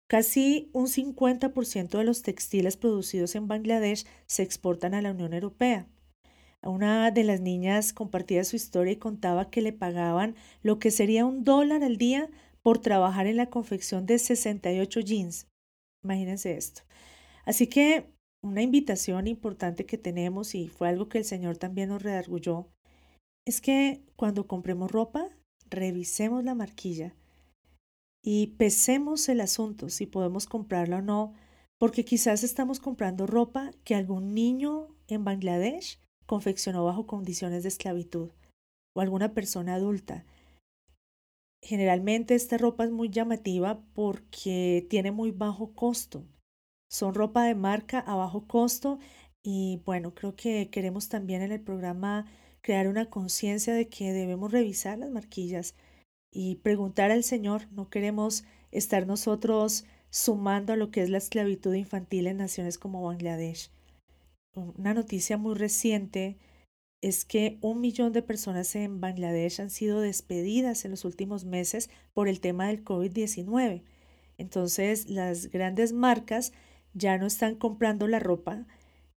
Casi 0.09 0.71
un 0.73 0.87
50% 0.87 1.99
de 1.99 2.05
los 2.05 2.23
textiles 2.23 2.77
producidos 2.77 3.35
en 3.35 3.49
Bangladesh 3.49 4.07
se 4.27 4.43
exportan 4.43 4.95
a 4.95 5.03
la 5.03 5.11
Unión 5.11 5.33
Europea. 5.33 5.89
Una 6.63 7.11
de 7.11 7.25
las 7.25 7.41
niñas 7.41 7.93
compartía 7.93 8.45
su 8.45 8.57
historia 8.57 8.93
y 8.93 8.97
contaba 8.97 9.51
que 9.51 9.63
le 9.63 9.73
pagaban 9.73 10.37
lo 10.63 10.79
que 10.79 10.91
sería 10.91 11.25
un 11.27 11.45
dólar 11.45 11.83
al 11.83 11.97
día 11.97 12.31
por 12.63 12.79
trabajar 12.79 13.27
en 13.27 13.37
la 13.37 13.51
confección 13.51 14.07
de 14.07 14.19
68 14.19 15.01
jeans. 15.01 15.47
Imagínense 16.03 16.57
esto. 16.57 16.83
Así 17.45 17.67
que 17.67 18.14
una 18.45 18.61
invitación 18.61 19.27
importante 19.27 19.87
que 19.87 19.97
tenemos 19.97 20.55
y 20.55 20.69
fue 20.69 20.89
algo 20.89 21.09
que 21.09 21.17
el 21.17 21.25
Señor 21.25 21.57
también 21.57 21.89
nos 21.89 22.03
redargulló 22.03 22.69
es 23.47 23.63
que 23.63 24.03
cuando 24.17 24.47
compremos 24.47 24.91
ropa, 24.91 25.31
revisemos 25.71 26.45
la 26.45 26.55
marquilla 26.55 27.15
y 28.23 28.49
pesemos 28.59 29.31
el 29.31 29.41
asunto 29.41 29.89
si 29.89 30.05
podemos 30.05 30.47
comprarla 30.47 30.99
o 30.99 31.03
no, 31.03 31.33
porque 31.79 32.05
quizás 32.05 32.45
estamos 32.45 32.81
comprando 32.81 33.27
ropa 33.27 33.71
que 33.83 33.95
algún 33.95 34.35
niño 34.35 34.89
en 35.09 35.25
Bangladesh 35.25 35.99
confeccionó 36.27 36.85
bajo 36.85 37.07
condiciones 37.07 37.63
de 37.63 37.71
esclavitud 37.71 38.31
o 38.95 39.01
alguna 39.01 39.33
persona 39.33 39.75
adulta. 39.75 40.27
Generalmente 41.63 42.35
esta 42.35 42.59
ropa 42.59 42.85
es 42.85 42.91
muy 42.91 43.09
llamativa 43.09 43.83
porque 43.95 44.87
tiene 44.91 45.13
muy 45.13 45.31
bajo 45.31 45.73
costo. 45.73 46.27
Son 46.95 47.13
ropa 47.13 47.43
de 47.43 47.57
marca 47.57 47.99
a 47.99 48.15
bajo 48.15 48.47
costo 48.47 49.01
y 49.43 49.83
bueno, 49.85 50.15
creo 50.15 50.37
que 50.37 50.71
queremos 50.71 51.09
también 51.09 51.43
en 51.43 51.51
el 51.51 51.61
programa 51.61 52.25
crear 52.61 52.87
una 52.87 53.11
conciencia 53.11 53.75
de 53.75 53.89
que 53.89 54.13
debemos 54.13 54.53
revisar 54.53 54.97
las 54.99 55.11
marquillas 55.11 55.75
y 56.31 56.55
preguntar 56.55 57.11
al 57.11 57.25
Señor. 57.25 57.67
No 57.73 57.91
queremos 57.91 58.45
estar 58.71 59.09
nosotros 59.09 59.87
sumando 60.11 60.73
a 60.73 60.77
lo 60.77 60.93
que 60.93 61.03
es 61.03 61.11
la 61.11 61.19
esclavitud 61.19 61.75
infantil 61.75 62.29
en 62.29 62.37
naciones 62.37 62.79
como 62.79 63.03
Bangladesh. 63.03 63.73
Una 64.55 64.95
noticia 64.95 65.37
muy 65.37 65.57
reciente 65.57 66.39
es 67.03 67.25
que 67.25 67.59
un 67.61 67.81
millón 67.81 68.13
de 68.13 68.23
personas 68.23 68.77
en 68.77 69.01
Bangladesh 69.01 69.61
han 69.61 69.71
sido 69.71 70.01
despedidas 70.01 70.85
en 70.85 70.93
los 70.93 71.05
últimos 71.05 71.45
meses 71.45 71.91
por 72.13 72.29
el 72.29 72.39
tema 72.39 72.69
del 72.69 72.85
COVID-19. 72.85 73.83
Entonces 74.39 75.11
las 75.11 75.51
grandes 75.51 75.93
marcas 75.93 76.53
ya 76.95 77.19
no 77.19 77.27
están 77.27 77.57
comprando 77.57 78.09
la 78.09 78.21
ropa 78.21 78.67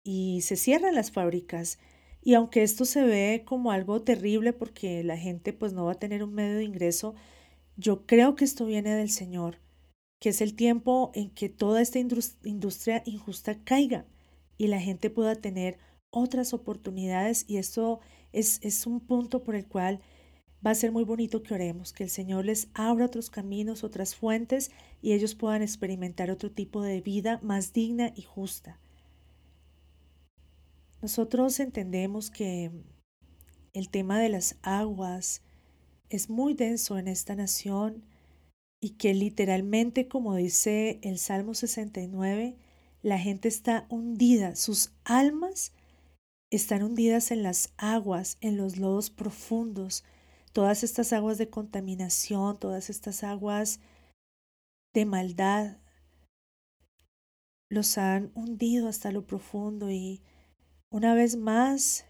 y 0.03 0.41
se 0.43 0.57
cierran 0.57 0.95
las 0.95 1.11
fábricas. 1.13 1.79
Y 2.23 2.35
aunque 2.35 2.63
esto 2.63 2.85
se 2.85 3.05
ve 3.05 3.45
como 3.47 3.71
algo 3.71 4.03
terrible 4.03 4.53
porque 4.53 5.05
la 5.05 5.17
gente 5.17 5.53
pues 5.53 5.73
no 5.73 5.85
va 5.85 5.93
a 5.93 5.99
tener 5.99 6.25
un 6.25 6.35
medio 6.35 6.57
de 6.57 6.65
ingreso, 6.65 7.15
yo 7.77 8.07
creo 8.07 8.35
que 8.35 8.45
esto 8.45 8.67
viene 8.67 8.95
del 8.95 9.11
Señor, 9.11 9.59
que 10.21 10.31
es 10.31 10.41
el 10.41 10.55
tiempo 10.57 11.13
en 11.15 11.31
que 11.31 11.49
toda 11.49 11.83
esta 11.83 11.99
industria 11.99 13.03
injusta 13.05 13.63
caiga 13.63 14.07
y 14.59 14.69
la 14.69 14.81
gente 14.81 15.11
pueda 15.11 15.35
tener 15.37 15.79
otras 16.11 16.55
oportunidades 16.55 17.45
y 17.47 17.59
esto 17.59 18.01
es, 18.33 18.59
es 18.63 18.87
un 18.87 19.01
punto 19.01 19.43
por 19.43 19.55
el 19.55 19.67
cual 19.67 20.01
va 20.65 20.71
a 20.71 20.75
ser 20.75 20.93
muy 20.93 21.05
bonito 21.05 21.43
que 21.43 21.55
oremos, 21.55 21.93
que 21.93 22.05
el 22.05 22.11
Señor 22.11 22.45
les 22.45 22.69
abra 22.75 23.07
otros 23.07 23.31
caminos, 23.31 23.85
otras 23.85 24.15
fuentes 24.15 24.71
y 25.03 25.13
ellos 25.13 25.35
puedan 25.35 25.63
experimentar 25.63 26.31
otro 26.31 26.51
tipo 26.51 26.83
de 26.83 27.01
vida 27.01 27.39
más 27.43 27.73
digna 27.73 28.13
y 28.15 28.23
justa. 28.23 28.79
Nosotros 31.03 31.61
entendemos 31.61 32.31
que 32.31 32.71
el 33.75 33.89
tema 33.91 34.19
de 34.19 34.29
las 34.29 34.57
aguas 34.63 35.43
es 36.09 36.31
muy 36.31 36.55
denso 36.55 36.99
en 36.99 37.09
esta 37.09 37.35
nación 37.35 38.05
y 38.81 38.91
que 38.91 39.15
literalmente, 39.15 40.09
como 40.09 40.37
dice 40.37 40.99
el 41.03 41.19
Salmo 41.19 41.55
69, 41.55 42.57
la 43.03 43.19
gente 43.19 43.49
está 43.49 43.87
hundida, 43.89 44.57
sus 44.57 44.93
almas 45.05 45.73
están 46.51 46.83
hundidas 46.83 47.31
en 47.31 47.43
las 47.43 47.73
aguas, 47.77 48.39
en 48.41 48.57
los 48.57 48.77
lodos 48.79 49.11
profundos, 49.11 50.05
todas 50.57 50.85
estas 50.85 51.13
aguas 51.13 51.37
de 51.37 51.51
contaminación, 51.51 52.59
todas 52.59 52.89
estas 52.89 53.25
aguas 53.25 53.79
de 54.95 55.05
maldad, 55.05 55.77
los 57.69 57.99
han 57.99 58.33
hundido 58.35 58.89
hasta 58.89 59.13
lo 59.13 59.27
profundo 59.27 59.91
y 59.91 60.23
una 60.91 61.13
vez 61.13 61.37
más 61.37 62.07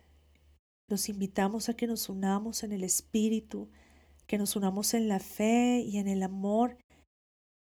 los 0.89 1.09
invitamos 1.09 1.69
a 1.69 1.75
que 1.75 1.89
nos 1.89 2.09
unamos 2.09 2.63
en 2.63 2.71
el 2.71 2.85
Espíritu, 2.85 3.69
que 4.29 4.39
nos 4.39 4.55
unamos 4.55 4.95
en 4.95 5.09
la 5.09 5.19
fe 5.19 5.81
y 5.81 5.99
en 5.99 6.07
el 6.07 6.23
amor 6.23 6.79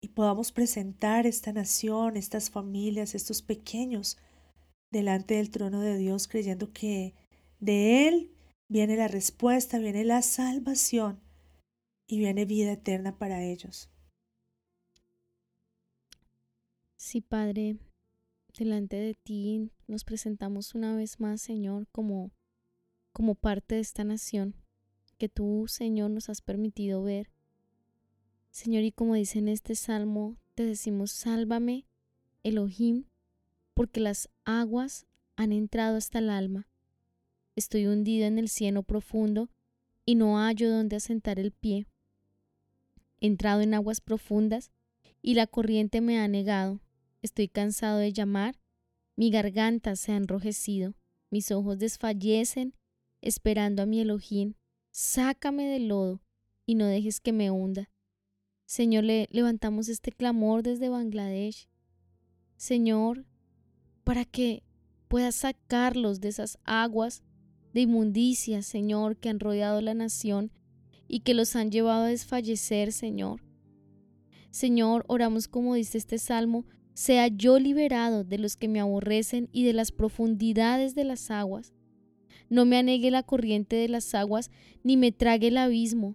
y 0.02 0.08
podamos 0.08 0.52
presentar 0.52 1.26
esta 1.26 1.54
nación, 1.54 2.18
estas 2.18 2.50
familias, 2.50 3.14
estos 3.14 3.40
pequeños 3.40 4.18
delante 4.92 5.36
del 5.36 5.50
trono 5.50 5.80
de 5.80 5.96
Dios 5.96 6.28
creyendo 6.28 6.74
que 6.74 7.14
de 7.58 8.06
Él 8.06 8.33
viene 8.68 8.96
la 8.96 9.08
respuesta, 9.08 9.78
viene 9.78 10.04
la 10.04 10.22
salvación 10.22 11.20
y 12.06 12.18
viene 12.18 12.44
vida 12.44 12.72
eterna 12.72 13.18
para 13.18 13.42
ellos. 13.42 13.90
Sí, 16.96 17.20
Padre, 17.20 17.76
delante 18.56 18.96
de 18.96 19.14
ti 19.14 19.70
nos 19.86 20.04
presentamos 20.04 20.74
una 20.74 20.96
vez 20.96 21.20
más, 21.20 21.42
Señor, 21.42 21.86
como, 21.92 22.30
como 23.12 23.34
parte 23.34 23.76
de 23.76 23.80
esta 23.82 24.04
nación 24.04 24.54
que 25.18 25.28
tú, 25.28 25.66
Señor, 25.68 26.10
nos 26.10 26.28
has 26.28 26.40
permitido 26.40 27.02
ver 27.02 27.30
Señor, 28.54 28.84
y 28.84 28.92
como 28.92 29.14
dice 29.14 29.40
en 29.40 29.48
este 29.48 29.74
salmo, 29.74 30.36
te 30.54 30.64
decimos, 30.64 31.10
sálvame, 31.10 31.88
Elohim, 32.44 33.06
porque 33.74 33.98
las 33.98 34.30
aguas 34.44 35.08
han 35.34 35.50
entrado 35.50 35.96
hasta 35.96 36.20
el 36.20 36.30
alma. 36.30 36.68
Estoy 37.56 37.86
hundido 37.86 38.26
en 38.26 38.38
el 38.38 38.48
cieno 38.48 38.82
profundo 38.82 39.48
y 40.04 40.16
no 40.16 40.38
hallo 40.38 40.70
donde 40.70 40.96
asentar 40.96 41.38
el 41.38 41.52
pie. 41.52 41.86
Entrado 43.20 43.60
en 43.60 43.74
aguas 43.74 44.00
profundas 44.00 44.72
y 45.22 45.34
la 45.34 45.46
corriente 45.46 46.00
me 46.00 46.18
ha 46.18 46.28
negado. 46.28 46.80
Estoy 47.22 47.48
cansado 47.48 47.98
de 47.98 48.12
llamar, 48.12 48.60
mi 49.16 49.30
garganta 49.30 49.96
se 49.96 50.12
ha 50.12 50.16
enrojecido, 50.16 50.94
mis 51.30 51.50
ojos 51.50 51.78
desfallecen 51.78 52.74
esperando 53.22 53.82
a 53.82 53.86
mi 53.86 54.00
Elohim. 54.00 54.54
Sácame 54.90 55.66
del 55.66 55.88
lodo 55.88 56.20
y 56.66 56.74
no 56.74 56.86
dejes 56.86 57.20
que 57.20 57.32
me 57.32 57.50
hunda. 57.50 57.88
Señor, 58.66 59.04
le 59.04 59.28
levantamos 59.30 59.88
este 59.88 60.12
clamor 60.12 60.62
desde 60.62 60.88
Bangladesh. 60.88 61.68
Señor, 62.56 63.24
para 64.04 64.24
que 64.24 64.62
puedas 65.08 65.36
sacarlos 65.36 66.20
de 66.20 66.28
esas 66.28 66.58
aguas 66.64 67.22
de 67.74 67.82
inmundicia, 67.82 68.62
Señor, 68.62 69.16
que 69.16 69.28
han 69.28 69.40
rodeado 69.40 69.80
la 69.80 69.94
nación 69.94 70.52
y 71.08 71.20
que 71.20 71.34
los 71.34 71.56
han 71.56 71.70
llevado 71.70 72.04
a 72.04 72.08
desfallecer, 72.08 72.92
Señor. 72.92 73.42
Señor, 74.50 75.04
oramos 75.08 75.48
como 75.48 75.74
dice 75.74 75.98
este 75.98 76.18
salmo, 76.18 76.64
sea 76.94 77.26
yo 77.26 77.58
liberado 77.58 78.22
de 78.22 78.38
los 78.38 78.56
que 78.56 78.68
me 78.68 78.78
aborrecen 78.78 79.48
y 79.50 79.64
de 79.64 79.72
las 79.72 79.90
profundidades 79.90 80.94
de 80.94 81.02
las 81.02 81.30
aguas. 81.32 81.74
No 82.48 82.64
me 82.64 82.76
anegue 82.76 83.10
la 83.10 83.24
corriente 83.24 83.74
de 83.74 83.88
las 83.88 84.14
aguas, 84.14 84.50
ni 84.84 84.96
me 84.96 85.10
trague 85.10 85.48
el 85.48 85.58
abismo. 85.58 86.14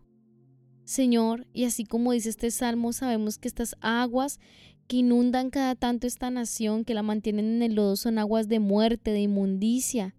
Señor, 0.85 1.45
y 1.53 1.65
así 1.65 1.83
como 1.83 2.13
dice 2.13 2.29
este 2.29 2.49
salmo, 2.49 2.93
sabemos 2.93 3.37
que 3.37 3.49
estas 3.49 3.75
aguas 3.81 4.39
que 4.87 4.97
inundan 4.97 5.49
cada 5.49 5.75
tanto 5.75 6.07
esta 6.07 6.31
nación, 6.31 6.85
que 6.85 6.93
la 6.93 7.03
mantienen 7.03 7.57
en 7.57 7.61
el 7.61 7.75
lodo, 7.75 7.97
son 7.97 8.17
aguas 8.17 8.47
de 8.47 8.59
muerte, 8.59 9.11
de 9.11 9.21
inmundicia. 9.21 10.15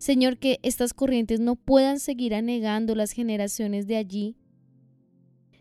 Señor, 0.00 0.38
que 0.38 0.58
estas 0.62 0.94
corrientes 0.94 1.40
no 1.40 1.56
puedan 1.56 2.00
seguir 2.00 2.34
anegando 2.34 2.94
las 2.94 3.12
generaciones 3.12 3.86
de 3.86 3.96
allí. 3.96 4.34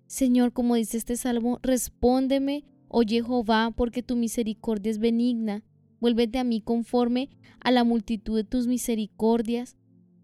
Señor, 0.07 0.53
como 0.53 0.75
dice 0.75 0.95
este 0.95 1.17
salmo, 1.17 1.59
respóndeme, 1.61 2.63
oye 2.87 3.21
Jehová, 3.21 3.73
porque 3.75 4.01
tu 4.01 4.15
misericordia 4.15 4.91
es 4.91 4.97
benigna. 4.97 5.65
Vuélvete 5.99 6.39
a 6.39 6.45
mí 6.45 6.61
conforme 6.61 7.27
a 7.59 7.69
la 7.71 7.83
multitud 7.83 8.37
de 8.37 8.45
tus 8.45 8.65
misericordias. 8.65 9.75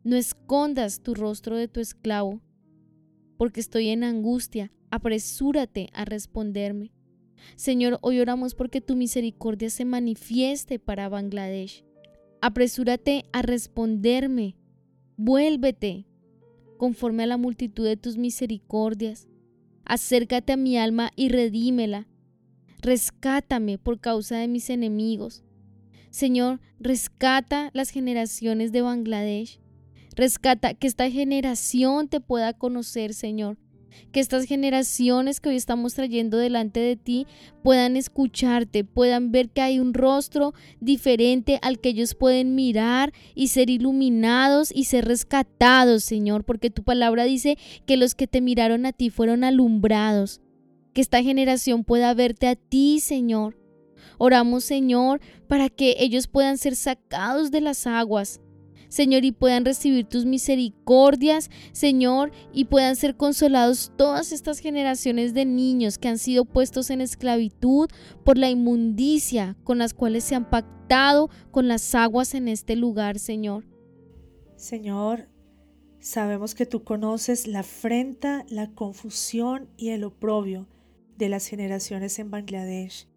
No 0.06 0.16
escondas 0.16 1.02
tu 1.02 1.14
rostro 1.14 1.58
de 1.58 1.68
tu 1.68 1.82
esclavo 1.82 2.40
porque 3.38 3.60
estoy 3.60 3.90
en 3.90 4.06
angustia, 4.06 4.72
apresúrate 4.92 5.90
a 5.92 6.06
responderme. 6.06 6.94
Señor, 7.58 8.00
hoy 8.02 8.22
oramos 8.22 8.56
porque 8.56 8.80
tu 8.80 8.96
misericordia 8.96 9.70
se 9.70 9.84
manifieste 9.84 10.80
para 10.80 11.10
Bangladesh. 11.10 11.84
Apresúrate 12.42 13.26
a 13.32 13.42
responderme. 13.42 14.56
Vuélvete 15.18 16.06
conforme 16.78 17.24
a 17.24 17.28
la 17.28 17.38
multitud 17.38 17.86
de 17.86 17.98
tus 17.98 18.18
misericordias. 18.18 19.28
Acércate 19.86 20.54
a 20.54 20.58
mi 20.58 20.78
alma 20.78 21.12
y 21.16 21.30
redímela. 21.30 22.08
Rescátame 22.82 23.78
por 23.78 24.00
causa 24.00 24.38
de 24.38 24.48
mis 24.48 24.70
enemigos. 24.70 25.44
Señor, 26.10 26.62
rescata 26.80 27.72
las 27.74 27.90
generaciones 27.90 28.72
de 28.72 28.82
Bangladesh. 28.82 29.60
Rescata 30.16 30.74
que 30.74 30.88
esta 30.88 31.10
generación 31.10 32.08
te 32.08 32.22
pueda 32.22 32.54
conocer, 32.54 33.14
Señor. 33.14 33.58
Que 34.12 34.20
estas 34.20 34.46
generaciones 34.46 35.40
que 35.40 35.50
hoy 35.50 35.56
estamos 35.56 35.94
trayendo 35.94 36.38
delante 36.38 36.80
de 36.80 36.96
ti 36.96 37.28
puedan 37.64 37.96
escucharte, 37.98 38.84
puedan 38.84 39.32
ver 39.32 39.50
que 39.50 39.62
hay 39.62 39.80
un 39.80 39.94
rostro 39.94 40.54
diferente 40.80 41.60
al 41.62 41.80
que 41.80 41.90
ellos 41.90 42.16
pueden 42.16 42.56
mirar 42.56 43.14
y 43.34 43.50
ser 43.50 43.70
iluminados 43.70 44.72
y 44.74 44.86
ser 44.86 45.06
rescatados, 45.06 46.04
Señor, 46.04 46.44
porque 46.44 46.70
tu 46.70 46.84
palabra 46.84 47.24
dice 47.24 47.58
que 47.86 47.98
los 47.98 48.16
que 48.16 48.28
te 48.28 48.42
miraron 48.42 48.86
a 48.86 48.94
ti 48.94 49.10
fueron 49.10 49.44
alumbrados, 49.44 50.42
que 50.94 51.02
esta 51.02 51.22
generación 51.22 51.84
pueda 51.84 52.14
verte 52.14 52.48
a 52.48 52.56
ti, 52.56 53.00
Señor. 53.00 53.58
Oramos, 54.18 54.64
Señor, 54.64 55.20
para 55.48 55.70
que 55.70 55.96
ellos 56.00 56.28
puedan 56.28 56.58
ser 56.58 56.76
sacados 56.76 57.52
de 57.52 57.62
las 57.62 57.86
aguas, 57.88 58.40
Señor, 58.90 59.26
y 59.26 59.32
puedan 59.32 59.66
recibir 59.66 60.06
tus 60.06 60.26
misericordias, 60.26 61.50
Señor, 61.72 62.32
y 62.54 62.66
puedan 62.66 62.96
ser 62.96 63.16
consolados 63.16 63.92
todas 63.98 64.32
estas 64.32 64.60
generaciones 64.60 65.34
de 65.34 65.46
niños 65.46 65.98
que 65.98 66.08
han 66.08 66.18
sido 66.18 66.46
puestos 66.46 66.90
en 66.90 67.02
esclavitud 67.02 67.90
por 68.24 68.38
la 68.38 68.50
inmundicia 68.50 69.56
con 69.64 69.78
las 69.78 69.94
cuales 69.94 70.24
se 70.24 70.36
han 70.36 70.50
pactado 70.50 71.30
con 71.52 71.68
las 71.68 71.96
aguas 71.96 72.34
en 72.34 72.48
este 72.48 72.76
lugar, 72.76 73.20
Señor. 73.20 73.66
Señor, 74.56 75.30
sabemos 76.00 76.56
que 76.56 76.66
tú 76.66 76.84
conoces 76.84 77.48
la 77.48 77.60
afrenta, 77.60 78.46
la 78.50 78.72
confusión 78.72 79.70
y 79.78 79.90
el 79.90 80.04
oprobio 80.04 80.68
de 81.18 81.30
las 81.30 81.48
generaciones 81.48 82.20
en 82.20 82.32
Bangladesh. 82.32 83.08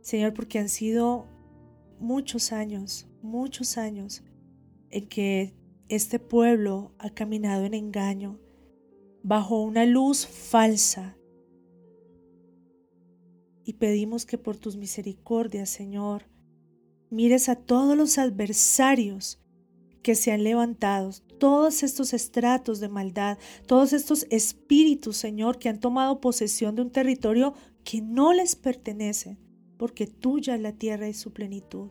Señor, 0.00 0.34
porque 0.34 0.58
han 0.58 0.68
sido 0.68 1.26
muchos 1.98 2.52
años, 2.52 3.08
muchos 3.22 3.76
años 3.78 4.22
en 4.90 5.08
que 5.08 5.54
este 5.88 6.18
pueblo 6.18 6.92
ha 6.98 7.10
caminado 7.10 7.64
en 7.64 7.74
engaño, 7.74 8.38
bajo 9.22 9.62
una 9.62 9.86
luz 9.86 10.26
falsa. 10.26 11.16
Y 13.64 13.74
pedimos 13.74 14.26
que 14.26 14.38
por 14.38 14.56
tus 14.56 14.76
misericordias, 14.76 15.68
Señor, 15.68 16.28
mires 17.10 17.48
a 17.48 17.56
todos 17.56 17.96
los 17.96 18.18
adversarios 18.18 19.40
que 20.02 20.14
se 20.14 20.32
han 20.32 20.44
levantado, 20.44 21.10
todos 21.38 21.82
estos 21.82 22.12
estratos 22.14 22.80
de 22.80 22.88
maldad, 22.88 23.38
todos 23.66 23.92
estos 23.92 24.26
espíritus, 24.30 25.16
Señor, 25.16 25.58
que 25.58 25.68
han 25.68 25.80
tomado 25.80 26.20
posesión 26.20 26.74
de 26.74 26.82
un 26.82 26.90
territorio 26.90 27.54
que 27.84 28.00
no 28.00 28.32
les 28.32 28.56
pertenece, 28.56 29.38
porque 29.76 30.06
tuya 30.06 30.56
la 30.56 30.72
tierra 30.72 31.08
y 31.08 31.14
su 31.14 31.32
plenitud. 31.32 31.90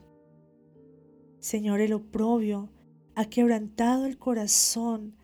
Señor, 1.40 1.80
el 1.80 1.92
oprobio, 1.92 2.70
ha 3.14 3.26
quebrantado 3.26 4.06
el 4.06 4.18
corazón 4.18 5.16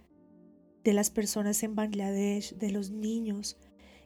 de 0.84 0.93
las 0.93 1.11
personas 1.11 1.62
en 1.62 1.74
Bangladesh, 1.74 2.55
de 2.57 2.70
los 2.70 2.91
niños. 2.91 3.59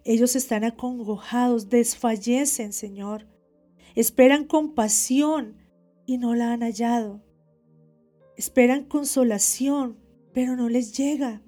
Ellos 0.05 0.35
están 0.37 0.65
acongojados, 0.65 1.69
desfallecen, 1.69 2.73
Señor. 2.73 3.27
Esperan 3.95 4.45
compasión 4.45 5.57
y 6.07 6.19
no 6.19 6.35
la 6.35 6.53
han 6.53 6.63
hallado. 6.63 7.23
Esperan 8.37 8.85
consolación, 8.85 9.99
pero 10.33 10.57
no 10.57 10.69
les 10.69 10.97
llega. 10.97 11.43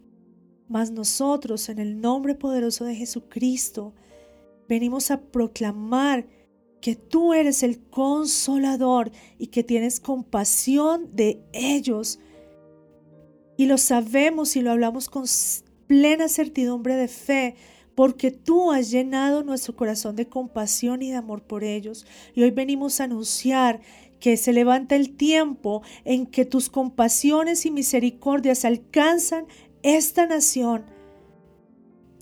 Mas 0.69 0.91
nosotros, 0.91 1.69
en 1.69 1.79
el 1.79 2.01
nombre 2.01 2.35
poderoso 2.35 2.85
de 2.85 2.95
Jesucristo, 2.95 3.95
venimos 4.69 5.11
a 5.11 5.21
proclamar 5.21 6.27
que 6.83 6.97
tú 6.97 7.33
eres 7.33 7.63
el 7.63 7.79
consolador 7.79 9.13
y 9.39 9.47
que 9.47 9.63
tienes 9.63 10.01
compasión 10.01 11.15
de 11.15 11.41
ellos. 11.53 12.19
Y 13.57 13.67
lo 13.67 13.79
sabemos 13.79 14.57
y 14.57 14.63
lo 14.63 14.73
hablamos 14.73 15.09
con 15.09 15.25
plena 15.87 16.29
certidumbre 16.29 16.97
de 16.97 17.07
fe, 17.07 17.55
porque 17.95 18.33
tú 18.33 18.73
has 18.73 18.91
llenado 18.91 19.45
nuestro 19.45 19.77
corazón 19.77 20.17
de 20.17 20.29
compasión 20.29 21.03
y 21.03 21.11
de 21.11 21.17
amor 21.17 21.45
por 21.45 21.63
ellos. 21.63 22.05
Y 22.35 22.43
hoy 22.43 22.51
venimos 22.51 23.01
a 23.01 23.05
anunciar 23.05 23.81
que 24.19 24.37
se 24.37 24.53
levanta 24.53 24.97
el 24.97 25.15
tiempo 25.15 25.83
en 26.05 26.27
que 26.27 26.45
tus 26.45 26.69
compasiones 26.69 27.65
y 27.65 27.71
misericordias 27.71 28.65
alcanzan 28.65 29.47
esta 29.83 30.27
nación 30.27 30.85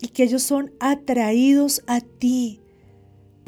y 0.03 0.09
que 0.09 0.25
ellos 0.25 0.43
son 0.43 0.75
atraídos 0.81 1.83
a 1.87 2.01
ti 2.03 2.60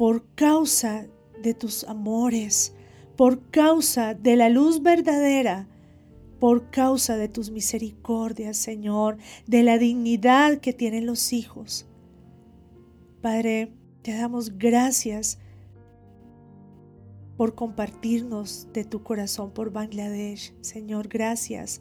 por 0.03 0.25
causa 0.35 1.07
de 1.41 1.53
tus 1.53 1.85
amores, 1.85 2.75
por 3.15 3.49
causa 3.51 4.13
de 4.13 4.35
la 4.35 4.49
luz 4.49 4.83
verdadera, 4.83 5.69
por 6.41 6.69
causa 6.71 7.15
de 7.15 7.29
tus 7.29 7.51
misericordias, 7.51 8.57
Señor, 8.57 9.15
de 9.47 9.63
la 9.63 9.77
dignidad 9.77 10.57
que 10.59 10.73
tienen 10.73 11.05
los 11.05 11.31
hijos. 11.31 11.85
Padre, 13.21 13.71
te 14.01 14.13
damos 14.13 14.57
gracias 14.57 15.39
por 17.37 17.55
compartirnos 17.55 18.67
de 18.73 18.83
tu 18.83 19.03
corazón 19.03 19.51
por 19.51 19.71
Bangladesh. 19.71 20.53
Señor, 20.59 21.07
gracias 21.07 21.79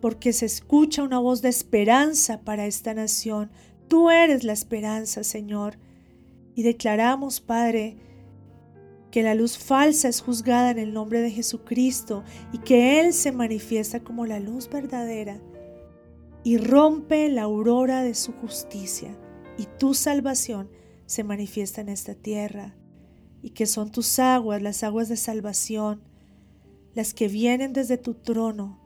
porque 0.00 0.32
se 0.32 0.46
escucha 0.46 1.02
una 1.02 1.18
voz 1.18 1.42
de 1.42 1.48
esperanza 1.48 2.42
para 2.42 2.66
esta 2.66 2.94
nación. 2.94 3.50
Tú 3.88 4.10
eres 4.10 4.44
la 4.44 4.52
esperanza, 4.52 5.24
Señor. 5.24 5.76
Y 6.56 6.64
declaramos, 6.64 7.40
Padre, 7.40 7.98
que 9.12 9.22
la 9.22 9.34
luz 9.34 9.56
falsa 9.56 10.08
es 10.08 10.20
juzgada 10.20 10.72
en 10.72 10.78
el 10.78 10.92
nombre 10.92 11.20
de 11.20 11.30
Jesucristo 11.30 12.24
y 12.52 12.58
que 12.58 12.98
Él 12.98 13.12
se 13.12 13.30
manifiesta 13.30 14.00
como 14.00 14.26
la 14.26 14.40
luz 14.40 14.68
verdadera 14.68 15.40
y 16.42 16.58
rompe 16.58 17.28
la 17.28 17.42
aurora 17.42 18.02
de 18.02 18.14
su 18.14 18.32
justicia 18.32 19.16
y 19.58 19.66
tu 19.78 19.94
salvación 19.94 20.70
se 21.06 21.24
manifiesta 21.24 21.80
en 21.80 21.88
esta 21.88 22.14
tierra 22.14 22.74
y 23.42 23.50
que 23.50 23.66
son 23.66 23.92
tus 23.92 24.18
aguas, 24.18 24.62
las 24.62 24.82
aguas 24.82 25.08
de 25.08 25.16
salvación, 25.16 26.02
las 26.94 27.14
que 27.14 27.28
vienen 27.28 27.72
desde 27.72 27.98
tu 27.98 28.14
trono 28.14 28.80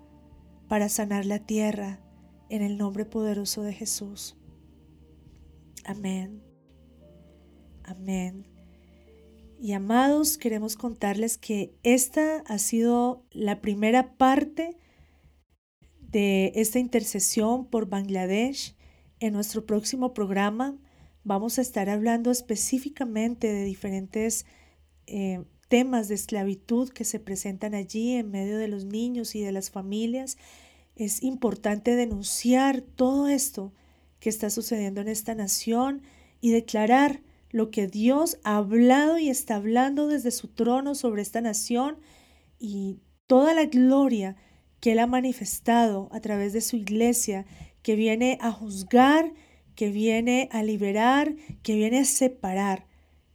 para 0.69 0.89
sanar 0.89 1.25
la 1.25 1.39
tierra 1.39 2.01
en 2.49 2.63
el 2.63 2.77
nombre 2.77 3.05
poderoso 3.05 3.63
de 3.63 3.73
Jesús. 3.73 4.37
Amén. 5.85 6.50
Amén. 7.91 8.47
Y 9.61 9.73
amados, 9.73 10.39
queremos 10.39 10.77
contarles 10.77 11.39
que 11.39 11.75
esta 11.83 12.39
ha 12.47 12.59
sido 12.59 13.27
la 13.33 13.61
primera 13.61 14.17
parte 14.17 14.77
de 16.01 16.53
esta 16.55 16.79
intercesión 16.79 17.67
por 17.67 17.89
Bangladesh. 17.89 18.77
En 19.19 19.33
nuestro 19.33 19.67
próximo 19.67 20.15
programa 20.15 20.79
vamos 21.25 21.59
a 21.59 21.63
estar 21.63 21.91
hablando 21.91 22.31
específicamente 22.31 23.53
de 23.53 23.65
diferentes 23.65 24.47
eh, 25.09 25.43
temas 25.67 26.07
de 26.07 26.15
esclavitud 26.15 26.91
que 26.91 27.05
se 27.05 27.19
presentan 27.19 27.75
allí 27.75 28.15
en 28.15 28.31
medio 28.31 28.57
de 28.57 28.69
los 28.69 28.85
niños 28.85 29.35
y 29.35 29.41
de 29.41 29.51
las 29.51 29.73
familias. 29.73 30.39
Es 30.95 31.25
importante 31.25 31.97
denunciar 31.97 32.83
todo 32.83 33.27
esto 33.27 33.75
que 34.21 34.29
está 34.29 34.49
sucediendo 34.49 35.01
en 35.01 35.09
esta 35.09 35.35
nación 35.35 36.03
y 36.41 36.53
declarar 36.53 37.21
lo 37.51 37.71
que 37.71 37.87
Dios 37.87 38.39
ha 38.45 38.57
hablado 38.57 39.19
y 39.19 39.29
está 39.29 39.57
hablando 39.57 40.07
desde 40.07 40.31
su 40.31 40.49
trono 40.49 40.95
sobre 40.95 41.23
esta 41.23 41.41
nación 41.41 41.99
y 42.59 42.99
toda 43.27 43.55
la 43.55 43.67
gloria 43.67 44.37
que 44.81 44.93
Él 44.93 44.99
ha 44.99 45.07
manifestado 45.07 46.09
a 46.13 46.21
través 46.21 46.53
de 46.53 46.61
su 46.61 46.77
iglesia, 46.77 47.47
que 47.83 47.97
viene 47.97 48.39
a 48.41 48.51
juzgar, 48.51 49.33
que 49.75 49.91
viene 49.91 50.49
a 50.53 50.63
liberar, 50.63 51.35
que 51.63 51.75
viene 51.75 52.01
a 52.01 52.05
separar 52.05 52.87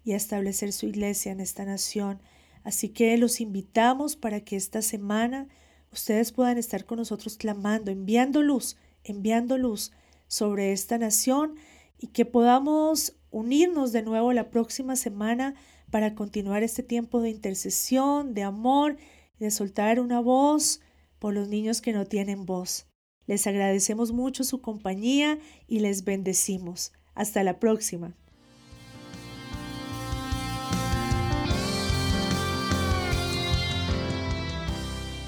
y 0.04 0.14
a 0.14 0.18
establecer 0.18 0.72
su 0.72 0.86
iglesia 0.86 1.32
en 1.32 1.40
esta 1.40 1.66
nación. 1.66 2.22
Así 2.64 2.90
que 2.90 3.18
los 3.18 3.42
invitamos 3.42 4.16
para 4.16 4.42
que 4.42 4.56
esta 4.56 4.82
semana 4.82 5.48
ustedes 5.92 6.32
puedan 6.32 6.58
estar 6.58 6.86
con 6.86 6.98
nosotros 6.98 7.38
clamando, 7.38 7.92
enviando 7.92 8.42
luz, 8.42 8.78
enviando 9.04 9.58
luz 9.58 9.92
sobre 10.28 10.72
esta 10.72 10.98
nación 10.98 11.56
y 12.00 12.08
que 12.08 12.26
podamos 12.26 13.16
unirnos 13.36 13.92
de 13.92 14.02
nuevo 14.02 14.32
la 14.32 14.50
próxima 14.50 14.96
semana 14.96 15.56
para 15.92 16.16
continuar 16.16 16.64
este 16.64 16.84
tiempo 16.84 17.20
de 17.20 17.30
intercesión, 17.30 18.34
de 18.34 18.44
amor 18.44 18.96
y 19.38 19.44
de 19.44 19.52
soltar 19.52 20.00
una 20.00 20.22
voz 20.22 20.80
por 21.20 21.34
los 21.34 21.50
niños 21.50 21.82
que 21.82 21.92
no 21.92 22.06
tienen 22.06 22.46
voz. 22.46 22.88
Les 23.28 23.46
agradecemos 23.46 24.14
mucho 24.14 24.46
su 24.46 24.62
compañía 24.62 25.38
y 25.68 25.80
les 25.80 26.06
bendecimos. 26.06 26.94
Hasta 27.14 27.44
la 27.44 27.60
próxima. 27.60 28.14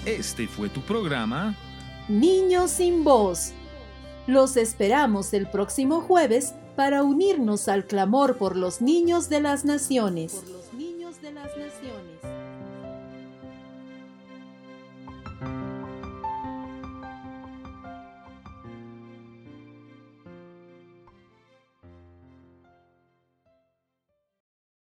Este 0.05 0.47
fue 0.47 0.69
tu 0.69 0.79
programa 0.79 1.57
Niños 2.07 2.71
sin 2.71 3.03
voz. 3.03 3.51
Los 4.27 4.55
esperamos 4.55 5.33
el 5.33 5.49
próximo 5.49 5.99
jueves 5.99 6.53
para 6.77 7.01
unirnos 7.01 7.69
al 7.69 7.85
clamor 7.87 8.37
por 8.37 8.55
los 8.55 8.81
niños 8.81 9.29
de 9.29 9.41
las 9.41 9.65
naciones. 9.65 10.43